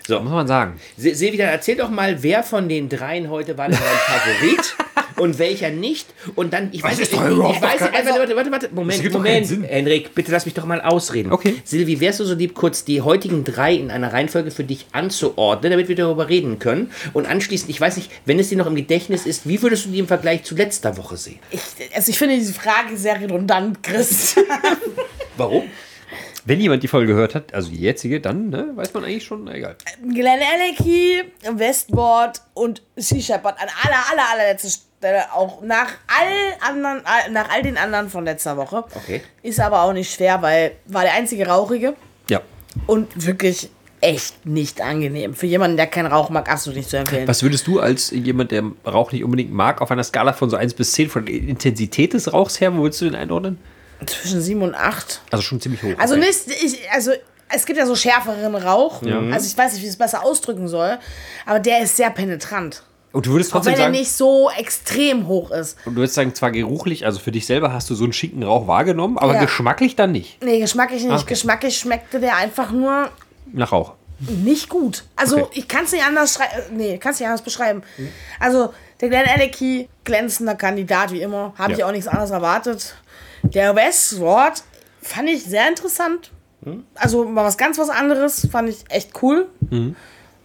So. 0.09 0.19
Muss 0.21 0.31
man 0.31 0.47
sagen. 0.47 0.79
Se- 0.97 1.13
Silvi, 1.13 1.37
dann 1.37 1.49
erzähl 1.49 1.75
doch 1.77 1.89
mal, 1.91 2.21
wer 2.23 2.41
von 2.43 2.67
den 2.67 2.89
dreien 2.89 3.29
heute 3.29 3.57
war 3.57 3.69
denn 3.69 3.77
dein 3.77 3.97
Favorit 4.19 4.75
und 5.17 5.37
welcher 5.37 5.69
nicht. 5.69 6.07
Und 6.35 6.51
dann, 6.53 6.69
ich 6.71 6.81
weiß 6.81 6.97
ich, 6.97 7.09
doch 7.11 7.23
ich 7.25 7.31
überhaupt 7.31 7.61
weiß 7.61 7.81
nicht, 7.81 7.93
warte, 7.93 8.19
warte, 8.19 8.35
warte, 8.35 8.51
warte, 8.51 8.69
Moment, 8.73 9.11
Moment. 9.13 9.47
Henrik, 9.67 10.15
bitte 10.15 10.31
lass 10.31 10.45
mich 10.45 10.55
doch 10.55 10.65
mal 10.65 10.81
ausreden. 10.81 11.31
Okay. 11.31 11.55
Silvi, 11.63 11.99
wärst 11.99 12.21
du 12.21 12.23
so 12.25 12.33
lieb, 12.33 12.55
kurz 12.55 12.85
die 12.85 13.01
heutigen 13.01 13.43
drei 13.43 13.75
in 13.75 13.91
einer 13.91 14.11
Reihenfolge 14.11 14.49
für 14.49 14.63
dich 14.63 14.87
anzuordnen, 14.93 15.69
damit 15.71 15.89
wir 15.89 15.95
darüber 15.95 16.27
reden 16.27 16.57
können. 16.57 16.89
Und 17.13 17.27
anschließend, 17.27 17.69
ich 17.69 17.79
weiß 17.79 17.97
nicht, 17.97 18.09
wenn 18.25 18.39
es 18.39 18.49
dir 18.49 18.57
noch 18.57 18.65
im 18.67 18.75
Gedächtnis 18.75 19.27
ist, 19.27 19.47
wie 19.47 19.61
würdest 19.61 19.85
du 19.85 19.89
die 19.89 19.99
im 19.99 20.07
Vergleich 20.07 20.43
zu 20.43 20.55
letzter 20.55 20.97
Woche 20.97 21.17
sehen? 21.17 21.39
Ich, 21.51 21.61
also 21.95 22.09
ich 22.09 22.17
finde 22.17 22.35
diese 22.35 22.53
Frage 22.53 22.97
sehr 22.97 23.21
redundant, 23.21 23.83
Chris. 23.83 24.35
Warum? 25.37 25.63
Wenn 26.45 26.59
jemand 26.59 26.83
die 26.83 26.87
Folge 26.87 27.07
gehört 27.13 27.35
hat, 27.35 27.53
also 27.53 27.69
die 27.69 27.77
jetzige, 27.79 28.19
dann 28.21 28.49
ne, 28.49 28.69
weiß 28.75 28.93
man 28.93 29.03
eigentlich 29.03 29.23
schon, 29.25 29.43
na, 29.45 29.53
egal. 29.55 29.75
Glen 30.01 30.39
Alecky, 30.53 31.23
Westboard 31.51 32.41
und 32.53 32.81
Sea 32.95 33.21
Shepherd 33.21 33.55
an 33.59 33.67
aller, 33.83 34.03
aller, 34.11 34.23
allerletzter 34.33 34.69
Stelle. 34.69 35.25
Auch 35.33 35.61
nach 35.61 35.87
all, 36.07 36.69
anderen, 36.69 37.01
all- 37.05 37.31
nach 37.31 37.49
all 37.49 37.61
den 37.63 37.77
anderen 37.77 38.09
von 38.09 38.25
letzter 38.25 38.57
Woche. 38.57 38.83
Okay. 38.95 39.21
Ist 39.43 39.59
aber 39.59 39.83
auch 39.83 39.93
nicht 39.93 40.13
schwer, 40.13 40.41
weil 40.41 40.73
war 40.87 41.03
der 41.03 41.13
einzige 41.13 41.47
Rauchige 41.47 41.93
Ja. 42.29 42.41
und 42.87 43.25
wirklich 43.25 43.69
echt 44.01 44.45
nicht 44.45 44.79
angenehm. 44.81 45.33
Für 45.33 45.45
jemanden, 45.45 45.75
der 45.77 45.87
keinen 45.87 46.07
Rauch 46.07 46.29
mag, 46.29 46.49
absolut 46.49 46.77
nicht 46.77 46.89
zu 46.89 46.97
empfehlen. 46.97 47.27
Was 47.27 47.43
würdest 47.43 47.67
du 47.67 47.79
als 47.81 48.11
jemand, 48.11 48.51
der 48.51 48.63
Rauch 48.85 49.11
nicht 49.11 49.23
unbedingt 49.25 49.51
mag, 49.51 49.81
auf 49.81 49.91
einer 49.91 50.03
Skala 50.05 50.31
von 50.33 50.49
so 50.49 50.55
1 50.55 50.73
bis 50.73 50.93
10 50.93 51.09
von 51.09 51.25
der 51.25 51.35
Intensität 51.35 52.13
des 52.13 52.31
Rauchs 52.31 52.61
her, 52.61 52.73
wo 52.75 52.81
würdest 52.83 53.01
du 53.01 53.05
den 53.05 53.15
einordnen? 53.15 53.57
Zwischen 54.05 54.41
sieben 54.41 54.61
und 54.61 54.75
acht. 54.75 55.21
Also 55.31 55.41
schon 55.41 55.59
ziemlich 55.59 55.83
hoch. 55.83 55.93
Also 55.97 56.15
nicht, 56.15 56.47
ich, 56.47 56.79
also 56.91 57.11
es 57.49 57.65
gibt 57.65 57.77
ja 57.79 57.85
so 57.85 57.95
schärferen 57.95 58.55
Rauch. 58.55 59.01
Ja. 59.03 59.19
Also 59.31 59.47
ich 59.47 59.57
weiß 59.57 59.73
nicht, 59.73 59.81
wie 59.81 59.85
ich 59.87 59.91
es 59.93 59.97
besser 59.97 60.23
ausdrücken 60.23 60.67
soll, 60.67 60.97
aber 61.45 61.59
der 61.59 61.81
ist 61.81 61.97
sehr 61.97 62.09
penetrant. 62.09 62.83
Und 63.11 63.25
du 63.25 63.31
würdest 63.31 63.49
Auch 63.51 63.55
trotzdem 63.55 63.73
wenn 63.73 63.79
er 63.79 63.83
sagen, 63.85 63.91
nicht 63.97 64.11
so 64.11 64.51
extrem 64.55 65.27
hoch 65.27 65.49
ist. 65.49 65.77
und 65.85 65.95
du 65.95 66.01
würdest 66.01 66.13
sagen, 66.13 66.35
zwar 66.35 66.51
geruchlich, 66.51 67.05
also 67.07 67.19
für 67.19 67.31
dich 67.31 67.47
selber 67.47 67.73
hast 67.73 67.89
du 67.89 67.95
so 67.95 68.03
einen 68.03 68.13
schicken 68.13 68.43
Rauch 68.43 68.67
wahrgenommen, 68.67 69.17
aber 69.17 69.33
Ja. 69.33 69.41
geschmacklich 69.41 69.95
dann 69.95 70.11
nicht. 70.11 70.43
Nee, 70.43 70.59
geschmacklich 70.59 71.01
nicht. 71.03 71.11
Okay. 71.11 71.25
Geschmacklich 71.29 71.77
schmeckte 71.79 72.19
der 72.19 72.35
einfach 72.37 72.69
nur 72.71 73.09
Nach 73.51 73.71
Rauch. 73.71 73.93
nicht 74.19 74.69
gut. 74.69 75.05
Also 75.15 75.39
Okay. 75.39 75.59
ich 75.59 75.67
kann 75.67 75.85
es 75.85 75.91
nicht 75.91 76.05
anders 76.05 76.35
schreiben. 76.35 76.77
Nee, 76.77 76.99
kann 76.99 77.13
es 77.13 77.19
nicht 77.19 77.27
anders 77.27 77.41
beschreiben. 77.41 77.81
Also 78.39 78.73
der 79.01 79.09
Glenn 79.09 79.25
Alecky, 79.27 79.89
glänzender 80.03 80.53
Kandidat 80.55 81.11
wie 81.11 81.21
immer. 81.23 81.53
Habe 81.57 81.71
ich 81.73 81.79
Ja. 81.79 81.87
auch 81.87 81.91
nichts 81.91 82.07
anderes 82.07 82.29
erwartet. 82.29 82.93
Der 83.43 83.75
Westward 83.75 84.63
fand 85.01 85.29
ich 85.29 85.43
sehr 85.43 85.67
interessant. 85.67 86.31
Also 86.95 87.25
mal 87.25 87.45
was 87.45 87.57
ganz 87.57 87.77
was 87.77 87.89
anderes. 87.89 88.47
Fand 88.51 88.69
ich 88.69 88.83
echt 88.89 89.11
cool. 89.21 89.47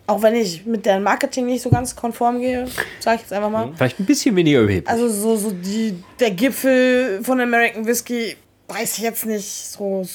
Auch 0.07 0.23
wenn 0.23 0.35
ich 0.35 0.67
mit 0.67 0.87
deren 0.87 1.03
Marketing 1.03 1.47
nicht 1.47 1.63
so 1.63 1.71
ganz 1.71 1.97
konform 1.97 2.39
gehe, 2.41 2.67
sage 3.01 3.17
ich 3.17 3.23
jetzt 3.23 3.33
einfach 3.33 3.51
mal. 3.51 3.73
Vielleicht 3.75 3.99
ein 3.99 4.07
bisschen 4.07 4.37
weniger 4.37 4.61
überheblich. 4.61 4.89
Also 4.89 5.09
so, 5.09 5.37
so 5.37 5.51
die, 5.51 6.03
der 6.21 6.31
Gipfel 6.31 7.21
von 7.23 7.41
American 7.41 7.87
Whiskey, 7.87 8.37
weiß 8.69 8.99
ich 8.99 9.05
jetzt 9.05 9.27
nicht. 9.27 9.49
So, 9.49 10.07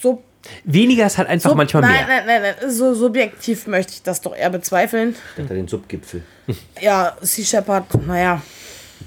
so 0.00 0.22
Weniger 0.64 1.06
ist 1.06 1.18
halt 1.18 1.28
einfach 1.28 1.50
so, 1.50 1.56
manchmal 1.56 1.82
nein, 1.82 2.06
mehr. 2.06 2.06
Nein, 2.06 2.42
nein, 2.42 2.54
nein, 2.60 2.70
so 2.70 2.94
subjektiv 2.94 3.66
möchte 3.66 3.92
ich 3.92 4.02
das 4.02 4.20
doch 4.20 4.36
eher 4.36 4.50
bezweifeln. 4.50 5.14
Der 5.36 5.44
hat 5.44 5.50
den 5.50 5.68
Subgipfel. 5.68 6.22
Ja, 6.80 7.16
Sea 7.20 7.44
Shepherd, 7.44 7.84
naja, 8.06 8.42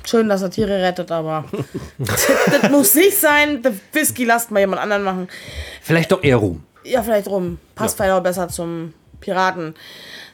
schön, 0.10 0.30
dass 0.30 0.41
er 0.41 0.50
Tiere 0.50 0.82
rettet, 0.82 1.12
aber 1.12 1.46
das, 1.98 2.28
das 2.62 2.72
muss 2.72 2.96
nicht 2.96 3.17
sein. 3.17 3.62
Der 3.62 3.74
Whisky 3.93 4.26
lasst 4.26 4.52
mal 4.52 4.60
jemand 4.60 4.82
anderen 4.82 5.04
machen. 5.04 5.28
Vielleicht 5.82 6.12
doch 6.12 6.24
eher 6.24 6.38
Ruhm. 6.38 6.63
Ja, 6.84 7.04
vielleicht 7.04 7.28
rum. 7.28 7.60
Passt 7.76 7.98
vielleicht 7.98 8.13
auch 8.13 8.24
besser 8.24 8.48
zum 8.48 8.93
Piraten. 9.20 9.76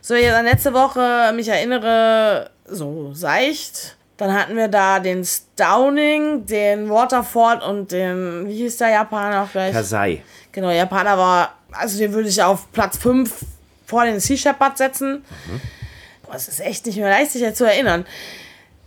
So, 0.02 0.16
jetzt 0.16 0.36
an 0.36 0.46
letzte 0.46 0.74
Woche 0.74 1.32
mich 1.34 1.48
erinnere, 1.48 2.50
so 2.66 3.14
seicht. 3.14 3.96
Dann 4.18 4.34
hatten 4.34 4.56
wir 4.56 4.68
da 4.68 5.00
den 5.00 5.26
Stowning, 5.26 6.46
den 6.46 6.90
Waterford 6.90 7.64
und 7.64 7.92
den, 7.92 8.48
wie 8.48 8.56
hieß 8.58 8.78
der 8.78 8.90
Japaner 8.90 9.44
auch 9.44 9.52
gleich? 9.52 9.74
Kasai. 9.74 10.24
Genau, 10.52 10.70
Japaner 10.70 11.18
war, 11.18 11.56
also 11.72 11.98
den 11.98 12.14
würde 12.14 12.30
ich 12.30 12.42
auf 12.44 12.72
Platz 12.72 12.98
5 12.98 13.34
vor 13.88 14.06
den 14.06 14.20
Sea 14.20 14.38
Shepherd 14.38 14.78
setzen. 14.78 15.26
Boah, 16.24 16.36
Es 16.36 16.48
ist 16.48 16.60
echt 16.60 16.86
nicht 16.86 16.98
mehr 16.98 17.10
leicht, 17.10 17.32
sich 17.32 17.42
jetzt 17.42 17.58
zu 17.58 17.66
erinnern. 17.66 18.06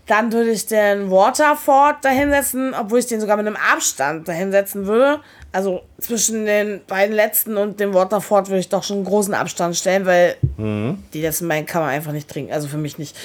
Dann 0.06 0.32
würde 0.32 0.50
ich 0.50 0.66
den 0.66 1.10
Waterford 1.10 2.04
dahinsetzen, 2.04 2.74
obwohl 2.74 3.00
ich 3.00 3.06
den 3.06 3.20
sogar 3.20 3.36
mit 3.36 3.46
einem 3.46 3.56
Abstand 3.56 4.28
dahinsetzen 4.28 4.86
würde. 4.86 5.20
Also 5.52 5.82
zwischen 5.98 6.46
den 6.46 6.80
beiden 6.86 7.14
letzten 7.14 7.56
und 7.56 7.80
dem 7.80 7.92
Waterford 7.92 8.48
würde 8.48 8.60
ich 8.60 8.68
doch 8.68 8.84
schon 8.84 8.98
einen 8.98 9.06
großen 9.06 9.34
Abstand 9.34 9.74
stellen, 9.76 10.06
weil 10.06 10.36
die 10.58 11.20
letzten 11.20 11.48
beiden 11.48 11.66
kann 11.66 11.82
man 11.82 11.90
einfach 11.90 12.12
nicht 12.12 12.28
trinken. 12.28 12.52
Also 12.52 12.68
für 12.68 12.76
mich 12.76 12.98
nicht. 12.98 13.16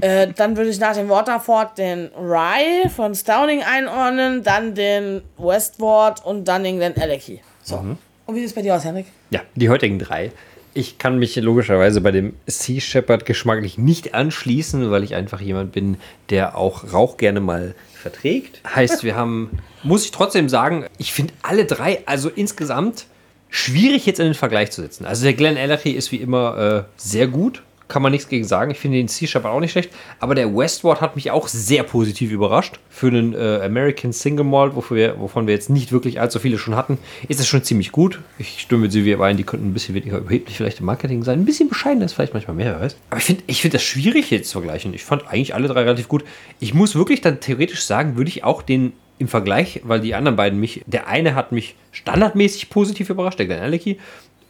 Äh, 0.00 0.28
dann 0.34 0.56
würde 0.56 0.70
ich 0.70 0.80
nach 0.80 0.94
dem 0.94 1.08
Waterford 1.08 1.78
den 1.78 2.10
Rye 2.16 2.88
von 2.88 3.14
Stowning 3.14 3.62
einordnen, 3.62 4.42
dann 4.42 4.74
den 4.74 5.22
Westward 5.36 6.24
und 6.24 6.46
dann 6.46 6.64
den 6.64 6.78
Glen 6.78 6.96
Alecky. 7.00 7.40
So. 7.62 7.76
Und 7.76 8.34
wie 8.34 8.40
sieht 8.40 8.48
es 8.48 8.54
bei 8.54 8.62
dir 8.62 8.74
aus, 8.74 8.84
Henrik? 8.84 9.06
Ja, 9.30 9.42
die 9.54 9.68
heutigen 9.68 9.98
drei. 9.98 10.32
Ich 10.76 10.98
kann 10.98 11.18
mich 11.18 11.36
logischerweise 11.36 12.00
bei 12.00 12.10
dem 12.10 12.34
Sea 12.46 12.80
Shepherd 12.80 13.26
geschmacklich 13.26 13.78
nicht 13.78 14.12
anschließen, 14.12 14.90
weil 14.90 15.04
ich 15.04 15.14
einfach 15.14 15.40
jemand 15.40 15.70
bin, 15.72 15.96
der 16.30 16.56
auch 16.58 16.92
Rauch 16.92 17.16
gerne 17.16 17.40
mal 17.40 17.76
verträgt. 17.94 18.60
Heißt, 18.74 19.04
wir 19.04 19.14
haben, 19.14 19.58
muss 19.84 20.04
ich 20.04 20.10
trotzdem 20.10 20.48
sagen, 20.48 20.86
ich 20.98 21.12
finde 21.12 21.32
alle 21.42 21.64
drei, 21.64 22.02
also 22.06 22.28
insgesamt, 22.28 23.06
schwierig 23.48 24.04
jetzt 24.04 24.18
in 24.18 24.26
den 24.26 24.34
Vergleich 24.34 24.72
zu 24.72 24.82
setzen. 24.82 25.06
Also 25.06 25.22
der 25.22 25.34
Glen 25.34 25.56
Ellery 25.56 25.90
ist 25.90 26.10
wie 26.10 26.16
immer 26.16 26.58
äh, 26.58 27.00
sehr 27.00 27.28
gut, 27.28 27.62
kann 27.88 28.02
man 28.02 28.12
nichts 28.12 28.28
gegen 28.28 28.44
sagen. 28.44 28.70
Ich 28.70 28.78
finde 28.78 28.98
den 28.98 29.08
Shepherd 29.08 29.46
auch 29.46 29.60
nicht 29.60 29.72
schlecht, 29.72 29.90
aber 30.20 30.34
der 30.34 30.54
Westward 30.54 31.00
hat 31.00 31.16
mich 31.16 31.30
auch 31.30 31.48
sehr 31.48 31.82
positiv 31.82 32.30
überrascht. 32.30 32.78
Für 32.88 33.08
einen 33.08 33.34
äh, 33.34 33.60
American 33.64 34.12
Single 34.12 34.44
Malt, 34.44 34.74
wofür 34.74 34.96
wir, 34.96 35.20
wovon 35.20 35.46
wir 35.46 35.54
jetzt 35.54 35.70
nicht 35.70 35.92
wirklich 35.92 36.20
allzu 36.20 36.38
viele 36.38 36.58
schon 36.58 36.76
hatten, 36.76 36.98
ist 37.28 37.40
es 37.40 37.46
schon 37.46 37.62
ziemlich 37.62 37.92
gut. 37.92 38.20
Ich 38.38 38.60
stimme 38.60 38.82
mit 38.82 38.92
Silvia 38.92 39.14
überein, 39.14 39.36
die 39.36 39.44
könnten 39.44 39.68
ein 39.68 39.74
bisschen 39.74 39.94
weniger 39.94 40.18
überheblich 40.18 40.56
vielleicht 40.56 40.80
im 40.80 40.86
Marketing 40.86 41.22
sein. 41.22 41.40
Ein 41.40 41.44
bisschen 41.44 41.68
bescheidener 41.68 42.06
ist 42.06 42.14
vielleicht 42.14 42.34
manchmal 42.34 42.56
mehr, 42.56 42.80
weiß. 42.80 42.96
Aber 43.10 43.18
ich 43.18 43.24
finde 43.24 43.42
ich 43.46 43.62
find 43.62 43.74
das 43.74 43.82
schwierig 43.82 44.30
jetzt 44.30 44.48
zu 44.48 44.60
vergleichen. 44.60 44.94
Ich 44.94 45.04
fand 45.04 45.26
eigentlich 45.28 45.54
alle 45.54 45.68
drei 45.68 45.82
relativ 45.82 46.08
gut. 46.08 46.24
Ich 46.60 46.74
muss 46.74 46.94
wirklich 46.94 47.20
dann 47.20 47.40
theoretisch 47.40 47.84
sagen, 47.84 48.16
würde 48.16 48.28
ich 48.28 48.44
auch 48.44 48.62
den 48.62 48.92
im 49.18 49.28
Vergleich, 49.28 49.80
weil 49.84 50.00
die 50.00 50.14
anderen 50.14 50.36
beiden 50.36 50.58
mich, 50.58 50.82
der 50.86 51.06
eine 51.06 51.34
hat 51.34 51.52
mich 51.52 51.76
standardmäßig 51.92 52.68
positiv 52.70 53.10
überrascht, 53.10 53.38
der 53.38 53.46
Glen 53.46 53.62
Alecky, 53.62 53.98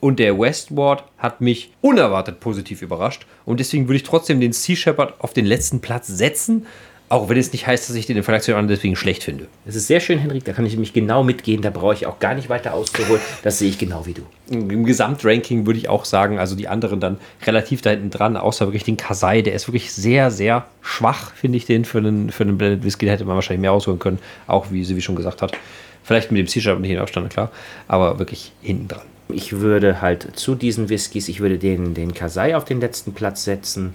und 0.05 0.19
der 0.19 0.39
Westward 0.39 1.03
hat 1.17 1.41
mich 1.41 1.73
unerwartet 1.81 2.39
positiv 2.39 2.83
überrascht. 2.83 3.25
Und 3.47 3.59
deswegen 3.59 3.89
würde 3.89 3.97
ich 3.97 4.03
trotzdem 4.03 4.39
den 4.39 4.53
Sea 4.53 4.77
Shepherd 4.77 5.15
auf 5.19 5.33
den 5.33 5.47
letzten 5.47 5.81
Platz 5.81 6.09
setzen, 6.09 6.67
auch 7.09 7.31
wenn 7.31 7.39
es 7.39 7.53
nicht 7.53 7.67
heißt, 7.67 7.89
dass 7.89 7.97
ich 7.97 8.05
den 8.05 8.19
im 8.19 8.23
Vergleich 8.23 8.43
zu 8.43 8.51
den 8.51 8.59
anderen 8.59 8.77
deswegen 8.77 8.97
schlecht 8.97 9.25
finde. 9.25 9.47
Das 9.65 9.77
ist 9.77 9.87
sehr 9.87 10.01
schön, 10.01 10.19
Henrik. 10.19 10.45
Da 10.45 10.53
kann 10.53 10.67
ich 10.67 10.77
mich 10.77 10.93
genau 10.93 11.25
mitgehen. 11.25 11.63
Da 11.63 11.71
brauche 11.71 11.95
ich 11.95 12.05
auch 12.05 12.19
gar 12.19 12.35
nicht 12.35 12.51
weiter 12.51 12.75
auszuholen. 12.75 13.23
Das 13.43 13.59
sehe 13.59 13.71
ich 13.71 13.79
genau 13.79 14.05
wie 14.05 14.13
du. 14.13 14.27
Im 14.51 14.85
Gesamtranking 14.85 15.65
würde 15.65 15.79
ich 15.79 15.89
auch 15.89 16.05
sagen, 16.05 16.39
also 16.39 16.55
die 16.55 16.69
anderen 16.69 17.01
dann 17.01 17.17
relativ 17.47 17.81
da 17.81 17.89
hinten 17.89 18.11
dran, 18.11 18.37
außer 18.37 18.67
wirklich 18.67 18.85
den 18.85 18.99
Kasai, 18.99 19.41
der 19.41 19.55
ist 19.55 19.69
wirklich 19.69 19.91
sehr, 19.91 20.31
sehr 20.31 20.67
schwach, 20.83 21.33
finde 21.35 21.57
ich 21.57 21.65
den 21.65 21.87
für 21.87 21.97
einen, 21.97 22.31
für 22.31 22.43
einen 22.43 22.59
Blended 22.59 22.85
Whisky. 22.85 23.07
Da 23.07 23.13
hätte 23.13 23.25
man 23.25 23.37
wahrscheinlich 23.37 23.63
mehr 23.63 23.73
ausholen 23.73 23.99
können, 23.99 24.19
auch 24.47 24.67
wie 24.71 24.85
sie 24.85 24.97
wie 24.97 25.03
schon 25.03 25.17
gesagt 25.17 25.41
hat. 25.41 25.57
Vielleicht 26.03 26.31
mit 26.31 26.41
dem 26.41 26.47
Sea 26.47 26.61
Shepherd 26.61 26.83
nicht 26.83 26.91
in 26.91 26.99
Abstand, 26.99 27.31
klar, 27.31 27.51
aber 27.89 28.19
wirklich 28.19 28.53
hinten 28.61 28.89
dran. 28.89 29.14
Ich 29.29 29.59
würde 29.61 30.03
halt 30.03 30.39
zu 30.39 30.55
diesen 30.55 30.89
Whiskys, 30.89 31.29
ich 31.29 31.41
würde 31.41 31.59
den, 31.59 31.95
den 31.95 32.13
Kasai 32.13 32.57
auf 32.57 32.65
den 32.65 32.81
letzten 32.81 33.15
Platz 33.15 33.45
setzen. 33.45 33.95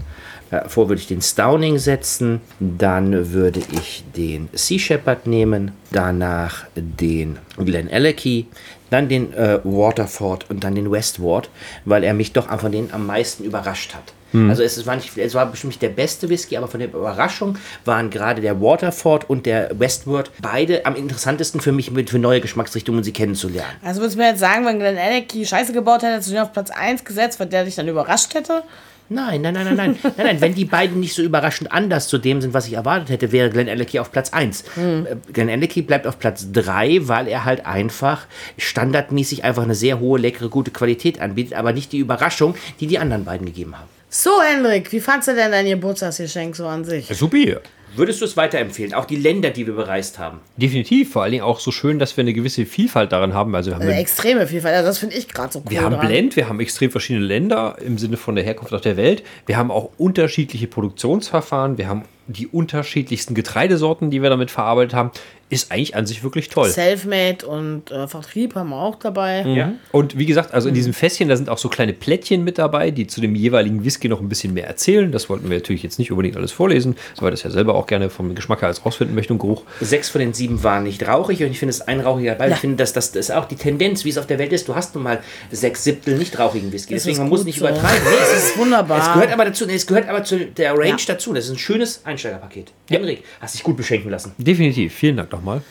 Äh, 0.51 0.67
vor 0.67 0.89
würde 0.89 1.01
ich 1.01 1.07
den 1.07 1.21
Stowning 1.21 1.77
setzen. 1.77 2.41
Dann 2.59 3.31
würde 3.31 3.61
ich 3.71 4.03
den 4.15 4.49
Sea 4.53 4.79
Shepherd 4.79 5.27
nehmen. 5.27 5.71
Danach 5.91 6.65
den 6.75 7.37
Glen 7.57 7.91
Alecky. 7.91 8.47
dann 8.89 9.07
den 9.07 9.33
äh, 9.33 9.59
Waterford 9.63 10.49
und 10.49 10.63
dann 10.63 10.73
den 10.75 10.91
Westward, 10.91 11.49
weil 11.85 12.03
er 12.03 12.15
mich 12.15 12.33
doch 12.33 12.49
von 12.59 12.71
denen 12.71 12.91
am 12.91 13.05
meisten 13.05 13.43
überrascht 13.43 13.93
hat. 13.93 14.13
Also 14.33 14.63
es 14.63 14.85
war, 14.85 14.95
nicht, 14.95 15.17
es 15.17 15.33
war 15.33 15.45
bestimmt 15.47 15.71
nicht 15.71 15.81
der 15.81 15.89
beste 15.89 16.29
Whisky, 16.29 16.57
aber 16.57 16.67
von 16.67 16.79
der 16.79 16.89
Überraschung 16.89 17.57
waren 17.85 18.09
gerade 18.09 18.41
der 18.41 18.61
Waterford 18.61 19.29
und 19.29 19.45
der 19.45 19.71
Westward 19.79 20.31
beide 20.41 20.85
am 20.85 20.95
interessantesten 20.95 21.61
für 21.61 21.71
mich 21.71 21.91
mit, 21.91 22.09
für 22.09 22.19
neue 22.19 22.41
Geschmacksrichtungen, 22.41 22.99
um 22.99 23.03
sie 23.03 23.13
kennenzulernen. 23.13 23.71
Also 23.83 24.01
würdest 24.01 24.17
du 24.17 24.21
mir 24.21 24.29
jetzt 24.29 24.39
sagen, 24.39 24.65
wenn 24.65 24.79
Glenn 24.79 24.97
Ellicky 24.97 25.45
Scheiße 25.45 25.73
gebaut 25.73 26.03
hätte, 26.03 26.13
hättest 26.13 26.29
du 26.29 26.33
den 26.33 26.43
auf 26.43 26.53
Platz 26.53 26.69
1 26.69 27.03
gesetzt, 27.05 27.39
weil 27.39 27.47
der 27.47 27.65
dich 27.65 27.75
dann 27.75 27.87
überrascht 27.87 28.33
hätte? 28.35 28.63
Nein, 29.11 29.41
nein, 29.41 29.55
nein, 29.55 29.63
nein, 29.63 29.75
nein, 29.75 29.97
nein, 30.03 30.13
nein. 30.17 30.41
Wenn 30.41 30.53
die 30.53 30.65
beiden 30.65 30.99
nicht 30.99 31.15
so 31.15 31.23
überraschend 31.23 31.71
anders 31.71 32.07
zu 32.07 32.19
dem 32.19 32.41
sind, 32.41 32.53
was 32.53 32.67
ich 32.67 32.73
erwartet 32.73 33.09
hätte, 33.09 33.31
wäre 33.31 33.49
Glenn 33.49 33.67
Ellicky 33.67 33.97
auf 33.97 34.11
Platz 34.11 34.31
1. 34.31 34.61
Äh, 34.77 35.15
Glenn 35.33 35.49
Ellicky 35.49 35.81
bleibt 35.81 36.05
auf 36.05 36.19
Platz 36.19 36.47
3, 36.53 37.07
weil 37.07 37.27
er 37.27 37.43
halt 37.43 37.65
einfach 37.65 38.27
standardmäßig 38.59 39.43
einfach 39.43 39.63
eine 39.63 39.73
sehr 39.73 39.99
hohe, 39.99 40.19
leckere, 40.19 40.49
gute 40.49 40.69
Qualität 40.69 41.19
anbietet, 41.19 41.53
aber 41.53 41.73
nicht 41.73 41.91
die 41.91 41.97
Überraschung, 41.97 42.53
die 42.79 42.85
die 42.85 42.99
anderen 42.99 43.25
beiden 43.25 43.47
gegeben 43.47 43.75
haben. 43.75 43.89
So, 44.11 44.41
Hendrik, 44.41 44.91
wie 44.91 44.99
fandst 44.99 45.27
du 45.27 45.35
denn 45.35 45.51
dein 45.51 45.67
Geburtstagsgeschenk 45.67 46.55
so 46.55 46.65
an 46.65 46.83
sich? 46.83 47.07
Super. 47.09 47.61
Würdest 47.95 48.21
du 48.21 48.25
es 48.25 48.35
weiterempfehlen? 48.35 48.93
Auch 48.95 49.05
die 49.05 49.15
Länder, 49.15 49.51
die 49.51 49.67
wir 49.67 49.75
bereist 49.75 50.17
haben. 50.17 50.39
Definitiv. 50.57 51.11
Vor 51.11 51.23
allen 51.23 51.31
Dingen 51.31 51.43
auch 51.43 51.59
so 51.59 51.71
schön, 51.71 51.99
dass 51.99 52.17
wir 52.17 52.23
eine 52.23 52.33
gewisse 52.33 52.65
Vielfalt 52.65 53.11
darin 53.11 53.33
haben. 53.33 53.53
Also 53.55 53.69
wir 53.69 53.75
haben 53.75 53.81
Eine 53.81 53.91
eine 53.91 54.01
extreme 54.01 54.47
Vielfalt, 54.47 54.75
also 54.75 54.87
das 54.87 54.97
finde 54.97 55.15
ich 55.15 55.27
gerade 55.27 55.53
so 55.53 55.59
cool. 55.59 55.65
Wir 55.69 55.81
haben 55.81 55.95
dran. 55.95 56.07
Blend, 56.07 56.35
wir 56.35 56.49
haben 56.49 56.59
extrem 56.59 56.89
verschiedene 56.89 57.25
Länder 57.25 57.77
im 57.83 57.97
Sinne 57.97 58.17
von 58.17 58.35
der 58.35 58.43
Herkunft 58.43 58.73
auf 58.73 58.81
der 58.81 58.97
Welt. 58.97 59.23
Wir 59.45 59.57
haben 59.57 59.69
auch 59.69 59.91
unterschiedliche 59.97 60.67
Produktionsverfahren. 60.67 61.77
Wir 61.77 61.87
haben 61.87 62.03
die 62.29 62.47
unterschiedlichsten 62.47 63.33
Getreidesorten, 63.33 64.09
die 64.11 64.21
wir 64.21 64.29
damit 64.29 64.51
verarbeitet 64.51 64.93
haben. 64.93 65.11
Ist 65.51 65.71
eigentlich 65.71 65.95
an 65.95 66.05
sich 66.05 66.23
wirklich 66.23 66.49
toll. 66.49 66.69
Selfmade 66.69 67.43
und 67.47 67.89
äh, 67.89 68.07
Vertrieb 68.07 68.53
haben 68.53 68.69
wir 68.69 68.75
auch 68.79 68.93
dabei. 68.99 69.41
Ja. 69.47 69.71
Und 69.91 70.15
wie 70.15 70.27
gesagt, 70.27 70.53
also 70.53 70.69
in 70.69 70.75
diesem 70.75 70.93
Fässchen, 70.93 71.27
da 71.27 71.35
sind 71.35 71.49
auch 71.49 71.57
so 71.57 71.69
kleine 71.69 71.91
Plättchen 71.93 72.43
mit 72.43 72.59
dabei, 72.59 72.91
die 72.91 73.07
zu 73.07 73.19
dem 73.19 73.33
jeweiligen 73.33 73.83
Whisky 73.83 74.09
noch 74.09 74.19
ein 74.21 74.29
bisschen 74.29 74.53
mehr 74.53 74.67
erzählen. 74.67 75.11
Das 75.11 75.27
wollten 75.27 75.49
wir 75.49 75.57
natürlich 75.57 75.81
jetzt 75.81 75.97
nicht 75.97 76.11
unbedingt 76.11 76.37
alles 76.37 76.51
vorlesen, 76.51 76.95
weil 77.19 77.31
das 77.31 77.41
ja 77.41 77.49
selber 77.49 77.73
auch 77.73 77.87
gerne 77.87 78.11
vom 78.11 78.35
Geschmack 78.35 78.61
her 78.61 78.67
als 78.67 78.85
rausfinden 78.85 79.15
möchte 79.15 79.33
und 79.33 79.39
Geruch. 79.39 79.63
Sechs 79.81 80.07
von 80.09 80.21
den 80.21 80.35
sieben 80.35 80.61
waren 80.63 80.83
nicht 80.83 81.07
rauchig 81.07 81.41
und 81.41 81.49
ich 81.49 81.57
finde 81.57 81.71
es 81.71 81.81
ein 81.81 81.99
rauchiger 81.99 82.33
dabei. 82.33 82.49
Ja. 82.49 82.53
Ich 82.53 82.61
finde, 82.61 82.75
dass 82.77 82.93
das, 82.93 83.11
das 83.11 83.29
ist 83.29 83.35
auch 83.35 83.45
die 83.45 83.55
Tendenz, 83.55 84.05
wie 84.05 84.09
es 84.09 84.19
auf 84.19 84.27
der 84.27 84.37
Welt 84.37 84.53
ist. 84.53 84.67
Du 84.67 84.75
hast 84.75 84.93
nun 84.93 85.03
mal 85.03 85.19
sechs 85.49 85.83
Siebtel 85.83 86.15
nicht 86.19 86.37
rauchigen 86.37 86.71
Whisky. 86.71 86.93
Das 86.93 87.05
Deswegen 87.05 87.23
man 87.23 87.29
muss 87.29 87.43
nicht 87.45 87.57
so. 87.57 87.67
übertreiben. 87.67 88.03
Nee, 88.07 88.17
Das 88.19 88.43
ist 88.49 88.55
wunderbar. 88.59 88.99
Es 89.01 89.13
gehört 89.13 89.33
aber 89.33 89.45
dazu, 89.45 89.65
es 89.67 89.87
gehört 89.87 90.07
aber 90.07 90.23
zu 90.23 90.45
der 90.45 90.73
Range 90.77 90.89
Ja. 90.89 90.97
dazu. 91.07 91.33
Das 91.33 91.45
ist 91.45 91.51
ein 91.51 91.57
schönes 91.57 92.01
Einsteigerpaket. 92.19 92.73
Henrik, 92.89 93.23
hast 93.39 93.55
dich 93.55 93.63
gut 93.63 93.77
beschenken 93.77 94.11
lassen. 94.11 94.33
Definitiv. 94.37 94.93
Vielen 94.93 95.17
Dank 95.17 95.31
nochmal. 95.31 95.61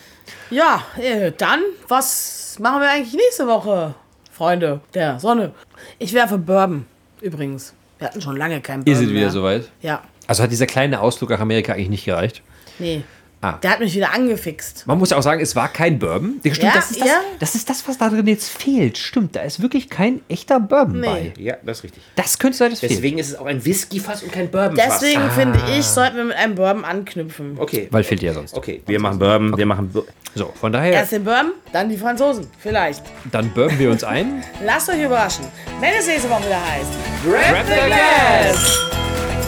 Ja, 0.50 0.82
äh, 1.00 1.32
dann, 1.36 1.60
was 1.88 2.56
machen 2.58 2.80
wir 2.80 2.90
eigentlich 2.90 3.14
nächste 3.14 3.46
Woche, 3.46 3.94
Freunde 4.32 4.80
der 4.94 5.20
Sonne? 5.20 5.52
Ich 5.98 6.12
werfe 6.14 6.38
Bourbon, 6.38 6.86
übrigens. 7.20 7.74
Wir 7.98 8.08
hatten 8.08 8.20
schon 8.20 8.36
lange 8.36 8.60
keinen 8.60 8.84
Bourbon 8.84 9.02
Ist 9.02 9.08
es 9.08 9.14
wieder 9.14 9.30
soweit? 9.30 9.70
Ja, 9.82 10.02
Also 10.26 10.42
hat 10.42 10.50
dieser 10.50 10.66
kleine 10.66 11.00
Ausflug 11.00 11.30
nach 11.30 11.40
Amerika 11.40 11.72
eigentlich 11.72 11.88
nicht 11.90 12.04
gereicht? 12.04 12.42
nee. 12.78 13.02
Ah. 13.40 13.52
Der 13.62 13.70
hat 13.70 13.78
mich 13.78 13.94
wieder 13.94 14.12
angefixt. 14.12 14.84
Man 14.86 14.98
muss 14.98 15.10
ja 15.10 15.16
auch 15.16 15.22
sagen, 15.22 15.40
es 15.40 15.54
war 15.54 15.68
kein 15.68 15.98
Bourbon. 16.00 16.40
Stimmt, 16.40 16.58
Ja, 16.62 16.72
das, 16.74 16.90
ist 16.90 17.00
das, 17.00 17.08
ja. 17.08 17.20
das 17.38 17.54
ist 17.54 17.70
das, 17.70 17.86
was 17.86 17.96
da 17.96 18.08
drin 18.08 18.26
jetzt 18.26 18.48
fehlt. 18.50 18.98
Stimmt, 18.98 19.36
da 19.36 19.42
ist 19.42 19.62
wirklich 19.62 19.88
kein 19.88 20.22
echter 20.28 20.58
Bourbon 20.58 21.00
Nee. 21.00 21.06
bei. 21.06 21.32
Ja, 21.40 21.54
das 21.62 21.78
ist 21.78 21.84
richtig. 21.84 22.02
Das 22.16 22.38
könnte 22.40 22.58
sein, 22.58 22.70
das 22.70 22.80
fehlt. 22.80 22.90
Deswegen 22.90 23.18
ist 23.18 23.28
es 23.28 23.36
auch 23.38 23.46
ein 23.46 23.64
Whisky-Fass 23.64 24.24
und 24.24 24.32
kein 24.32 24.50
Bourbon-Fass. 24.50 24.98
Deswegen 24.98 25.30
finde 25.30 25.60
ich, 25.76 25.84
sollten 25.86 26.16
wir 26.16 26.24
mit 26.24 26.36
einem 26.36 26.56
Bourbon 26.56 26.84
anknüpfen. 26.84 27.56
Okay. 27.58 27.86
Weil 27.92 28.02
fehlt 28.02 28.22
ja 28.22 28.32
sonst. 28.34 28.54
Okay, 28.54 28.82
wir 28.86 28.98
machen 28.98 29.20
Bourbon, 29.20 29.56
wir 29.56 29.66
machen. 29.66 29.88
Bu- 29.92 30.02
So, 30.34 30.52
von 30.60 30.72
daher, 30.72 30.92
Erst 30.94 31.12
den 31.12 31.22
Bourbon, 31.22 31.52
dann 31.72 31.88
die 31.88 31.96
Franzosen. 31.96 32.48
Vielleicht. 32.58 33.04
dann 33.30 33.50
bourbon 33.50 33.78
wir 33.78 33.90
uns 33.92 34.02
ein. 34.02 34.42
Lasst 34.64 34.88
euch 34.90 35.00
überraschen. 35.04 35.44
Wenn 35.78 35.90
es 35.96 36.08
nächste 36.08 36.28
Woche 36.28 36.44
wieder 36.46 36.60
heißt. 36.70 36.90
Grab 37.24 37.66
the 37.66 37.88
Gas! 37.88 39.47